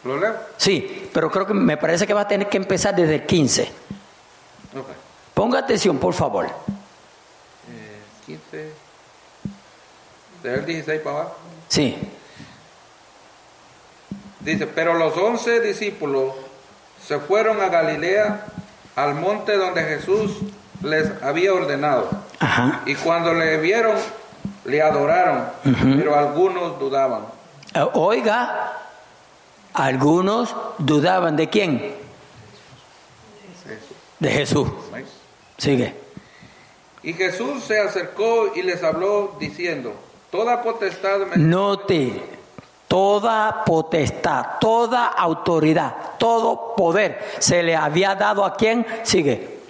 ¿Lo 0.04 0.18
leo? 0.18 0.34
Sí, 0.56 1.08
pero 1.12 1.30
creo 1.30 1.46
que 1.46 1.54
me 1.54 1.76
parece 1.76 2.06
que 2.06 2.14
va 2.14 2.22
a 2.22 2.28
tener 2.28 2.48
que 2.48 2.56
empezar 2.56 2.94
desde 2.94 3.16
el 3.16 3.26
15. 3.26 3.62
Okay. 3.62 4.94
Ponga 5.34 5.58
atención, 5.58 5.98
por 5.98 6.14
favor. 6.14 6.48
15, 8.30 8.72
el 10.44 10.66
16 10.66 11.00
para 11.00 11.16
abajo. 11.16 11.36
Sí. 11.68 11.96
Dice, 14.40 14.66
pero 14.66 14.94
los 14.94 15.16
once 15.16 15.60
discípulos 15.60 16.34
se 17.04 17.18
fueron 17.18 17.60
a 17.60 17.68
Galilea, 17.68 18.46
al 18.94 19.14
monte 19.16 19.56
donde 19.56 19.82
Jesús 19.82 20.38
les 20.82 21.10
había 21.22 21.52
ordenado. 21.52 22.08
Ajá. 22.38 22.82
Y 22.86 22.94
cuando 22.94 23.34
le 23.34 23.58
vieron, 23.58 23.96
le 24.64 24.80
adoraron, 24.80 25.46
pero 25.96 26.16
algunos 26.16 26.78
dudaban. 26.78 27.22
Eh, 27.74 27.84
oiga, 27.94 28.72
algunos 29.74 30.54
dudaban 30.78 31.36
de 31.36 31.48
quién? 31.48 31.94
De 34.18 34.30
Jesús. 34.30 34.68
Sigue. 35.58 35.94
Y 37.02 37.14
Jesús 37.14 37.64
se 37.64 37.80
acercó 37.80 38.52
y 38.54 38.62
les 38.62 38.82
habló 38.82 39.36
diciendo, 39.40 39.94
toda 40.30 40.62
potestad 40.62 41.20
me... 41.20 41.36
Note, 41.36 42.20
toda 42.88 43.64
potestad, 43.64 44.58
toda 44.60 45.06
autoridad, 45.06 45.94
todo 46.18 46.74
poder 46.76 47.18
se 47.38 47.62
le 47.62 47.74
había 47.74 48.14
dado 48.16 48.44
a 48.44 48.54
quién? 48.54 48.86
Sigue. 49.02 49.60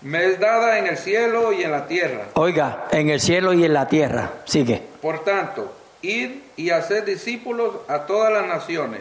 Me 0.00 0.24
es 0.24 0.40
dada 0.40 0.78
en 0.78 0.86
el 0.86 0.96
cielo 0.96 1.52
y 1.52 1.64
en 1.64 1.72
la 1.72 1.86
tierra. 1.86 2.28
Oiga, 2.34 2.86
en 2.92 3.10
el 3.10 3.20
cielo 3.20 3.52
y 3.52 3.64
en 3.64 3.74
la 3.74 3.88
tierra. 3.88 4.30
Sigue. 4.44 4.80
Por 5.02 5.24
tanto, 5.24 5.72
id 6.00 6.30
y 6.56 6.70
haced 6.70 7.04
discípulos 7.04 7.74
a 7.88 8.06
todas 8.06 8.32
las 8.32 8.46
naciones, 8.46 9.00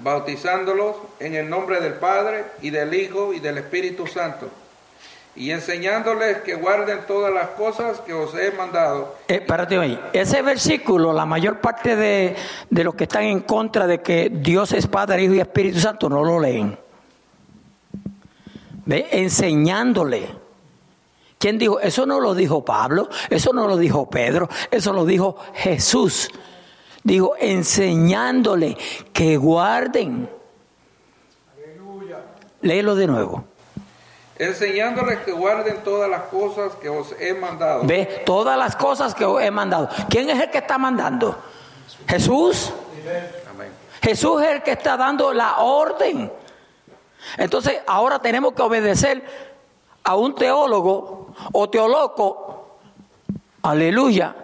bautizándolos 0.00 0.96
en 1.20 1.34
el 1.34 1.50
nombre 1.50 1.80
del 1.80 1.94
Padre 1.94 2.44
y 2.62 2.70
del 2.70 2.94
Hijo 2.94 3.34
y 3.34 3.40
del 3.40 3.58
Espíritu 3.58 4.06
Santo 4.06 4.48
y 5.36 5.50
enseñándoles 5.50 6.38
que 6.38 6.54
guarden 6.54 7.00
todas 7.06 7.32
las 7.32 7.50
cosas 7.50 8.00
que 8.00 8.12
os 8.12 8.34
he 8.34 8.52
mandado. 8.52 9.16
Eh, 9.26 9.44
ahí. 9.80 10.00
Ese 10.12 10.42
versículo, 10.42 11.12
la 11.12 11.26
mayor 11.26 11.60
parte 11.60 11.96
de, 11.96 12.36
de, 12.70 12.84
los 12.84 12.94
que 12.94 13.04
están 13.04 13.24
en 13.24 13.40
contra 13.40 13.86
de 13.86 14.00
que 14.00 14.30
Dios 14.32 14.72
es 14.72 14.86
Padre, 14.86 15.24
Hijo 15.24 15.34
y 15.34 15.40
Espíritu 15.40 15.80
Santo 15.80 16.08
no 16.08 16.22
lo 16.22 16.38
leen. 16.38 16.78
¿Ve? 18.86 19.08
Enseñándole. 19.10 20.28
¿Quién 21.38 21.58
dijo? 21.58 21.80
Eso 21.80 22.06
no 22.06 22.20
lo 22.20 22.34
dijo 22.34 22.64
Pablo, 22.64 23.08
eso 23.28 23.52
no 23.52 23.66
lo 23.66 23.76
dijo 23.76 24.08
Pedro, 24.08 24.48
eso 24.70 24.92
lo 24.92 25.04
dijo 25.04 25.36
Jesús. 25.54 26.30
Dijo, 27.02 27.34
enseñándole 27.38 28.78
que 29.12 29.36
guarden. 29.36 30.30
Aleluya. 31.54 32.18
Léelo 32.62 32.94
de 32.94 33.06
nuevo 33.06 33.44
enseñándoles 34.38 35.20
que 35.20 35.32
guarden 35.32 35.82
todas 35.82 36.10
las 36.10 36.22
cosas 36.22 36.74
que 36.80 36.88
os 36.88 37.14
he 37.20 37.34
mandado. 37.34 37.84
Ve, 37.84 38.22
todas 38.26 38.58
las 38.58 38.74
cosas 38.76 39.14
que 39.14 39.24
os 39.24 39.40
he 39.40 39.50
mandado. 39.50 39.88
¿Quién 40.08 40.28
es 40.30 40.40
el 40.40 40.50
que 40.50 40.58
está 40.58 40.78
mandando? 40.78 41.36
Jesús. 42.08 42.72
Jesús 44.02 44.42
es 44.42 44.48
el 44.48 44.62
que 44.62 44.72
está 44.72 44.96
dando 44.96 45.32
la 45.32 45.58
orden. 45.58 46.30
Entonces, 47.38 47.80
ahora 47.86 48.18
tenemos 48.18 48.52
que 48.52 48.62
obedecer 48.62 49.24
a 50.02 50.16
un 50.16 50.34
teólogo 50.34 51.34
o 51.52 51.70
teoloco, 51.70 52.78
aleluya, 53.62 54.34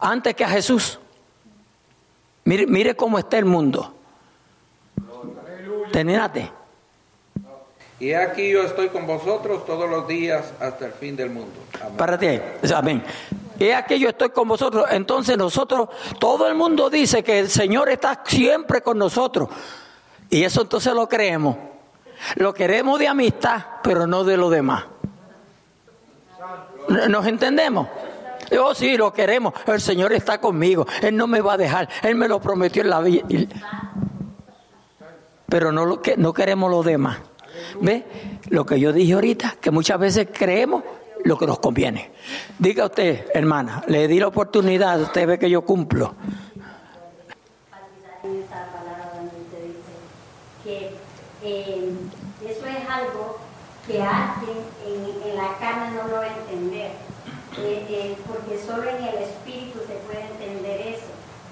antes 0.00 0.34
que 0.34 0.44
a 0.44 0.48
Jesús. 0.48 0.98
Mire, 2.44 2.66
mire 2.66 2.96
cómo 2.96 3.18
está 3.18 3.38
el 3.38 3.44
mundo. 3.44 3.94
Terminate. 5.92 6.57
Y 8.00 8.12
aquí 8.12 8.50
yo 8.50 8.62
estoy 8.62 8.88
con 8.88 9.06
vosotros 9.06 9.66
todos 9.66 9.90
los 9.90 10.06
días 10.06 10.52
hasta 10.60 10.86
el 10.86 10.92
fin 10.92 11.16
del 11.16 11.30
mundo. 11.30 11.52
Amén. 11.80 11.96
Párate 11.96 12.28
ahí. 12.28 12.42
Amén. 12.74 13.02
Y 13.58 13.70
aquí 13.70 13.98
yo 13.98 14.10
estoy 14.10 14.30
con 14.30 14.46
vosotros. 14.46 14.86
Entonces 14.90 15.36
nosotros, 15.36 15.88
todo 16.20 16.46
el 16.46 16.54
mundo 16.54 16.90
dice 16.90 17.24
que 17.24 17.40
el 17.40 17.48
Señor 17.48 17.88
está 17.88 18.22
siempre 18.24 18.82
con 18.82 18.98
nosotros. 18.98 19.48
Y 20.30 20.44
eso 20.44 20.62
entonces 20.62 20.94
lo 20.94 21.08
creemos. 21.08 21.56
Lo 22.36 22.54
queremos 22.54 22.98
de 23.00 23.08
amistad, 23.08 23.64
pero 23.82 24.06
no 24.06 24.22
de 24.22 24.36
lo 24.36 24.48
demás. 24.50 24.84
¿Nos 27.08 27.26
entendemos? 27.26 27.88
Oh, 28.58 28.74
sí, 28.74 28.96
lo 28.96 29.12
queremos. 29.12 29.54
El 29.66 29.80
Señor 29.80 30.12
está 30.12 30.40
conmigo. 30.40 30.86
Él 31.02 31.16
no 31.16 31.26
me 31.26 31.40
va 31.40 31.54
a 31.54 31.56
dejar. 31.56 31.88
Él 32.02 32.14
me 32.14 32.28
lo 32.28 32.40
prometió 32.40 32.82
en 32.82 32.90
la 32.90 33.00
vida. 33.00 33.26
Pero 35.48 35.72
no, 35.72 35.84
lo 35.84 36.00
que, 36.00 36.16
no 36.16 36.32
queremos 36.32 36.70
lo 36.70 36.82
demás. 36.82 37.18
¿Ve? 37.80 38.04
Lo 38.48 38.64
que 38.64 38.80
yo 38.80 38.92
dije 38.92 39.12
ahorita, 39.12 39.56
que 39.60 39.70
muchas 39.70 39.98
veces 39.98 40.28
creemos 40.32 40.82
lo 41.24 41.36
que 41.36 41.46
nos 41.46 41.58
conviene. 41.58 42.10
Diga 42.58 42.86
usted, 42.86 43.26
hermana, 43.34 43.82
le 43.86 44.08
di 44.08 44.20
la 44.20 44.28
oportunidad, 44.28 45.00
usted 45.00 45.26
ve 45.26 45.38
que 45.38 45.50
yo 45.50 45.62
cumplo. 45.62 46.14
eh, 51.42 51.92
eso 52.44 52.66
es 52.66 52.88
algo 52.88 53.38
que 53.86 54.02
alguien 54.02 54.58
en, 54.86 55.30
en 55.30 55.36
la 55.36 55.56
carne 55.58 55.96
no 55.96 56.08
lo 56.08 56.16
va 56.16 56.24
a 56.24 56.36
entender, 56.36 56.92
eh, 57.58 57.86
eh, 57.88 58.16
porque 58.26 58.60
solo 58.64 58.88
en 58.88 59.04
el 59.04 59.22
espíritu 59.22 59.78
se 59.86 59.94
puede 60.06 60.26
entender 60.26 60.94
eso. 60.94 61.06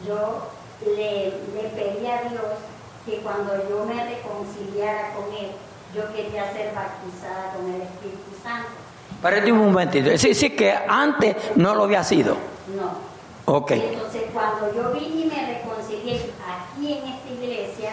Yo 0.07 0.49
le, 0.85 1.31
le 1.55 1.69
pedí 1.71 2.07
a 2.07 2.29
Dios 2.29 2.61
que 3.07 3.19
cuando 3.19 3.55
yo 3.69 3.87
me 3.87 4.05
reconciliara 4.05 5.15
con 5.15 5.33
Él, 5.35 5.53
yo 5.95 6.13
quería 6.13 6.53
ser 6.53 6.75
bautizada 6.75 7.53
con 7.55 7.73
el 7.73 7.83
Espíritu 7.83 8.31
Santo. 8.43 8.69
Espérate 9.11 9.51
un 9.53 9.59
momentito. 9.59 10.19
Sí, 10.19 10.35
sí, 10.35 10.51
que 10.51 10.73
antes 10.73 11.37
no 11.57 11.75
lo 11.75 11.85
había 11.85 12.05
sido. 12.05 12.37
No. 12.75 13.17
Ok. 13.47 13.71
Entonces, 13.73 14.25
cuando 14.33 14.75
yo 14.75 14.93
vine 14.93 15.23
y 15.23 15.25
me 15.27 15.55
reconcilié 15.55 16.31
aquí 16.47 16.99
en 16.99 17.07
esta 17.07 17.31
iglesia, 17.31 17.91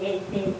este, 0.00 0.54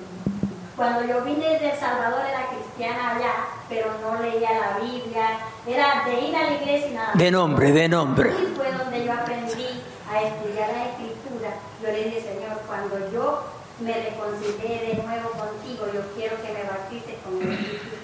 cuando 0.77 1.05
yo 1.05 1.23
vine 1.23 1.59
de 1.59 1.71
El 1.71 1.79
Salvador 1.79 2.21
era 2.27 2.47
cristiana 2.47 3.17
allá, 3.17 3.33
pero 3.69 3.91
no 4.01 4.23
leía 4.23 4.51
la 4.53 4.79
Biblia, 4.79 5.41
era 5.67 6.05
de 6.07 6.21
ir 6.21 6.37
a 6.37 6.43
la 6.45 6.53
iglesia 6.55 6.89
y 6.89 6.95
nada. 6.95 7.13
De 7.15 7.31
nombre, 7.31 7.73
de 7.73 7.89
nombre. 7.89 8.31
Y 8.31 8.55
fue 8.55 8.73
donde 8.73 9.05
yo 9.05 9.13
aprendí 9.13 9.83
a 10.11 10.23
estudiar 10.23 10.71
la 10.71 10.85
escritura. 10.87 11.51
Yo 11.83 11.89
le 11.89 12.05
dije, 12.05 12.23
Señor, 12.23 12.63
cuando 12.67 13.11
yo 13.13 13.43
me 13.81 13.93
reconcilié 13.93 14.87
de 14.87 15.03
nuevo 15.03 15.31
contigo, 15.31 15.87
yo 15.93 16.01
quiero 16.15 16.37
que 16.43 16.53
me 16.53 16.65
bautices 16.65 17.15
con 17.25 17.41
el 17.41 17.53
Espíritu. 17.53 17.97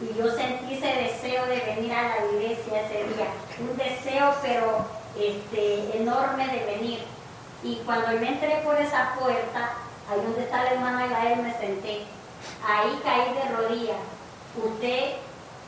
Y 0.00 0.16
yo 0.16 0.30
sentí 0.30 0.74
ese 0.74 0.86
deseo 0.86 1.46
de 1.46 1.60
venir 1.60 1.92
a 1.92 2.02
la 2.02 2.26
iglesia 2.32 2.82
ese 2.82 3.04
día, 3.14 3.26
un 3.58 3.76
deseo 3.76 4.34
pero 4.42 4.86
este, 5.18 5.96
enorme 5.96 6.46
de 6.46 6.64
venir. 6.64 7.00
Y 7.62 7.76
cuando 7.84 8.12
yo 8.12 8.26
entré 8.26 8.60
por 8.64 8.80
esa 8.80 9.14
puerta, 9.18 9.72
ahí 10.08 10.20
donde 10.20 10.42
está 10.42 10.66
el 10.66 10.74
hermano 10.74 10.98
Agael, 10.98 11.42
me 11.42 11.52
senté. 11.58 12.02
Ahí 12.64 13.00
caí 13.02 13.34
de 13.34 13.56
rodillas. 13.56 13.96
Usted 14.56 15.14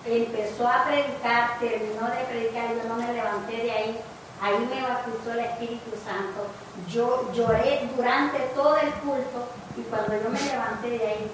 empezó 0.07 0.69
a 0.69 0.85
predicar, 0.85 1.59
terminó 1.59 2.07
de 2.07 2.25
predicar, 2.29 2.69
yo 2.75 2.89
no 2.89 2.97
me 2.97 3.13
levanté 3.13 3.57
de 3.57 3.73
ahí. 3.73 4.01
Ahí 4.43 4.69
me 4.73 4.83
bautizó 4.83 5.33
el 5.33 5.41
Espíritu 5.41 5.91
Santo. 6.05 6.47
Yo 6.89 7.31
lloré 7.33 7.89
durante 7.97 8.39
todo 8.55 8.77
el 8.77 8.91
culto 8.95 9.49
y 9.77 9.83
cuando 9.83 10.15
yo 10.15 10.31
me 10.31 10.41
levanté 10.41 10.91
de 10.91 11.07
ahí, 11.07 11.31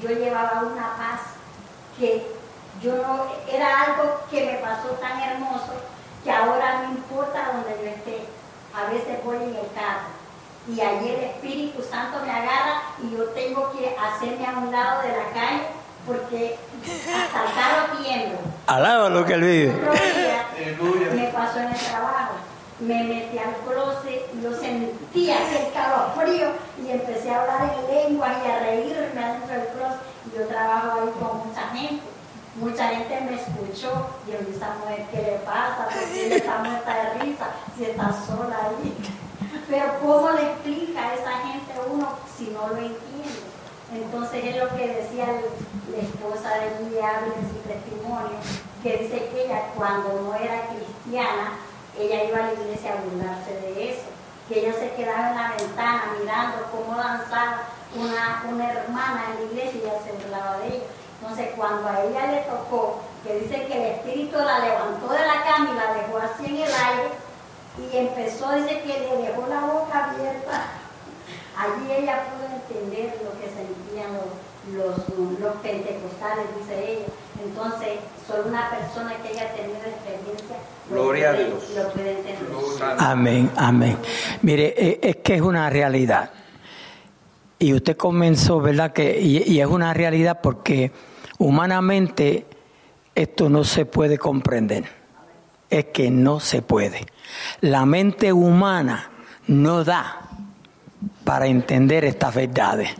yo 0.00 0.08
llevaba 0.10 0.62
una 0.62 0.96
paz 0.96 1.20
que 1.98 2.26
yo 2.80 2.94
no, 2.96 3.26
era 3.50 3.82
algo 3.82 4.20
que 4.30 4.46
me 4.46 4.58
pasó 4.58 4.88
tan 5.00 5.20
hermoso 5.20 5.72
que 6.22 6.30
ahora 6.30 6.82
no 6.82 6.92
importa 6.92 7.52
donde 7.52 7.70
yo 7.82 7.90
esté, 7.90 8.26
a 8.74 8.90
veces 8.90 9.24
voy 9.24 9.36
en 9.36 9.54
el 9.54 9.70
carro 9.74 10.08
y 10.66 10.80
allí 10.80 11.10
el 11.10 11.24
Espíritu 11.24 11.82
Santo 11.82 12.20
me 12.24 12.30
agarra 12.30 12.82
y 13.02 13.14
yo 13.14 13.24
tengo 13.30 13.70
que 13.72 13.94
hacerme 13.96 14.46
a 14.46 14.58
un 14.58 14.72
lado 14.72 15.02
de 15.02 15.08
la 15.08 15.30
calle 15.32 15.62
porque 16.06 16.56
hasta 16.86 17.44
el 17.44 17.54
carro 17.54 17.98
tiembla. 18.02 18.38
Alaba 18.66 19.10
lo 19.10 19.24
que 19.24 19.34
él 19.34 19.42
vive. 19.42 19.74
Otro 19.74 19.92
día 19.92 21.10
me 21.14 21.26
pasó 21.28 21.58
en 21.58 21.68
el 21.68 21.78
trabajo. 21.78 22.23
Me 22.80 23.04
metí 23.04 23.38
al 23.38 23.54
closet 23.66 24.28
y 24.34 24.42
yo 24.42 24.52
sentía 24.52 25.36
aquel 25.36 25.66
frío 26.16 26.48
y 26.82 26.90
empecé 26.90 27.30
a 27.30 27.42
hablar 27.42 27.76
en 27.78 27.94
lengua 27.94 28.28
y 28.44 28.50
a 28.50 28.58
reírme 28.60 29.24
adentro 29.24 29.54
del 29.54 29.68
closet. 29.68 30.00
Y 30.26 30.38
yo 30.38 30.46
trabajo 30.48 31.00
ahí 31.00 31.10
con 31.20 31.48
mucha 31.48 31.68
gente. 31.68 32.02
Mucha 32.56 32.88
gente 32.88 33.20
me 33.22 33.34
escuchó 33.34 34.10
y 34.26 34.32
yo 34.32 34.38
esa 34.54 34.74
mujer, 34.74 35.06
¿qué 35.10 35.22
le 35.22 35.38
pasa? 35.44 35.88
¿Por 35.90 36.08
qué 36.12 36.36
está 36.36 36.58
muerta 36.58 36.94
de 36.94 37.24
risa 37.24 37.46
si 37.76 37.84
está 37.84 38.12
sola 38.12 38.56
ahí? 38.66 38.96
Pero 39.68 39.84
¿cómo 40.00 40.30
le 40.30 40.42
explica 40.42 41.00
a 41.00 41.14
esa 41.14 41.32
gente 41.48 41.72
uno 41.92 42.08
si 42.36 42.50
no 42.50 42.68
lo 42.68 42.76
entiende? 42.76 43.54
Entonces 43.92 44.44
es 44.44 44.56
lo 44.56 44.68
que 44.76 44.88
decía 44.88 45.26
la 45.26 45.98
esposa 45.98 46.50
de 46.58 46.90
Diablo 46.90 47.34
en 47.38 47.48
su 47.48 47.56
testimonio, 47.68 48.38
que 48.82 48.96
dice 48.98 49.28
que 49.30 49.44
ella 49.44 49.62
cuando 49.76 50.20
no 50.22 50.34
era 50.34 50.68
cristiana, 50.68 51.52
ella 51.98 52.24
iba 52.24 52.38
a 52.38 52.46
la 52.46 52.52
iglesia 52.52 52.92
a 52.92 53.02
burlarse 53.02 53.52
de 53.60 53.92
eso, 53.92 54.06
que 54.48 54.60
ella 54.60 54.74
se 54.74 54.92
quedaba 54.92 55.30
en 55.30 55.36
la 55.36 55.54
ventana 55.56 56.02
mirando 56.20 56.66
cómo 56.70 56.96
danzaba 56.96 57.62
una, 57.94 58.44
una 58.50 58.72
hermana 58.72 59.24
en 59.30 59.34
la 59.34 59.52
iglesia 59.52 59.80
y 59.80 59.84
ella 59.84 60.02
se 60.04 60.12
burlaba 60.12 60.58
de 60.58 60.66
ella. 60.68 60.84
Entonces 61.20 61.48
cuando 61.56 61.88
a 61.88 62.02
ella 62.02 62.26
le 62.32 62.40
tocó, 62.42 63.00
que 63.22 63.40
dice 63.40 63.66
que 63.66 63.76
el 63.76 63.94
espíritu 63.94 64.36
la 64.36 64.58
levantó 64.58 65.08
de 65.08 65.26
la 65.26 65.42
cama 65.44 65.70
y 65.70 65.74
la 65.74 65.94
dejó 65.94 66.18
así 66.18 66.46
en 66.46 66.56
el 66.56 66.74
aire, 66.74 67.10
y 67.78 67.96
empezó, 67.96 68.52
dice 68.52 68.82
que 68.82 69.00
le 69.00 69.28
dejó 69.28 69.46
la 69.48 69.60
boca 69.60 70.10
abierta. 70.10 70.64
Allí 71.56 71.90
ella 71.90 72.26
pudo 72.28 72.46
entender 72.46 73.18
lo 73.24 73.32
que 73.40 73.48
sentían 73.48 74.12
los, 74.74 74.98
los, 75.08 75.38
los 75.40 75.56
pentecostales, 75.56 76.46
dice 76.58 76.92
ella. 76.92 77.06
Entonces, 77.42 77.98
solo 78.26 78.48
una 78.48 78.70
persona 78.70 79.14
que 79.22 79.28
haya 79.28 79.52
tenido 79.54 79.76
experiencia 79.78 80.56
lo 80.90 80.96
Gloria 81.02 81.30
a 81.30 81.32
puede- 81.34 81.46
Dios. 81.46 81.64
lo 81.76 81.88
puede 81.92 82.10
entender. 82.18 82.96
Amén, 82.98 83.50
amén. 83.56 83.98
Mire, 84.42 84.74
eh, 84.76 85.00
es 85.02 85.16
que 85.16 85.34
es 85.36 85.40
una 85.40 85.68
realidad. 85.70 86.30
Y 87.58 87.72
usted 87.72 87.96
comenzó, 87.96 88.60
¿verdad? 88.60 88.92
Que, 88.92 89.18
y, 89.20 89.42
y 89.50 89.60
es 89.60 89.66
una 89.66 89.94
realidad 89.94 90.40
porque 90.42 90.92
humanamente 91.38 92.46
esto 93.14 93.48
no 93.48 93.64
se 93.64 93.86
puede 93.86 94.18
comprender. 94.18 94.84
Es 95.70 95.86
que 95.86 96.10
no 96.10 96.40
se 96.40 96.62
puede. 96.62 97.06
La 97.60 97.86
mente 97.86 98.32
humana 98.32 99.10
no 99.46 99.82
da 99.84 100.23
para 101.24 101.46
entender 101.46 102.04
estas 102.04 102.34
verdades. 102.34 102.90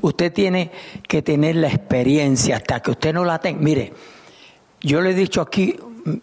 Usted 0.00 0.32
tiene 0.32 0.70
que 1.06 1.22
tener 1.22 1.56
la 1.56 1.68
experiencia 1.68 2.56
hasta 2.56 2.80
que 2.80 2.92
usted 2.92 3.12
no 3.12 3.24
la 3.24 3.38
tenga. 3.38 3.60
Mire, 3.60 3.92
yo 4.80 5.00
le 5.00 5.10
he 5.10 5.14
dicho 5.14 5.40
aquí 5.40 5.76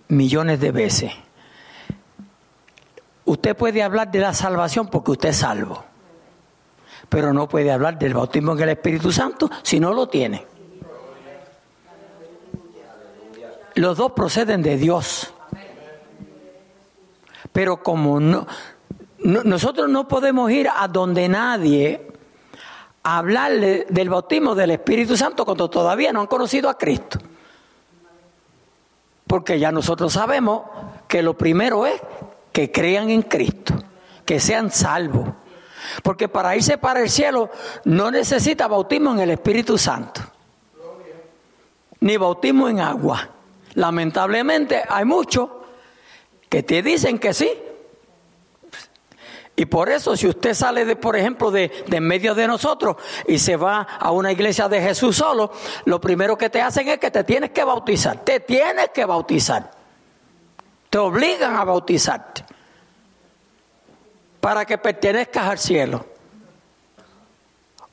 millones 0.08 0.60
de 0.60 0.72
veces. 0.72 1.12
Usted 3.26 3.56
puede 3.56 3.84
hablar 3.84 4.12
de 4.12 4.20
la 4.20 4.34
salvación 4.34 4.88
porque 4.88 5.12
usted 5.12 5.30
es 5.30 5.38
salvo, 5.38 5.84
pero 7.10 7.34
no 7.34 7.48
puede 7.48 7.72
hablar 7.72 7.98
del 7.98 8.14
bautismo 8.14 8.54
en 8.54 8.62
el 8.62 8.70
Espíritu 8.70 9.12
Santo 9.12 9.50
si 9.64 9.80
no 9.80 9.94
lo 9.94 10.10
tiene. 10.10 10.46
Los 13.76 13.98
dos 13.98 14.12
proceden 14.12 14.62
de 14.62 14.78
Dios. 14.78 15.34
Pero 17.54 17.82
como 17.84 18.20
no, 18.20 18.48
no- 19.24 19.44
nosotros 19.44 19.90
no 19.90 20.08
podemos 20.08 20.52
ir 20.52 20.68
a 20.74 20.88
donde 20.88 21.28
nadie 21.30 22.08
a 23.04 23.18
hablarle 23.18 23.86
del 23.90 24.10
bautismo 24.10 24.54
del 24.56 24.72
Espíritu 24.72 25.18
Santo 25.18 25.44
cuando 25.46 25.70
todavía 25.70 26.14
no 26.14 26.22
han 26.22 26.28
conocido 26.28 26.70
a 26.70 26.78
Cristo. 26.78 27.20
Porque 29.28 29.60
ya 29.60 29.72
nosotros 29.72 30.14
sabemos 30.14 30.64
que 31.08 31.22
lo 31.24 31.38
primero 31.38 31.86
es 31.86 32.00
que 32.52 32.72
crean 32.72 33.10
en 33.10 33.22
Cristo, 33.24 33.74
que 34.26 34.40
sean 34.40 34.72
salvos. 34.72 35.30
Porque 36.04 36.28
para 36.28 36.56
irse 36.56 36.78
para 36.78 37.02
el 37.02 37.10
cielo 37.10 37.50
no 37.86 38.12
necesita 38.12 38.68
bautismo 38.68 39.12
en 39.14 39.20
el 39.22 39.32
Espíritu 39.32 39.78
Santo, 39.78 40.22
ni 42.02 42.18
bautismo 42.18 42.68
en 42.70 42.80
agua. 42.82 43.30
Lamentablemente 43.74 44.84
hay 44.88 45.06
muchos 45.06 45.50
que 46.50 46.62
te 46.62 46.82
dicen 46.84 47.18
que 47.18 47.34
sí. 47.34 47.50
Y 49.62 49.68
por 49.68 49.90
eso, 49.90 50.18
si 50.18 50.28
usted 50.28 50.56
sale 50.56 50.86
de, 50.86 50.96
por 50.96 51.16
ejemplo, 51.16 51.52
de, 51.52 51.72
de 51.86 51.98
en 51.98 52.08
medio 52.08 52.34
de 52.34 52.48
nosotros 52.48 52.96
y 53.28 53.38
se 53.38 53.58
va 53.58 53.82
a 53.82 54.10
una 54.10 54.32
iglesia 54.32 54.68
de 54.68 54.82
Jesús 54.82 55.18
solo, 55.18 55.52
lo 55.86 56.02
primero 56.02 56.36
que 56.36 56.50
te 56.50 56.60
hacen 56.60 56.88
es 56.88 56.98
que 56.98 57.12
te 57.12 57.24
tienes 57.24 57.52
que 57.52 57.64
bautizar. 57.64 58.26
Te 58.26 58.40
tienes 58.40 58.90
que 58.90 59.06
bautizar. 59.06 59.70
Te 60.90 60.98
obligan 60.98 61.58
a 61.58 61.64
bautizarte 61.64 62.44
para 64.40 64.66
que 64.66 64.80
pertenezcas 64.80 65.46
al 65.48 65.60
cielo. 65.60 66.08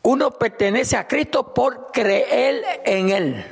Uno 0.04 0.30
pertenece 0.30 0.96
a 0.96 1.06
Cristo 1.06 1.52
por 1.52 1.92
creer 1.92 2.80
en 2.86 3.10
Él 3.10 3.46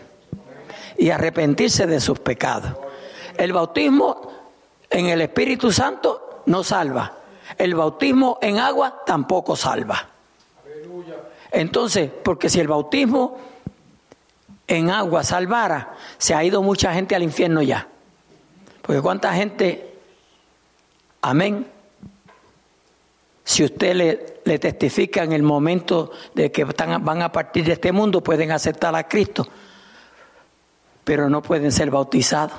y 0.96 1.10
arrepentirse 1.10 1.86
de 1.86 2.00
sus 2.00 2.18
pecados. 2.20 2.72
El 3.36 3.52
bautismo 3.52 4.32
en 4.88 5.04
el 5.04 5.20
Espíritu 5.20 5.70
Santo 5.70 6.44
no 6.46 6.64
salva. 6.64 7.15
El 7.58 7.74
bautismo 7.74 8.38
en 8.40 8.58
agua 8.58 9.02
tampoco 9.04 9.56
salva. 9.56 10.08
Entonces, 11.50 12.10
porque 12.22 12.48
si 12.48 12.60
el 12.60 12.68
bautismo 12.68 13.38
en 14.66 14.90
agua 14.90 15.22
salvara, 15.22 15.94
se 16.18 16.34
ha 16.34 16.42
ido 16.42 16.62
mucha 16.62 16.92
gente 16.92 17.14
al 17.14 17.22
infierno 17.22 17.62
ya. 17.62 17.88
Porque 18.82 19.00
cuánta 19.00 19.32
gente, 19.32 19.94
amén, 21.22 21.66
si 23.44 23.64
usted 23.64 23.94
le, 23.94 24.40
le, 24.44 24.58
testifica 24.58 25.22
en 25.22 25.32
el 25.32 25.42
momento 25.42 26.10
de 26.34 26.50
que 26.50 26.62
están, 26.62 27.04
van 27.04 27.22
a 27.22 27.30
partir 27.30 27.64
de 27.64 27.72
este 27.74 27.92
mundo, 27.92 28.22
pueden 28.22 28.50
aceptar 28.50 28.94
a 28.96 29.06
Cristo, 29.06 29.46
pero 31.04 31.30
no 31.30 31.42
pueden 31.42 31.70
ser 31.70 31.90
bautizados. 31.90 32.58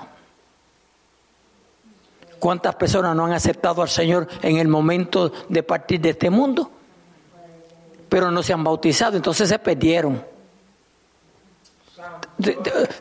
¿Cuántas 2.39 2.75
personas 2.75 3.15
no 3.15 3.25
han 3.25 3.33
aceptado 3.33 3.81
al 3.81 3.89
Señor 3.89 4.27
en 4.41 4.57
el 4.57 4.67
momento 4.67 5.31
de 5.49 5.63
partir 5.63 6.01
de 6.01 6.09
este 6.09 6.29
mundo? 6.29 6.71
Pero 8.09 8.31
no 8.31 8.43
se 8.43 8.53
han 8.53 8.63
bautizado, 8.63 9.17
entonces 9.17 9.49
se 9.49 9.59
perdieron. 9.59 10.23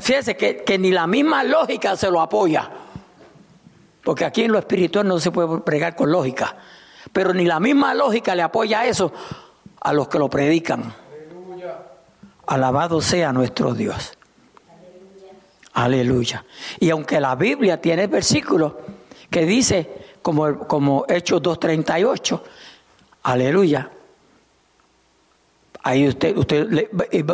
Fíjese 0.01 0.37
que, 0.37 0.65
que 0.65 0.79
ni 0.79 0.91
la 0.91 1.07
misma 1.07 1.45
lógica 1.45 1.97
se 1.97 2.11
lo 2.11 2.21
apoya. 2.21 2.71
Porque 4.03 4.25
aquí 4.25 4.43
en 4.43 4.53
lo 4.53 4.59
espiritual 4.59 5.07
no 5.07 5.19
se 5.19 5.31
puede 5.31 5.61
pregar 5.61 5.95
con 5.95 6.11
lógica. 6.11 6.57
Pero 7.13 7.35
ni 7.35 7.45
la 7.45 7.61
misma 7.61 7.95
lógica 7.95 8.35
le 8.35 8.43
apoya 8.43 8.85
eso 8.87 9.13
a 9.81 9.93
los 9.93 10.09
que 10.09 10.19
lo 10.19 10.31
predican. 10.31 10.95
Alabado 12.47 13.01
sea 13.01 13.33
nuestro 13.33 13.75
Dios. 13.75 14.17
Aleluya. 15.73 16.45
Y 16.81 16.91
aunque 16.91 17.21
la 17.21 17.35
Biblia 17.35 17.81
tiene 17.81 18.07
versículos 18.07 18.73
que 19.37 19.45
dice, 19.45 19.87
como, 20.23 20.61
como 20.61 21.05
Hechos 21.07 21.43
2.38, 21.43 22.41
aleluya. 23.25 23.91
Ahí 25.83 26.09
usted, 26.09 26.35
usted 26.35 26.67
le, 26.71 26.89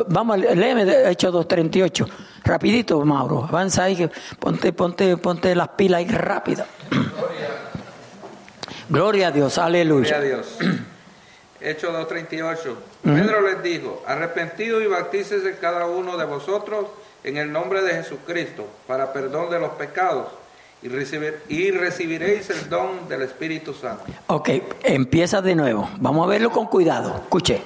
vamos, 0.08 0.36
léeme 0.36 0.82
Hechos 1.08 1.32
2.38, 1.32 2.08
rapidito, 2.42 3.00
Mauro, 3.04 3.44
avanza 3.44 3.84
ahí, 3.84 4.10
ponte, 4.40 4.72
ponte, 4.72 5.16
ponte 5.16 5.54
las 5.54 5.68
pilas 5.68 5.98
ahí 5.98 6.08
rápido. 6.08 6.64
Gloria 8.88 9.28
a 9.28 9.30
Dios, 9.30 9.58
aleluya. 9.58 10.18
Gloria 10.18 10.34
a 10.34 10.38
Dios. 10.38 10.58
Hechos 11.60 11.94
2.38. 11.94 12.74
Pedro 13.04 13.42
les 13.42 13.62
dijo, 13.62 14.02
arrepentido 14.08 14.82
y 14.82 14.88
bautícese 14.88 15.56
cada 15.60 15.86
uno 15.86 16.16
de 16.16 16.24
vosotros 16.24 16.86
en 17.22 17.36
el 17.36 17.52
nombre 17.52 17.80
de 17.80 17.94
Jesucristo 17.94 18.66
para 18.88 19.12
perdón 19.12 19.50
de 19.50 19.60
los 19.60 19.70
pecados 19.74 20.41
y, 20.82 20.88
recibir, 20.88 21.38
y 21.48 21.70
recibiréis 21.70 22.50
el 22.50 22.68
don 22.68 23.08
del 23.08 23.22
Espíritu 23.22 23.72
Santo. 23.72 24.04
Ok, 24.26 24.50
empieza 24.82 25.40
de 25.40 25.54
nuevo. 25.54 25.88
Vamos 25.98 26.26
a 26.26 26.30
verlo 26.30 26.50
con 26.50 26.66
cuidado. 26.66 27.14
Escuche. 27.22 27.62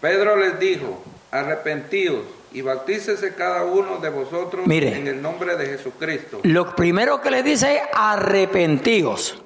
Pedro 0.00 0.36
les 0.36 0.58
dijo, 0.58 1.02
arrepentidos 1.30 2.24
y 2.52 2.60
bautícese 2.60 3.34
cada 3.34 3.64
uno 3.64 3.98
de 3.98 4.10
vosotros 4.10 4.66
Mire, 4.66 4.96
en 4.96 5.06
el 5.06 5.22
nombre 5.22 5.56
de 5.56 5.66
Jesucristo. 5.66 6.40
Lo 6.42 6.74
primero 6.74 7.20
que 7.20 7.30
le 7.30 7.42
dice 7.42 7.76
es 7.76 7.82
arrepentidos. 7.94 9.38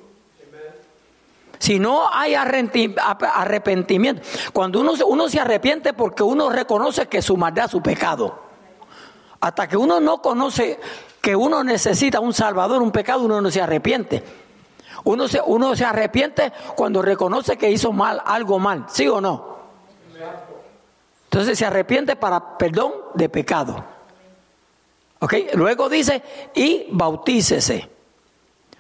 Si 1.59 1.79
no 1.79 2.09
hay 2.13 2.35
arrepentimiento, 2.35 4.23
cuando 4.53 4.81
uno, 4.81 4.93
uno 5.07 5.29
se 5.29 5.41
arrepiente 5.41 5.93
porque 5.95 6.23
uno 6.23 6.51
reconoce 6.51 7.07
que 7.07 7.23
su 7.23 7.37
maldad, 7.37 7.71
su 7.71 7.83
pecado. 7.83 8.46
Hasta 9.41 9.69
que 9.69 9.77
uno 9.77 10.01
no 10.01 10.21
conoce 10.23 10.79
que 11.21 11.35
uno 11.35 11.65
necesita 11.65 12.21
un 12.21 12.33
salvador, 12.33 12.83
un 12.83 12.93
pecado, 12.93 13.23
uno 13.23 13.41
no 13.41 13.51
se 13.51 13.61
arrepiente. 13.61 14.23
Uno 15.05 15.29
se, 15.29 15.41
uno 15.45 15.75
se 15.77 15.85
arrepiente 15.85 16.53
cuando 16.75 17.03
reconoce 17.03 17.57
que 17.57 17.71
hizo 17.71 17.93
mal, 17.93 18.23
algo 18.25 18.59
mal, 18.59 18.87
¿sí 18.89 19.09
o 19.09 19.21
no? 19.21 19.57
Entonces 21.25 21.59
se 21.59 21.67
arrepiente 21.67 22.17
para 22.17 22.57
perdón 22.57 22.93
de 23.15 23.29
pecado. 23.29 23.85
¿Ok? 25.19 25.35
Luego 25.55 25.89
dice, 25.89 26.23
y 26.55 26.87
bautícese. 26.91 27.89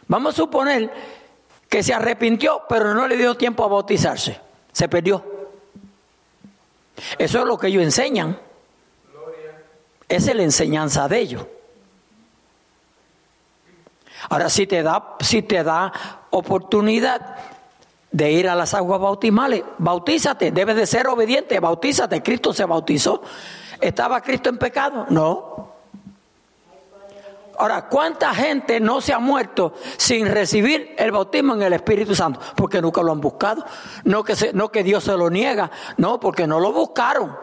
Vamos 0.09 0.34
a 0.34 0.36
suponer 0.36 0.92
que 1.68 1.82
se 1.82 1.92
arrepintió, 1.92 2.62
pero 2.68 2.94
no 2.94 3.09
le 3.09 3.16
dio 3.16 3.34
tiempo 3.34 3.64
a 3.64 3.68
bautizarse. 3.68 4.40
Se 4.72 4.88
perdió. 4.88 5.24
Eso 7.18 7.40
es 7.40 7.44
lo 7.44 7.59
que 7.59 7.66
ellos 7.68 7.82
enseñan. 7.82 8.38
Esa 10.09 10.30
es 10.30 10.36
la 10.36 10.42
enseñanza 10.42 11.09
de 11.09 11.18
ellos. 11.18 11.46
Ahora, 14.28 14.48
si 14.48 14.66
te 14.66 14.82
da, 14.82 15.16
si 15.20 15.42
te 15.42 15.62
da 15.62 15.92
oportunidad 16.30 17.36
de 18.11 18.32
ir 18.32 18.48
a 18.48 18.54
las 18.54 18.74
aguas 18.74 19.00
bautismales, 19.00 19.62
bautízate, 19.78 20.50
debes 20.50 20.76
de 20.76 20.86
ser 20.86 21.07
obediente, 21.07 21.61
bautízate. 21.61 22.22
Cristo 22.22 22.52
se 22.52 22.64
bautizó. 22.64 23.22
¿Estaba 23.80 24.20
Cristo 24.22 24.48
en 24.48 24.59
pecado? 24.59 25.07
No. 25.11 25.76
Ahora, 27.59 27.88
¿cuánta 27.88 28.34
gente 28.34 28.80
no 28.80 29.00
se 29.00 29.12
ha 29.12 29.18
muerto 29.18 29.74
sin 29.96 30.26
recibir 30.26 30.94
el 30.98 31.11
bautismo 31.11 31.54
en 31.54 31.62
el 31.62 31.72
Espíritu 31.72 32.14
Santo? 32.14 32.40
Porque 32.54 32.82
nunca 32.82 33.02
lo 33.02 33.12
han 33.12 33.20
buscado. 33.20 33.64
No 34.04 34.24
que, 34.24 34.36
se, 34.36 34.52
no 34.52 34.70
que 34.70 34.82
Dios 34.82 35.04
se 35.04 35.16
lo 35.16 35.30
niega, 35.30 35.70
no, 35.96 36.20
porque 36.20 36.46
no 36.46 36.61
lo 36.61 36.72
buscaron. 36.72 37.36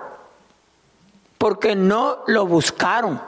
Porque 1.44 1.76
no 1.76 2.20
lo 2.28 2.48
buscaron. 2.48 3.22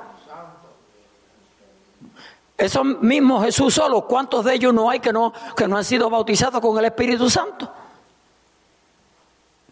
Eso 2.58 2.86
mismo 2.86 3.44
Jesús 3.44 3.74
solo, 3.74 4.08
¿cuántos 4.08 4.46
de 4.46 4.54
ellos 4.54 4.74
no 4.74 4.90
hay 4.90 5.02
que 5.02 5.12
no, 5.12 5.34
que 5.54 5.68
no 5.68 5.76
han 5.76 5.84
sido 5.84 6.10
bautizados 6.10 6.62
con 6.62 6.80
el 6.80 6.86
Espíritu 6.86 7.30
Santo? 7.30 7.70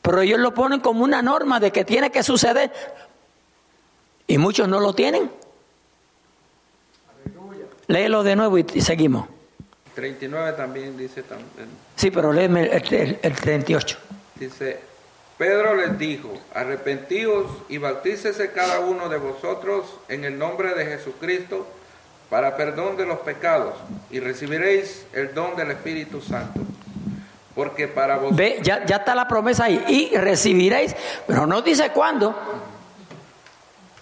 Pero 0.02 0.20
ellos 0.20 0.42
lo 0.42 0.54
ponen 0.54 0.82
como 0.82 1.06
una 1.06 1.22
norma 1.22 1.62
de 1.62 1.72
que 1.72 1.86
tiene 1.86 2.12
que 2.12 2.22
suceder. 2.22 2.70
Y 4.28 4.38
muchos 4.38 4.68
no 4.68 4.82
lo 4.82 4.92
tienen. 4.92 5.32
Léelo 7.88 8.24
de 8.24 8.36
nuevo 8.36 8.58
y, 8.58 8.66
y 8.74 8.82
seguimos. 8.82 9.26
39 9.96 10.52
también 10.58 10.98
dice 10.98 11.24
también. 11.24 11.70
Sí, 11.96 12.12
pero 12.12 12.34
léeme 12.34 12.64
el, 12.64 12.94
el, 12.94 13.20
el 13.24 13.36
38. 13.38 13.98
Dice, 14.36 14.93
Pedro 15.38 15.76
les 15.76 15.98
dijo, 15.98 16.30
arrepentíos 16.54 17.48
y 17.68 17.78
bautícese 17.78 18.52
cada 18.52 18.80
uno 18.80 19.10
de 19.10 19.18
vosotros 19.18 19.86
en 20.08 20.26
el 20.26 20.38
nombre 20.38 20.74
de 20.76 20.86
Jesucristo 20.86 21.68
para 22.30 22.56
perdón 22.56 22.98
de 22.98 23.06
los 23.06 23.20
pecados 23.20 23.74
y 24.10 24.20
recibiréis 24.20 25.06
el 25.14 25.34
don 25.34 25.56
del 25.56 25.72
Espíritu 25.72 26.22
Santo. 26.22 26.62
Porque 27.56 27.88
para 27.88 28.16
vosotros... 28.16 28.38
Ve, 28.38 28.60
ya, 28.62 28.86
ya 28.86 28.98
está 28.98 29.14
la 29.14 29.28
promesa 29.28 29.66
ahí. 29.66 29.84
Y 29.88 30.18
recibiréis, 30.18 30.96
pero 31.28 31.46
no 31.46 31.62
dice 31.62 31.92
cuándo. 31.92 32.36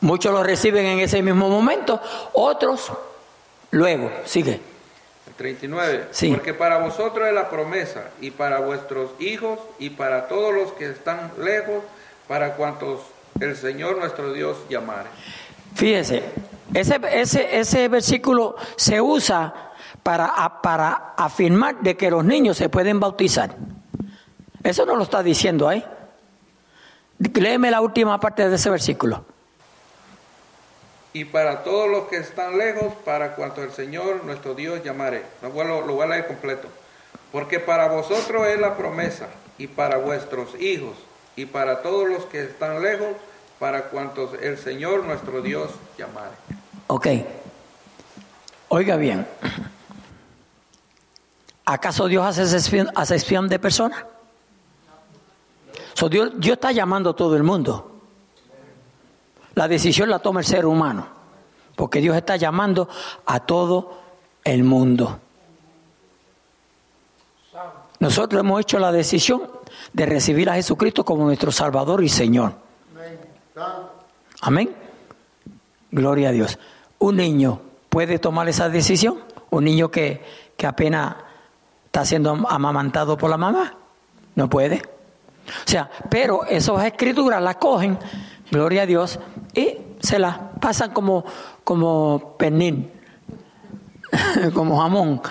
Muchos 0.02 0.34
lo 0.34 0.42
reciben 0.44 0.86
en 0.86 1.00
ese 1.00 1.22
mismo 1.22 1.50
momento, 1.50 2.02
otros 2.34 2.92
luego. 3.72 4.12
Sigue. 4.26 4.71
El 5.42 5.58
39. 5.58 6.08
Sí. 6.12 6.32
Porque 6.32 6.54
para 6.54 6.78
vosotros 6.78 7.28
es 7.28 7.34
la 7.34 7.50
promesa, 7.50 8.10
y 8.22 8.32
para 8.32 8.60
vuestros 8.60 9.12
hijos, 9.20 9.60
y 9.80 9.92
para 9.92 10.28
todos 10.28 10.54
los 10.54 10.74
que 10.74 10.89
están 10.89 11.32
lejos, 11.39 11.84
para 12.28 12.56
cuantos 12.56 13.02
el 13.39 13.56
Señor 13.56 13.98
nuestro 13.98 14.34
Dios 14.34 14.58
llamare. 14.70 15.10
Fíjese, 15.76 16.24
ese, 16.74 17.00
ese, 17.12 17.60
ese 17.60 17.88
versículo 17.88 18.56
se 18.76 19.02
usa 19.02 19.72
para, 20.04 20.62
para 20.62 21.14
afirmar 21.18 21.80
de 21.80 21.98
que 21.98 22.12
los 22.12 22.24
niños 22.24 22.58
se 22.58 22.70
pueden 22.70 23.00
bautizar. 23.00 23.56
Eso 24.64 24.86
no 24.86 24.96
lo 24.96 25.04
está 25.04 25.24
diciendo 25.24 25.68
ahí. 25.68 25.84
Léeme 27.18 27.72
la 27.72 27.82
última 27.82 28.20
parte 28.20 28.48
de 28.48 28.56
ese 28.56 28.70
versículo. 28.70 29.26
Y 31.14 31.26
para 31.26 31.64
todos 31.64 31.89
los 31.89 32.07
que 32.07 32.18
están 32.18 32.57
lejos, 32.57 32.93
para 33.03 33.36
cuanto 33.36 33.64
el 33.64 33.72
Señor 33.72 34.24
nuestro 34.24 34.53
Dios 34.53 34.84
llamare. 34.84 35.24
Lo 35.41 35.49
voy, 35.49 35.66
lo 35.66 36.01
a 36.01 36.07
leer 36.07 36.28
completo. 36.28 36.68
Porque 37.32 37.59
para 37.59 37.88
vosotros 37.88 38.47
es 38.47 38.59
la 38.59 38.78
promesa, 38.78 39.28
y 39.57 39.68
para 39.68 39.97
vuestros 39.97 40.55
hijos, 40.59 40.95
y 41.36 41.45
para 41.45 41.82
todos 41.82 42.09
los 42.09 42.26
que 42.26 42.43
están 42.43 42.82
lejos, 42.82 43.09
para 43.59 43.89
cuantos 43.89 44.32
el 44.41 44.57
Señor 44.57 45.03
nuestro 45.03 45.41
Dios 45.41 45.70
llamare. 45.97 46.32
Ok. 46.88 47.07
Oiga 48.70 48.95
bien. 48.95 49.28
¿Acaso 51.66 52.07
Dios 52.07 52.26
hace 52.26 52.43
de 53.47 53.59
personas? 53.59 54.03
Dios, 56.09 56.32
Dios 56.36 56.55
está 56.55 56.72
llamando 56.72 57.12
a 57.12 57.16
todo 57.16 57.36
el 57.36 57.43
mundo. 57.43 57.91
La 59.62 59.68
decisión 59.68 60.09
la 60.09 60.18
toma 60.18 60.39
el 60.39 60.45
ser 60.47 60.66
humano, 60.66 61.05
porque 61.76 62.01
Dios 62.01 62.18
está 62.18 62.36
llamando 62.36 62.89
a 63.28 63.41
todo 63.41 63.93
el 64.43 64.64
mundo. 64.64 65.20
Nosotros 67.99 68.39
hemos 68.39 68.59
hecho 68.59 68.80
la 68.80 68.91
decisión 68.91 69.43
de 69.93 70.07
recibir 70.07 70.49
a 70.49 70.55
Jesucristo 70.55 71.05
como 71.05 71.26
nuestro 71.26 71.51
Salvador 71.51 72.03
y 72.03 72.09
Señor. 72.09 72.53
Amén. 74.41 74.76
Gloria 75.91 76.30
a 76.30 76.32
Dios. 76.32 76.57
Un 76.97 77.18
niño 77.18 77.62
puede 77.88 78.18
tomar 78.18 78.49
esa 78.49 78.68
decisión. 78.68 79.20
Un 79.51 79.66
niño 79.66 79.91
que, 79.91 80.26
que 80.57 80.66
apenas 80.66 81.18
está 81.86 82.03
siendo 82.03 82.32
amamantado 82.49 83.16
por 83.16 83.30
la 83.30 83.38
mamá. 83.38 83.76
No 84.34 84.49
puede. 84.49 84.82
O 85.47 85.70
sea, 85.70 85.88
pero 86.09 86.45
esas 86.45 86.84
escrituras 86.84 87.41
las 87.43 87.57
cogen, 87.57 87.99
gloria 88.52 88.84
a 88.84 88.86
Dios, 88.86 89.20
y 89.54 89.78
se 90.02 90.20
las 90.20 90.38
pasan 90.60 90.91
como, 90.91 91.26
como 91.64 92.36
penín, 92.38 92.91
como 94.54 94.80
jamón. 94.80 95.22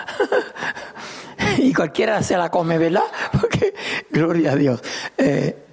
y 1.59 1.73
cualquiera 1.73 2.23
se 2.23 2.37
la 2.37 2.51
come, 2.51 2.79
¿verdad? 2.79 3.05
Porque, 3.41 3.75
gloria 4.11 4.53
a 4.53 4.57
Dios. 4.57 4.83
Eh, 5.17 5.67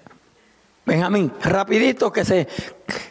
Benjamín, 0.86 1.34
rapidito 1.42 2.14
que 2.14 2.24
se, 2.24 2.48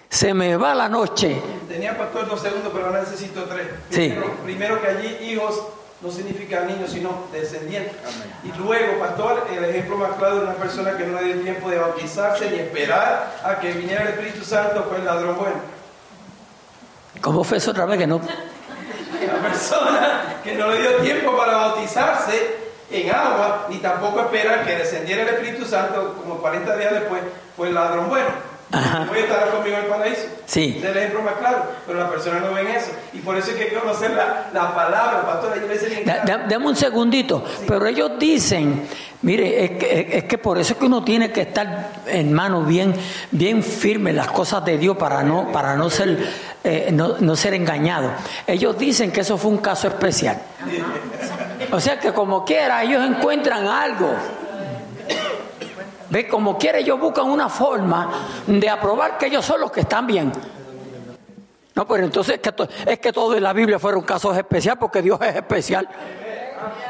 se 0.09 0.33
me 0.33 0.57
va 0.57 0.75
la 0.75 0.89
noche. 0.89 1.41
Tenía 1.69 1.97
pastor 1.97 2.27
dos 2.27 2.41
segundos, 2.41 2.73
pero 2.73 2.87
ahora 2.87 3.01
necesito 3.01 3.45
tres. 3.45 3.67
Primero, 3.91 4.27
sí. 4.27 4.33
primero 4.45 4.81
que 4.81 4.87
allí 4.87 5.31
hijos 5.31 5.63
no 6.01 6.11
significa 6.11 6.61
niños, 6.61 6.91
sino 6.91 7.27
descendientes. 7.33 7.95
Y 8.45 8.57
luego, 8.59 8.99
pastor, 8.99 9.47
el 9.51 9.65
ejemplo 9.65 9.97
más 9.97 10.13
claro 10.19 10.37
de 10.37 10.43
una 10.43 10.55
persona 10.55 10.97
que 10.97 11.07
no 11.07 11.21
le 11.21 11.33
dio 11.33 11.43
tiempo 11.43 11.71
de 11.71 11.79
bautizarse 11.79 12.51
ni 12.51 12.59
esperar 12.59 13.33
a 13.43 13.59
que 13.59 13.73
viniera 13.73 14.03
el 14.03 14.09
Espíritu 14.09 14.45
Santo 14.45 14.85
fue 14.89 14.99
el 14.99 15.05
ladrón 15.05 15.37
bueno. 15.39 15.57
¿Cómo 17.21 17.43
fue 17.45 17.57
eso 17.59 17.71
otra 17.71 17.87
vez 17.87 17.99
que 17.99 18.07
no? 18.07 18.21
La 19.27 19.49
persona 19.49 20.41
que 20.45 20.55
no 20.55 20.71
le 20.71 20.81
dio 20.81 20.97
tiempo 20.99 21.37
para 21.37 21.57
bautizarse 21.57 22.57
en 22.91 23.11
agua, 23.11 23.67
ni 23.71 23.79
tampoco 23.79 24.21
esperar 24.21 24.65
que 24.65 24.77
descendiera 24.77 25.23
el 25.23 25.29
Espíritu 25.29 25.65
Santo 25.65 26.15
como 26.21 26.39
40 26.39 26.77
días 26.77 26.93
después, 26.93 27.23
fue 27.57 27.69
el 27.69 27.75
ladrón 27.75 28.09
bueno. 28.09 28.56
Voy 28.71 29.19
a 29.19 29.21
estar 29.21 29.51
conmigo 29.51 29.77
en 29.77 29.85
el 29.85 29.89
paraíso. 29.89 30.23
Sí. 30.45 30.77
Es 30.79 30.85
el 30.85 30.97
ejemplo 30.97 31.23
más 31.23 31.35
claro. 31.35 31.65
Pero 31.87 32.01
las 32.01 32.11
personas 32.11 32.43
no 32.43 32.53
ven 32.53 32.67
eso. 32.67 32.91
Y 33.13 33.19
por 33.19 33.37
eso 33.37 33.53
hay 33.53 33.57
que 33.57 33.75
conocer 33.75 34.11
la, 34.11 34.49
la 34.53 34.75
palabra, 34.75 35.25
pastor. 35.25 35.55
Dame 36.49 36.67
un 36.67 36.77
segundito. 36.77 37.45
Pero 37.67 37.87
ellos 37.87 38.13
dicen, 38.19 38.89
mire, 39.23 39.65
es 39.65 39.71
que, 39.73 40.09
es 40.19 40.25
que, 40.25 40.39
por 40.39 40.59
eso 40.59 40.73
es 40.73 40.79
que 40.79 40.87
uno 40.87 41.05
tiene 41.05 41.31
que 41.31 41.43
estar 41.43 41.91
en 42.07 42.33
manos 42.33 42.67
bien, 42.67 42.95
bien 43.31 43.63
firme 43.63 44.13
las 44.13 44.29
cosas 44.29 44.65
de 44.65 44.79
Dios 44.79 44.97
para 44.97 45.23
no, 45.23 45.53
para 45.53 45.77
no 45.77 45.89
ser, 45.89 46.19
eh, 46.65 46.91
no, 46.93 47.17
no 47.21 47.37
ser 47.37 47.55
engañado. 47.55 48.11
Ellos 48.47 48.77
dicen 48.77 49.13
que 49.13 49.21
eso 49.21 49.39
fue 49.39 49.53
un 49.53 49.59
caso 49.59 49.87
especial. 49.89 50.41
O 51.71 51.81
sea 51.81 51.99
que 51.99 52.13
como 52.13 52.45
quiera, 52.45 52.83
ellos 52.83 53.05
encuentran 53.05 53.67
algo 53.67 54.13
Ve, 56.11 56.29
como 56.29 56.57
quiere, 56.57 56.81
ellos 56.81 57.01
buscan 57.01 57.27
una 57.27 57.49
forma 57.49 58.11
de 58.47 58.69
aprobar 58.69 59.19
que 59.19 59.27
ellos 59.27 59.45
son 59.45 59.61
los 59.61 59.73
que 59.73 59.81
están 59.81 60.07
bien. 60.07 60.33
No, 61.75 61.87
pero 61.87 62.05
entonces 62.05 62.41
es 62.41 62.41
que, 62.41 62.99
que 62.99 63.13
todo 63.13 63.35
en 63.37 63.43
la 63.43 63.53
Biblia 63.53 63.79
fueron 63.79 64.03
casos 64.03 64.37
especiales 64.37 64.79
porque 64.81 65.03
Dios 65.03 65.19
es 65.21 65.37
especial. 65.37 65.89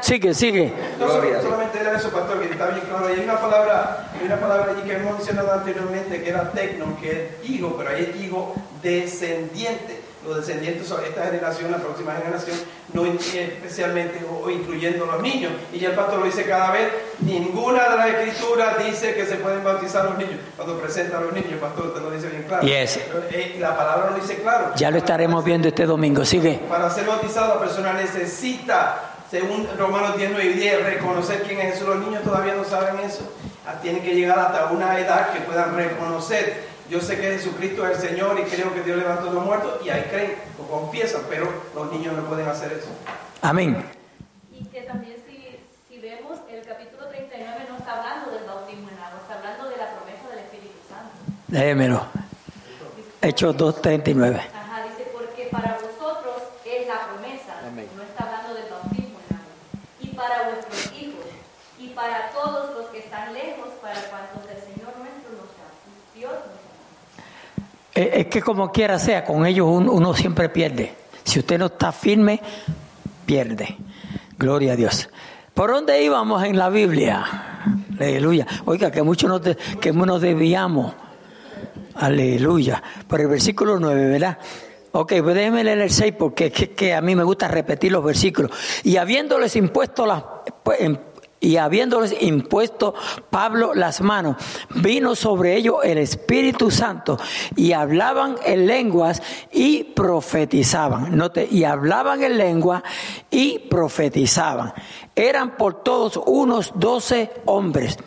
Sigue, 0.01 0.33
sigue. 0.33 0.73
No, 0.99 1.07
solamente 1.09 1.79
era 1.79 1.97
eso, 1.97 2.09
pastor, 2.09 2.39
que 2.39 2.51
está 2.51 2.67
bien 2.67 2.85
claro. 2.87 3.07
hay 3.07 3.19
una 3.19 3.39
palabra, 3.39 4.09
hay 4.17 4.25
una 4.25 4.39
palabra 4.39 4.73
que 4.83 4.93
hemos 4.93 5.17
mencionado 5.17 5.51
anteriormente 5.51 6.23
que 6.23 6.29
era 6.29 6.51
tecno, 6.51 6.97
que 7.01 7.37
es 7.41 7.49
hijo, 7.49 7.75
pero 7.77 7.89
ahí 7.89 8.11
es 8.13 8.23
hijo 8.23 8.55
descendiente 8.81 10.06
los 10.25 10.37
descendientes 10.37 10.89
de 10.89 11.07
esta 11.07 11.25
generación, 11.25 11.71
la 11.71 11.77
próxima 11.77 12.13
generación, 12.15 12.57
no 12.93 13.05
especialmente 13.05 14.25
o, 14.29 14.49
incluyendo 14.49 15.05
los 15.05 15.21
niños. 15.21 15.51
Y 15.71 15.79
ya 15.79 15.89
el 15.89 15.95
pastor 15.95 16.19
lo 16.19 16.25
dice 16.25 16.45
cada 16.45 16.71
vez, 16.71 16.89
ninguna 17.19 17.89
de 17.89 17.97
las 17.97 18.07
escrituras 18.07 18.83
dice 18.85 19.13
que 19.13 19.25
se 19.25 19.35
pueden 19.35 19.63
bautizar 19.63 20.05
los 20.05 20.17
niños. 20.17 20.39
Cuando 20.55 20.79
presenta 20.79 21.17
a 21.17 21.21
los 21.21 21.33
niños, 21.33 21.59
pastor, 21.59 21.93
te 21.93 21.99
lo 21.99 22.11
dice 22.11 22.29
bien 22.29 22.43
claro. 22.43 22.65
Yes. 22.65 22.99
Eh, 23.31 23.57
la 23.59 23.77
palabra 23.77 24.11
lo 24.11 24.17
dice 24.17 24.37
claro. 24.37 24.73
Ya 24.75 24.91
lo 24.91 24.97
estaremos 24.97 25.43
viendo 25.43 25.67
este 25.67 25.85
domingo, 25.85 26.25
sigue. 26.25 26.59
Para 26.69 26.89
ser 26.89 27.05
bautizado 27.05 27.55
la 27.55 27.61
persona 27.61 27.93
necesita, 27.93 29.13
según 29.29 29.67
Romanos 29.77 30.17
10, 30.17 30.31
9 30.31 30.45
y 30.45 30.53
10, 30.53 30.83
reconocer 30.83 31.43
quién 31.43 31.59
es 31.59 31.73
Jesús. 31.73 31.87
Los 31.87 31.99
niños 31.99 32.23
todavía 32.23 32.55
no 32.55 32.63
saben 32.63 32.99
eso. 33.05 33.31
Ah, 33.65 33.75
tienen 33.81 34.01
que 34.01 34.15
llegar 34.15 34.39
hasta 34.39 34.67
una 34.67 34.97
edad 34.99 35.31
que 35.33 35.41
puedan 35.41 35.75
reconocer 35.75 36.76
yo 36.89 37.01
sé 37.01 37.17
que 37.19 37.33
Jesucristo 37.33 37.85
es 37.87 38.01
el 38.01 38.09
Señor 38.09 38.39
y 38.39 38.43
creo 38.43 38.73
que 38.73 38.81
Dios 38.81 38.97
levantó 38.97 39.29
a 39.29 39.33
los 39.33 39.43
muertos 39.43 39.79
y 39.85 39.89
ahí 39.89 40.03
creen, 40.09 40.35
lo 40.57 40.67
confiesan, 40.67 41.21
pero 41.29 41.51
los 41.75 41.91
niños 41.91 42.15
no 42.15 42.23
pueden 42.25 42.47
hacer 42.47 42.71
eso. 42.73 42.87
Amén. 43.41 43.83
Y 44.51 44.63
que 44.65 44.81
también 44.81 45.17
si, 45.27 45.59
si 45.87 45.99
vemos 45.99 46.39
el 46.49 46.65
capítulo 46.65 47.07
39 47.07 47.65
no 47.69 47.77
está 47.77 47.99
hablando 47.99 48.31
del 48.31 48.45
bautismo 48.45 48.89
en 48.89 48.97
agua, 48.97 49.19
está 49.21 49.35
hablando 49.35 49.69
de 49.69 49.77
la 49.77 49.95
promesa 49.95 50.29
del 50.29 50.39
Espíritu 50.39 50.79
Santo. 50.87 51.11
Déjemelo. 51.47 52.05
Hechos 53.21 53.57
2.39. 53.57 54.37
Ajá, 54.37 54.83
dice, 54.83 55.09
porque 55.11 55.49
para 55.51 55.77
vosotros 55.81 56.43
es 56.63 56.87
la 56.87 57.07
promesa, 57.07 57.53
no 57.95 58.03
está 58.03 58.23
hablando 58.23 58.53
del 58.53 58.69
bautismo 58.69 59.19
en 59.27 59.35
agua, 59.35 59.55
y 59.99 60.07
para 60.07 60.49
vuestros 60.49 60.93
hijos, 60.93 61.25
y 61.79 61.89
para 61.89 62.29
todos 62.31 62.77
los 62.77 62.87
que 62.87 62.99
están 62.99 63.33
lejos, 63.33 63.69
para 63.81 63.99
cuantos 64.09 64.43
el 64.49 64.61
Señor 64.61 64.95
nuestro 64.97 65.31
nos 65.35 65.51
da. 65.57 65.67
Dios 66.15 66.31
nos 66.31 66.67
eh, 67.86 67.86
es 67.97 68.27
que 68.27 68.41
como 68.41 68.71
quiera 68.71 68.99
sea, 68.99 69.23
con 69.23 69.45
ellos 69.45 69.67
uno, 69.67 70.13
siempre 70.13 70.49
pierde. 70.49 70.93
Si 71.23 71.39
usted 71.39 71.57
no 71.57 71.65
está 71.65 71.91
firme, 71.91 72.39
pierde. 73.25 73.75
Gloria 74.37 74.73
a 74.73 74.75
Dios. 74.75 75.09
¿Por 75.53 75.71
dónde 75.71 76.03
íbamos 76.03 76.43
en 76.43 76.57
la 76.57 76.69
Biblia? 76.69 77.25
Aleluya. 77.99 78.45
Oiga, 78.65 78.91
que 78.91 79.01
mucho 79.01 79.27
nos, 79.27 79.41
que 79.81 79.91
nos 79.91 80.21
debíamos. 80.21 80.93
Aleluya. 81.95 82.83
Por 83.07 83.21
el 83.21 83.27
versículo 83.27 83.79
9, 83.79 84.05
¿verdad? 84.09 84.37
Ok, 84.91 85.13
pues 85.23 85.35
déjeme 85.35 85.63
leer 85.63 85.79
el 85.79 85.89
6 85.89 86.13
porque 86.17 86.47
es 86.47 86.69
que, 86.69 86.93
a 86.93 87.01
mí 87.01 87.15
me 87.15 87.23
gusta 87.23 87.47
repetir 87.47 87.91
los 87.91 88.03
versículos. 88.03 88.51
Y 88.83 88.97
habiéndoles 88.97 89.55
impuesto 89.55 90.05
las, 90.05 90.23
pues, 90.61 90.79
y 91.39 91.57
habiéndoles 91.57 92.15
impuesto 92.21 92.93
Pablo 93.29 93.73
las 93.73 94.01
manos, 94.01 94.37
vino 94.75 95.15
sobre 95.15 95.55
ellos 95.55 95.77
el 95.83 95.97
Espíritu 95.97 96.71
Santo 96.71 97.17
y 97.55 97.73
hablaban 97.73 98.35
en 98.45 98.67
lenguas 98.67 99.21
y 99.51 99.83
profetizaban. 99.83 101.15
Note, 101.15 101.47
y 101.49 101.63
hablaban 101.63 102.23
en 102.23 102.37
lengua 102.37 102.83
y 103.29 103.59
profetizaban. 103.59 104.73
Eran 105.15 105.57
por 105.57 105.83
todos 105.83 106.19
unos 106.25 106.71
doce 106.75 107.31
hombres. 107.45 107.97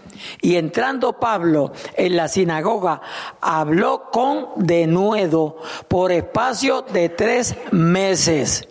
Y 0.42 0.56
entrando 0.56 1.14
Pablo 1.14 1.72
en 1.94 2.16
la 2.16 2.28
sinagoga, 2.28 3.00
habló 3.40 4.10
con 4.10 4.48
denuedo 4.56 5.56
por 5.88 6.12
espacio 6.12 6.82
de 6.82 7.08
tres 7.08 7.54
meses 7.72 8.69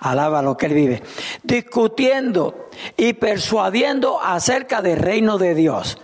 Alaba 0.00 0.42
lo 0.42 0.56
que 0.56 0.66
él 0.66 0.74
vive. 0.74 1.02
Discutiendo 1.42 2.68
y 2.96 3.12
persuadiendo 3.12 4.20
acerca 4.20 4.80
del 4.80 4.98
reino 4.98 5.36
de 5.38 5.54
Dios. 5.54 5.98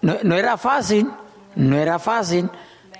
No, 0.00 0.16
no, 0.22 0.36
era 0.36 0.56
fácil, 0.56 1.10
no 1.56 1.76
era 1.76 1.98
fácil. 1.98 2.48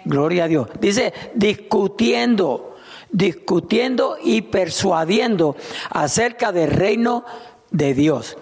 Gloria 0.05 0.45
a 0.45 0.49
Dios. 0.49 0.69
Dice, 0.81 1.13
discutiendo, 1.35 2.77
discutiendo 3.11 4.17
y 4.23 4.43
persuadiendo 4.43 5.55
acerca 5.91 6.51
del 6.51 6.71
reino 6.71 7.25
de 7.71 7.95
Dios. 7.95 8.37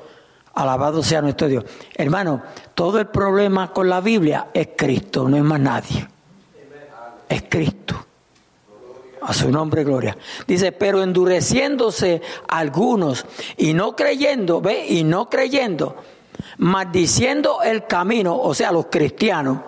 Alabado 0.54 1.02
sea 1.02 1.20
nuestro 1.20 1.48
Dios. 1.48 1.64
Hermano, 1.94 2.42
todo 2.74 2.98
el 2.98 3.08
problema 3.08 3.72
con 3.72 3.90
la 3.90 4.00
Biblia 4.00 4.48
es 4.54 4.70
Cristo, 4.74 5.28
no 5.28 5.36
es 5.36 5.44
más 5.44 5.60
nadie. 5.60 6.08
Es 7.28 7.44
Cristo. 7.48 8.06
A 9.22 9.34
su 9.34 9.50
nombre, 9.50 9.84
gloria. 9.84 10.16
Dice, 10.46 10.72
pero 10.72 11.02
endureciéndose 11.02 12.22
algunos 12.48 13.26
y 13.56 13.74
no 13.74 13.94
creyendo, 13.94 14.60
ve, 14.60 14.86
y 14.88 15.04
no 15.04 15.28
creyendo, 15.28 15.96
maldiciendo 16.58 17.62
el 17.62 17.86
camino, 17.86 18.38
o 18.38 18.54
sea, 18.54 18.72
los 18.72 18.86
cristianos, 18.86 19.58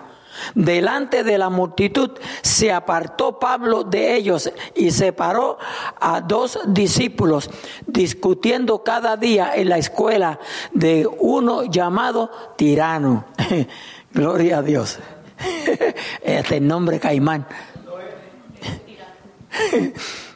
delante 0.55 1.23
de 1.23 1.37
la 1.37 1.49
multitud, 1.49 2.11
se 2.41 2.71
apartó 2.71 3.39
Pablo 3.39 3.83
de 3.83 4.15
ellos 4.15 4.51
y 4.75 4.91
separó 4.91 5.57
a 5.99 6.21
dos 6.21 6.59
discípulos, 6.67 7.49
discutiendo 7.85 8.83
cada 8.83 9.17
día 9.17 9.53
en 9.55 9.69
la 9.69 9.77
escuela 9.77 10.39
de 10.73 11.07
uno 11.19 11.63
llamado 11.65 12.31
tirano. 12.57 13.25
gloria 14.13 14.57
a 14.57 14.61
Dios. 14.61 14.99
este 16.23 16.59
nombre 16.59 16.99
caimán. 16.99 17.45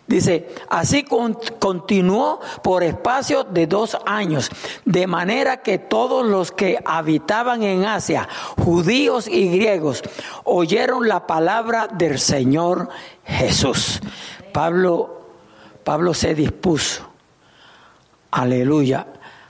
Dice, 0.08 0.48
así 0.70 1.04
continuó 1.04 2.40
por 2.64 2.82
espacio 2.82 3.44
de 3.44 3.68
dos 3.68 3.98
años, 4.06 4.50
de 4.86 5.06
manera 5.06 5.62
que 5.62 5.80
todos 5.80 6.26
los 6.26 6.54
que 6.54 6.80
habitaban 6.86 7.62
en 7.62 7.84
Asia, 7.84 8.30
judíos 8.58 9.28
y 9.28 9.50
griegos, 9.50 10.02
oyeron 10.46 11.10
la 11.10 11.28
palabra 11.28 11.88
del 11.88 12.20
Señor 12.20 12.88
Jesús. 13.26 14.00
Pablo, 14.54 15.28
Pablo 15.84 16.14
se 16.14 16.34
dispuso, 16.34 17.10
aleluya, 18.32 19.08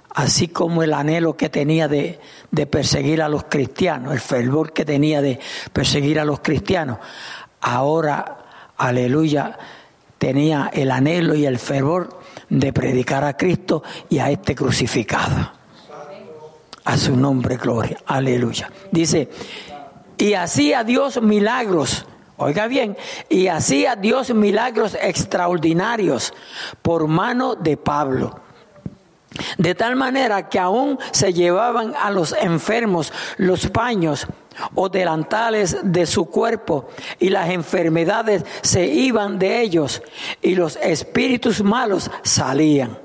así 0.09 0.47
como 0.47 0.81
el 0.81 0.95
anhelo 0.95 1.37
que 1.37 1.49
tenía 1.49 1.87
de, 1.87 2.19
de 2.49 2.65
perseguir 2.65 3.21
a 3.21 3.29
los 3.29 3.43
cristianos, 3.43 4.11
el 4.11 4.19
fervor 4.19 4.73
que 4.73 4.85
tenía 4.85 5.21
de 5.21 5.39
perseguir 5.71 6.19
a 6.19 6.25
los 6.25 6.39
cristianos, 6.39 6.97
ahora, 7.61 8.36
aleluya, 8.77 9.57
tenía 10.17 10.69
el 10.73 10.91
anhelo 10.91 11.35
y 11.35 11.45
el 11.45 11.59
fervor 11.59 12.19
de 12.49 12.73
predicar 12.73 13.23
a 13.23 13.35
Cristo 13.35 13.83
y 14.09 14.19
a 14.19 14.29
este 14.29 14.55
crucificado. 14.55 15.51
A 16.85 16.97
su 16.97 17.15
nombre, 17.15 17.57
gloria. 17.57 17.97
Aleluya. 18.05 18.71
Dice, 18.91 19.29
y 20.17 20.33
hacía 20.33 20.83
Dios 20.83 21.21
milagros. 21.21 22.05
Oiga 22.37 22.67
bien, 22.67 22.95
y 23.29 23.47
hacía 23.47 23.95
Dios 23.95 24.33
milagros 24.33 24.95
extraordinarios 25.01 26.33
por 26.81 27.07
mano 27.07 27.55
de 27.55 27.77
Pablo 27.77 28.47
de 29.57 29.75
tal 29.75 29.95
manera 29.95 30.49
que 30.49 30.59
aún 30.59 30.99
se 31.11 31.33
llevaban 31.33 31.93
a 31.99 32.11
los 32.11 32.33
enfermos 32.33 33.13
los 33.37 33.67
paños 33.67 34.27
o 34.75 34.89
delantales 34.89 35.77
de 35.83 36.05
su 36.05 36.25
cuerpo 36.25 36.87
y 37.19 37.29
las 37.29 37.49
enfermedades 37.49 38.45
se 38.61 38.85
iban 38.85 39.39
de 39.39 39.61
ellos 39.61 40.01
y 40.41 40.55
los 40.55 40.77
espíritus 40.77 41.63
malos 41.63 42.09
salían. 42.23 42.97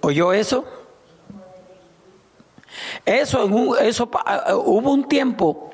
¿Oyó 0.00 0.32
eso? 0.32 0.64
Eso, 3.04 3.78
eso 3.78 4.10
hubo 4.64 4.92
un 4.92 5.08
tiempo 5.08 5.70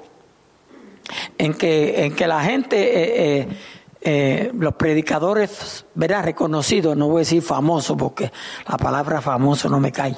en 1.38 1.54
que, 1.54 2.04
en 2.04 2.14
que 2.14 2.26
la 2.26 2.42
gente... 2.42 2.76
Eh, 2.78 3.38
eh, 3.40 3.48
eh, 4.06 4.52
los 4.58 4.74
predicadores, 4.74 5.86
verás, 5.94 6.26
reconocidos, 6.26 6.94
no 6.94 7.08
voy 7.08 7.16
a 7.16 7.18
decir 7.20 7.40
famosos 7.40 7.96
porque 7.96 8.30
la 8.68 8.76
palabra 8.76 9.22
famoso 9.22 9.70
no 9.70 9.80
me 9.80 9.92
cae, 9.92 10.14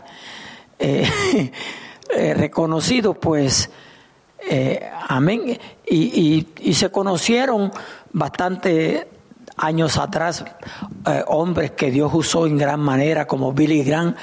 eh, 2.11 2.30
eh, 2.30 2.34
reconocidos, 2.34 3.16
pues, 3.18 3.70
amén, 5.09 5.59
y, 5.86 6.46
y, 6.61 6.74
se 6.74 6.90
conocieron 6.90 7.72
bastante 8.12 9.09
años 9.57 9.98
atrás 9.98 10.44
hombres 11.26 11.72
que 11.72 11.90
Dios 11.90 12.12
usó 12.14 12.46
en 12.46 12.57
gran 12.57 12.80
manera, 12.80 13.26
como 13.26 13.52
Billy 13.52 13.82
Graham, 13.82 14.14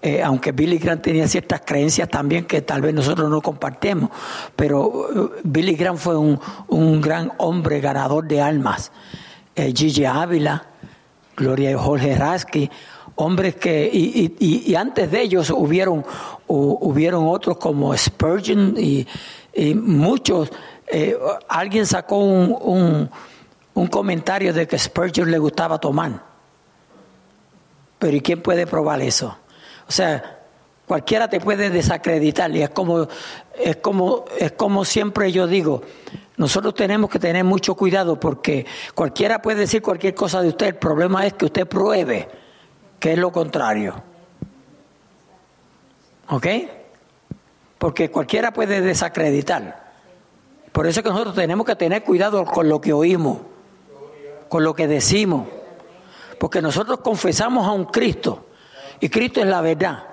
eh, 0.00 0.22
aunque 0.22 0.52
Billy 0.52 0.78
Graham 0.78 1.02
tenía 1.02 1.26
ciertas 1.26 1.62
creencias 1.64 2.08
también 2.08 2.44
que 2.44 2.62
tal 2.62 2.82
vez 2.82 2.94
nosotros 2.94 3.28
no 3.28 3.40
compartimos, 3.40 4.10
pero 4.54 5.08
eh, 5.10 5.40
Billy 5.42 5.74
Graham 5.74 5.96
fue 5.96 6.16
un, 6.16 6.38
un, 6.68 7.00
gran 7.00 7.32
hombre 7.38 7.80
ganador 7.80 8.28
de 8.28 8.40
almas. 8.40 8.92
Eh, 9.56 9.72
Gigi 9.74 10.04
Ávila, 10.04 10.66
Gloria 11.36 11.76
Jorge 11.76 12.14
Rasky, 12.14 12.70
hombres 13.18 13.56
que, 13.56 13.90
y, 13.92 14.34
y, 14.38 14.70
y, 14.70 14.74
antes 14.74 15.10
de 15.10 15.20
ellos 15.20 15.50
hubieron, 15.50 16.04
hubieron 16.46 17.26
otros 17.26 17.58
como 17.58 17.96
Spurgeon 17.96 18.74
y, 18.78 19.06
muchos. 19.74 20.50
alguien 21.48 21.84
sacó 21.84 22.18
un, 22.18 22.56
un, 22.60 23.10
un 23.74 23.86
comentario 23.88 24.52
de 24.52 24.68
que 24.68 24.78
Spurgeon 24.78 25.30
le 25.30 25.38
gustaba 25.38 25.78
tomar. 25.78 26.22
Pero 27.98 28.16
¿y 28.16 28.20
quién 28.20 28.40
puede 28.40 28.66
probar 28.66 29.00
eso? 29.00 29.36
O 29.88 29.92
sea, 29.92 30.38
cualquiera 30.86 31.28
te 31.28 31.40
puede 31.40 31.70
desacreditar 31.70 32.54
y 32.54 32.62
es 32.62 32.70
como, 32.70 33.08
es 33.58 33.76
como, 33.76 34.26
es 34.38 34.52
como 34.52 34.84
siempre 34.84 35.32
yo 35.32 35.48
digo, 35.48 35.82
nosotros 36.36 36.74
tenemos 36.74 37.10
que 37.10 37.18
tener 37.18 37.42
mucho 37.42 37.74
cuidado 37.74 38.20
porque 38.20 38.64
cualquiera 38.94 39.42
puede 39.42 39.60
decir 39.60 39.82
cualquier 39.82 40.14
cosa 40.14 40.40
de 40.40 40.48
usted, 40.48 40.66
el 40.66 40.76
problema 40.76 41.26
es 41.26 41.34
que 41.34 41.46
usted 41.46 41.66
pruebe 41.66 42.28
que 42.98 43.12
es 43.12 43.18
lo 43.18 43.32
contrario. 43.32 44.02
¿Ok? 46.28 46.46
Porque 47.78 48.10
cualquiera 48.10 48.52
puede 48.52 48.80
desacreditar. 48.80 49.88
Por 50.72 50.86
eso 50.86 51.00
es 51.00 51.04
que 51.04 51.10
nosotros 51.10 51.34
tenemos 51.34 51.66
que 51.66 51.76
tener 51.76 52.04
cuidado 52.04 52.44
con 52.44 52.68
lo 52.68 52.80
que 52.80 52.92
oímos, 52.92 53.38
con 54.48 54.62
lo 54.62 54.74
que 54.74 54.86
decimos. 54.86 55.48
Porque 56.38 56.62
nosotros 56.62 57.00
confesamos 57.00 57.66
a 57.66 57.72
un 57.72 57.86
Cristo 57.86 58.46
y 59.00 59.08
Cristo 59.08 59.40
es 59.40 59.46
la 59.46 59.60
verdad. 59.60 60.04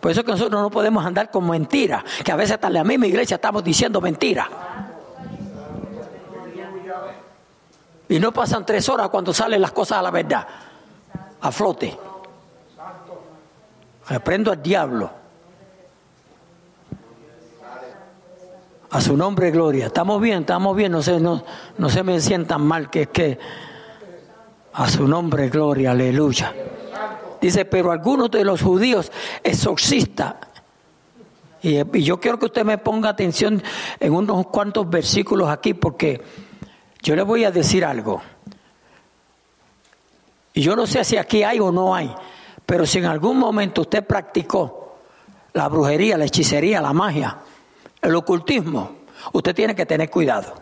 Por 0.00 0.10
eso 0.10 0.20
es 0.20 0.26
que 0.26 0.32
nosotros 0.32 0.60
no 0.60 0.70
podemos 0.70 1.04
andar 1.04 1.30
con 1.30 1.48
mentiras, 1.48 2.02
que 2.24 2.32
a 2.32 2.36
veces 2.36 2.54
hasta 2.54 2.66
en 2.66 2.74
la 2.74 2.84
misma 2.84 3.06
iglesia 3.06 3.36
estamos 3.36 3.62
diciendo 3.62 4.00
mentiras. 4.00 4.48
Y 8.08 8.18
no 8.18 8.32
pasan 8.32 8.66
tres 8.66 8.88
horas 8.88 9.08
cuando 9.08 9.32
salen 9.32 9.62
las 9.62 9.72
cosas 9.72 9.98
a 9.98 10.02
la 10.02 10.10
verdad, 10.10 10.46
a 11.42 11.50
flote. 11.52 11.98
Reprendo 14.08 14.52
al 14.52 14.62
diablo. 14.62 15.10
A 18.90 19.00
su 19.00 19.16
nombre, 19.16 19.50
gloria. 19.50 19.86
Estamos 19.86 20.20
bien, 20.20 20.40
estamos 20.40 20.76
bien, 20.76 20.92
no 20.92 21.02
se, 21.02 21.18
no, 21.18 21.42
no 21.78 21.88
se 21.88 22.02
me 22.02 22.20
sientan 22.20 22.64
mal, 22.64 22.90
que 22.90 23.02
es 23.02 23.08
que 23.08 23.38
a 24.74 24.88
su 24.88 25.08
nombre, 25.08 25.48
gloria, 25.48 25.92
aleluya. 25.92 26.54
Dice, 27.40 27.64
pero 27.64 27.90
algunos 27.90 28.30
de 28.30 28.44
los 28.44 28.62
judíos 28.62 29.10
exorcistas, 29.42 30.34
y, 31.62 31.78
y 31.98 32.02
yo 32.02 32.20
quiero 32.20 32.38
que 32.38 32.46
usted 32.46 32.64
me 32.64 32.78
ponga 32.78 33.08
atención 33.08 33.62
en 33.98 34.12
unos 34.12 34.46
cuantos 34.48 34.88
versículos 34.88 35.48
aquí, 35.48 35.74
porque 35.74 36.20
yo 37.02 37.16
le 37.16 37.22
voy 37.22 37.44
a 37.44 37.50
decir 37.50 37.84
algo. 37.84 38.20
Y 40.54 40.62
yo 40.62 40.76
no 40.76 40.86
sé 40.86 41.04
si 41.04 41.16
aquí 41.16 41.42
hay 41.42 41.60
o 41.60 41.72
no 41.72 41.94
hay, 41.94 42.14
pero 42.66 42.86
si 42.86 42.98
en 42.98 43.06
algún 43.06 43.38
momento 43.38 43.82
usted 43.82 44.04
practicó 44.04 44.96
la 45.54 45.68
brujería, 45.68 46.16
la 46.16 46.24
hechicería, 46.24 46.80
la 46.80 46.92
magia, 46.92 47.38
el 48.00 48.14
ocultismo, 48.14 48.96
usted 49.32 49.54
tiene 49.54 49.74
que 49.74 49.86
tener 49.86 50.10
cuidado. 50.10 50.54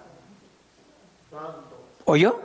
¿Oyó? 2.05 2.41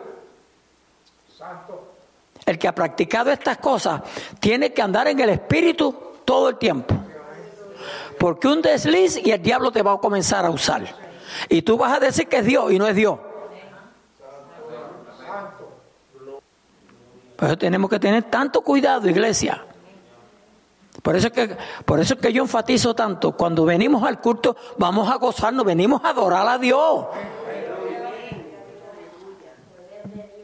El 2.46 2.60
que 2.60 2.68
ha 2.68 2.76
practicado 2.76 3.32
estas 3.32 3.58
cosas 3.58 4.02
tiene 4.40 4.72
que 4.72 4.82
andar 4.82 5.08
en 5.08 5.20
el 5.20 5.30
espíritu 5.30 5.96
todo 6.24 6.50
el 6.50 6.58
tiempo. 6.58 6.96
Porque 8.20 8.48
un 8.48 8.62
desliz 8.62 9.20
y 9.24 9.32
el 9.32 9.42
diablo 9.42 9.72
te 9.72 9.82
va 9.82 9.94
a 9.94 9.98
comenzar 9.98 10.46
a 10.46 10.50
usar. 10.50 10.84
Y 11.50 11.64
tú 11.64 11.78
vas 11.78 11.94
a 11.94 12.00
decir 12.00 12.28
que 12.28 12.38
es 12.38 12.46
Dios 12.46 12.72
y 12.72 12.80
no 12.80 12.88
es 12.88 12.96
Dios. 12.96 13.20
Por 17.36 17.48
eso 17.50 17.58
tenemos 17.58 17.90
que 17.90 18.00
tener 18.00 18.24
tanto 18.24 18.62
cuidado, 18.62 19.10
iglesia. 19.10 19.64
Por 21.02 21.16
eso, 21.16 21.32
que, 21.32 21.56
por 21.84 22.00
eso 22.00 22.16
es 22.16 22.20
que 22.20 22.32
yo 22.32 22.44
enfatizo 22.44 22.96
tanto, 22.96 23.34
cuando 23.34 23.66
venimos 23.66 24.04
al 24.04 24.20
culto, 24.20 24.56
vamos 24.78 25.12
a 25.12 25.16
gozarnos, 25.18 25.66
venimos 25.66 26.02
a 26.04 26.10
adorar 26.10 26.48
a 26.48 26.58
Dios. 26.58 27.06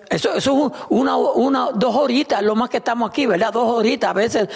Eso, 0.09 0.35
es 0.35 0.45
una, 0.89 1.15
una, 1.15 1.69
dos 1.73 1.95
horitas, 1.95 2.43
lo 2.43 2.53
más 2.55 2.69
que 2.69 2.77
estamos 2.77 3.09
aquí, 3.09 3.25
¿verdad? 3.25 3.53
Dos 3.53 3.77
horitas, 3.77 4.09
a 4.09 4.13
veces 4.13 4.49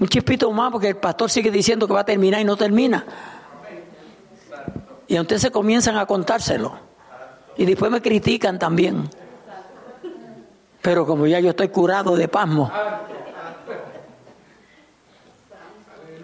un 0.00 0.08
chispito 0.08 0.50
más, 0.50 0.72
porque 0.72 0.88
el 0.88 0.96
pastor 0.96 1.30
sigue 1.30 1.50
diciendo 1.50 1.86
que 1.86 1.92
va 1.92 2.00
a 2.00 2.04
terminar 2.04 2.40
y 2.40 2.44
no 2.44 2.56
termina. 2.56 3.04
Y 5.06 5.16
entonces 5.16 5.50
comienzan 5.50 5.98
a 5.98 6.06
contárselo. 6.06 6.72
Y 7.56 7.66
después 7.66 7.92
me 7.92 8.00
critican 8.00 8.58
también. 8.58 9.08
Pero 10.82 11.06
como 11.06 11.26
ya 11.26 11.38
yo 11.40 11.50
estoy 11.50 11.68
curado 11.68 12.16
de 12.16 12.28
pasmo, 12.28 12.70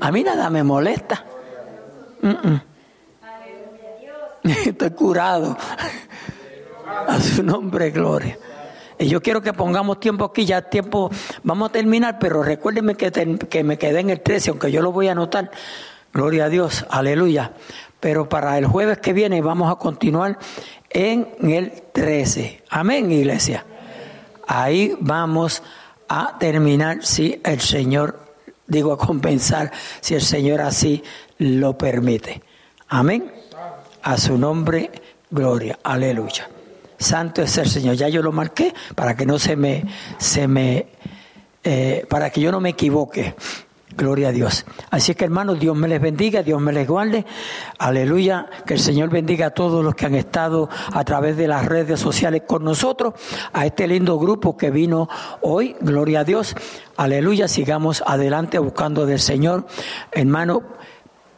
a 0.01 0.13
mí 0.13 0.25
nada 0.25 0.51
me 0.51 0.63
molesta. 0.63 1.25
Estoy 4.43 4.91
curado. 4.91 5.57
A 7.07 7.21
su 7.21 7.43
nombre, 7.43 7.91
gloria. 7.91 8.39
Y 8.99 9.09
yo 9.09 9.23
quiero 9.23 9.41
que 9.41 9.53
pongamos 9.53 10.01
tiempo 10.01 10.25
aquí, 10.25 10.45
ya 10.45 10.63
tiempo, 10.63 11.11
vamos 11.45 11.69
a 11.69 11.73
terminar, 11.73 12.19
pero 12.19 12.43
recuérdenme 12.43 12.97
que, 12.97 13.13
que 13.49 13.63
me 13.63 13.79
quedé 13.79 14.01
en 14.01 14.11
el 14.11 14.21
13, 14.21 14.51
aunque 14.51 14.73
yo 14.73 14.83
lo 14.83 14.91
voy 14.91 15.09
a 15.09 15.13
anotar. 15.13 15.53
Gloria 16.13 16.47
a 16.47 16.49
Dios, 16.49 16.85
aleluya. 16.91 17.53
Pero 18.01 18.29
para 18.29 18.59
el 18.59 18.67
jueves 18.67 18.99
que 18.99 19.13
viene 19.13 19.41
vamos 19.41 19.71
a 19.71 19.77
continuar 19.77 20.39
en 20.91 21.29
el 21.43 21.83
13. 21.93 22.65
Amén, 22.71 23.13
iglesia. 23.13 23.65
Ahí 24.49 24.97
vamos 24.99 25.63
a 26.09 26.39
terminar 26.39 27.05
si 27.05 27.39
el 27.45 27.61
Señor, 27.61 28.19
digo 28.67 28.95
a 28.95 28.99
compensar, 28.99 29.71
si 30.01 30.15
el 30.15 30.23
Señor 30.23 30.63
así 30.63 31.05
lo 31.37 31.77
permite. 31.77 32.43
Amén. 32.89 33.31
A 34.03 34.17
su 34.17 34.39
nombre, 34.39 34.91
gloria. 35.31 35.79
Aleluya. 35.83 36.49
Santo 36.99 37.43
es 37.43 37.59
el 37.59 37.69
Señor. 37.69 37.95
Ya 37.97 38.09
yo 38.09 38.23
lo 38.23 38.33
marqué 38.33 38.73
para 38.95 39.15
que 39.15 39.27
no 39.27 39.39
se 39.39 39.55
me, 39.55 39.85
se 40.17 40.49
me, 40.49 40.87
eh, 41.63 42.07
para 42.09 42.31
que 42.31 42.41
yo 42.41 42.51
no 42.51 42.59
me 42.59 42.71
equivoque. 42.71 43.35
Gloria 43.99 44.29
a 44.29 44.33
Dios. 44.33 44.65
Así 44.91 45.17
que 45.17 45.25
hermanos, 45.25 45.59
Dios 45.59 45.77
me 45.77 45.89
les 45.89 46.01
bendiga, 46.01 46.45
Dios 46.45 46.61
me 46.61 46.73
les 46.73 46.87
guarde. 46.87 47.27
Aleluya. 47.81 48.47
Que 48.65 48.75
el 48.75 48.81
Señor 48.81 49.11
bendiga 49.11 49.47
a 49.47 49.51
todos 49.51 49.85
los 49.85 49.97
que 49.97 50.07
han 50.07 50.15
estado 50.15 50.69
a 50.93 51.03
través 51.03 51.37
de 51.37 51.49
las 51.49 51.67
redes 51.67 51.99
sociales 51.99 52.43
con 52.47 52.63
nosotros, 52.63 53.15
a 53.53 53.67
este 53.67 53.89
lindo 53.89 54.17
grupo 54.17 54.57
que 54.57 54.71
vino 54.71 55.09
hoy. 55.41 55.75
Gloria 55.81 56.21
a 56.21 56.25
Dios. 56.25 56.55
Aleluya. 56.97 57.49
Sigamos 57.49 58.05
adelante 58.07 58.61
buscando 58.61 59.05
del 59.05 59.19
Señor. 59.19 59.67
Hermano, 60.13 60.63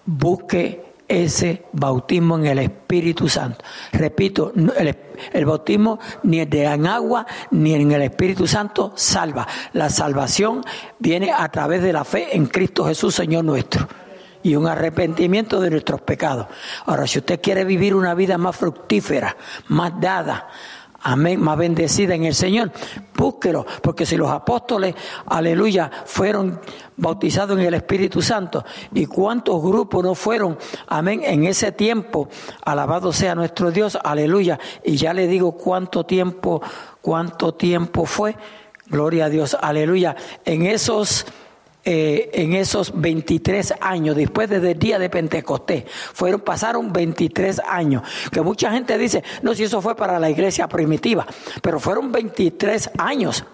busque 0.04 0.89
ese 1.10 1.66
bautismo 1.72 2.38
en 2.38 2.46
el 2.46 2.58
Espíritu 2.60 3.28
Santo. 3.28 3.64
Repito, 3.92 4.52
el, 5.32 5.44
bautismo 5.44 5.98
ni 6.22 6.44
de 6.44 6.64
en 6.64 6.86
agua 6.86 7.26
ni 7.50 7.74
en 7.74 7.90
el 7.90 8.02
Espíritu 8.02 8.46
Santo 8.46 8.92
salva. 8.94 9.46
La 9.72 9.90
salvación 9.90 10.62
viene 11.00 11.32
a 11.32 11.48
través 11.48 11.82
de 11.82 11.92
la 11.92 12.04
fe 12.04 12.36
en 12.36 12.46
Cristo 12.46 12.86
Jesús, 12.86 13.16
Señor 13.16 13.44
nuestro. 13.44 13.88
Y 14.42 14.54
un 14.54 14.68
arrepentimiento 14.68 15.60
de 15.60 15.68
nuestros 15.68 16.00
pecados. 16.00 16.46
Ahora, 16.86 17.06
si 17.06 17.18
usted 17.18 17.40
quiere 17.42 17.64
vivir 17.64 17.94
una 17.94 18.14
vida 18.14 18.38
más 18.38 18.56
fructífera, 18.56 19.36
más 19.68 20.00
dada, 20.00 20.48
amén, 21.02 21.40
más 21.40 21.56
bendecida 21.56 22.14
en 22.14 22.24
el 22.24 22.34
Señor, 22.34 22.72
búsquelo, 23.14 23.66
porque 23.82 24.06
si 24.06 24.16
los 24.16 24.30
apóstoles, 24.30 24.94
aleluya, 25.26 25.90
fueron 26.04 26.60
bautizados 26.96 27.58
en 27.58 27.64
el 27.64 27.74
Espíritu 27.74 28.20
Santo, 28.22 28.64
y 28.92 29.06
cuántos 29.06 29.62
grupos 29.62 30.04
no 30.04 30.14
fueron, 30.14 30.58
amén, 30.86 31.22
en 31.24 31.44
ese 31.44 31.72
tiempo, 31.72 32.28
alabado 32.64 33.12
sea 33.12 33.34
nuestro 33.34 33.70
Dios, 33.70 33.98
aleluya, 34.02 34.58
y 34.84 34.96
ya 34.96 35.14
le 35.14 35.26
digo 35.26 35.52
cuánto 35.52 36.04
tiempo, 36.04 36.60
cuánto 37.00 37.54
tiempo 37.54 38.04
fue, 38.04 38.36
gloria 38.86 39.26
a 39.26 39.28
Dios, 39.30 39.56
aleluya, 39.60 40.16
en 40.44 40.66
esos 40.66 41.26
eh, 41.82 42.30
en 42.34 42.52
esos 42.52 42.92
23 43.00 43.74
años, 43.80 44.14
después 44.14 44.50
del 44.50 44.78
día 44.78 44.98
de 44.98 45.08
Pentecostés. 45.08 45.84
Fueron, 45.88 46.42
pasaron 46.42 46.92
23 46.92 47.60
años. 47.66 48.02
Que 48.30 48.42
mucha 48.42 48.70
gente 48.70 48.98
dice, 48.98 49.24
no, 49.40 49.54
si 49.54 49.64
eso 49.64 49.80
fue 49.80 49.96
para 49.96 50.18
la 50.18 50.28
iglesia 50.28 50.68
primitiva, 50.68 51.26
pero 51.62 51.80
fueron 51.80 52.12
23 52.12 52.90
años. 52.98 53.44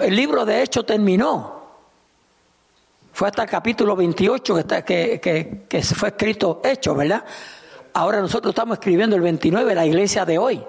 el 0.00 0.16
libro 0.16 0.46
de 0.46 0.62
Hechos 0.62 0.86
terminó. 0.86 1.60
Fue 3.12 3.28
hasta 3.28 3.42
el 3.42 3.50
capítulo 3.50 3.94
28 3.94 4.66
que, 4.86 5.20
que, 5.20 5.64
que 5.68 5.82
fue 5.82 6.08
escrito 6.08 6.62
Hechos, 6.64 6.96
¿verdad? 6.96 7.24
Ahora 7.92 8.20
nosotros 8.22 8.52
estamos 8.52 8.78
escribiendo 8.78 9.16
el 9.16 9.22
29, 9.22 9.74
la 9.74 9.84
iglesia 9.84 10.24
de 10.24 10.38
hoy. 10.38 10.64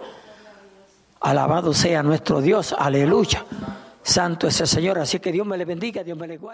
Alabado 1.22 1.74
sea 1.74 2.04
nuestro 2.04 2.42
Dios, 2.42 2.76
aleluya. 2.78 3.46
Santo 4.04 4.48
es 4.48 4.60
el 4.62 4.68
Señor. 4.68 5.00
Así 5.00 5.20
que 5.20 5.32
Dios 5.32 5.48
me 5.48 5.58
le 5.58 5.66
bendiga, 5.66 6.04
Dios 6.04 6.18
me 6.18 6.28
le 6.28 6.38
guarde. 6.38 6.52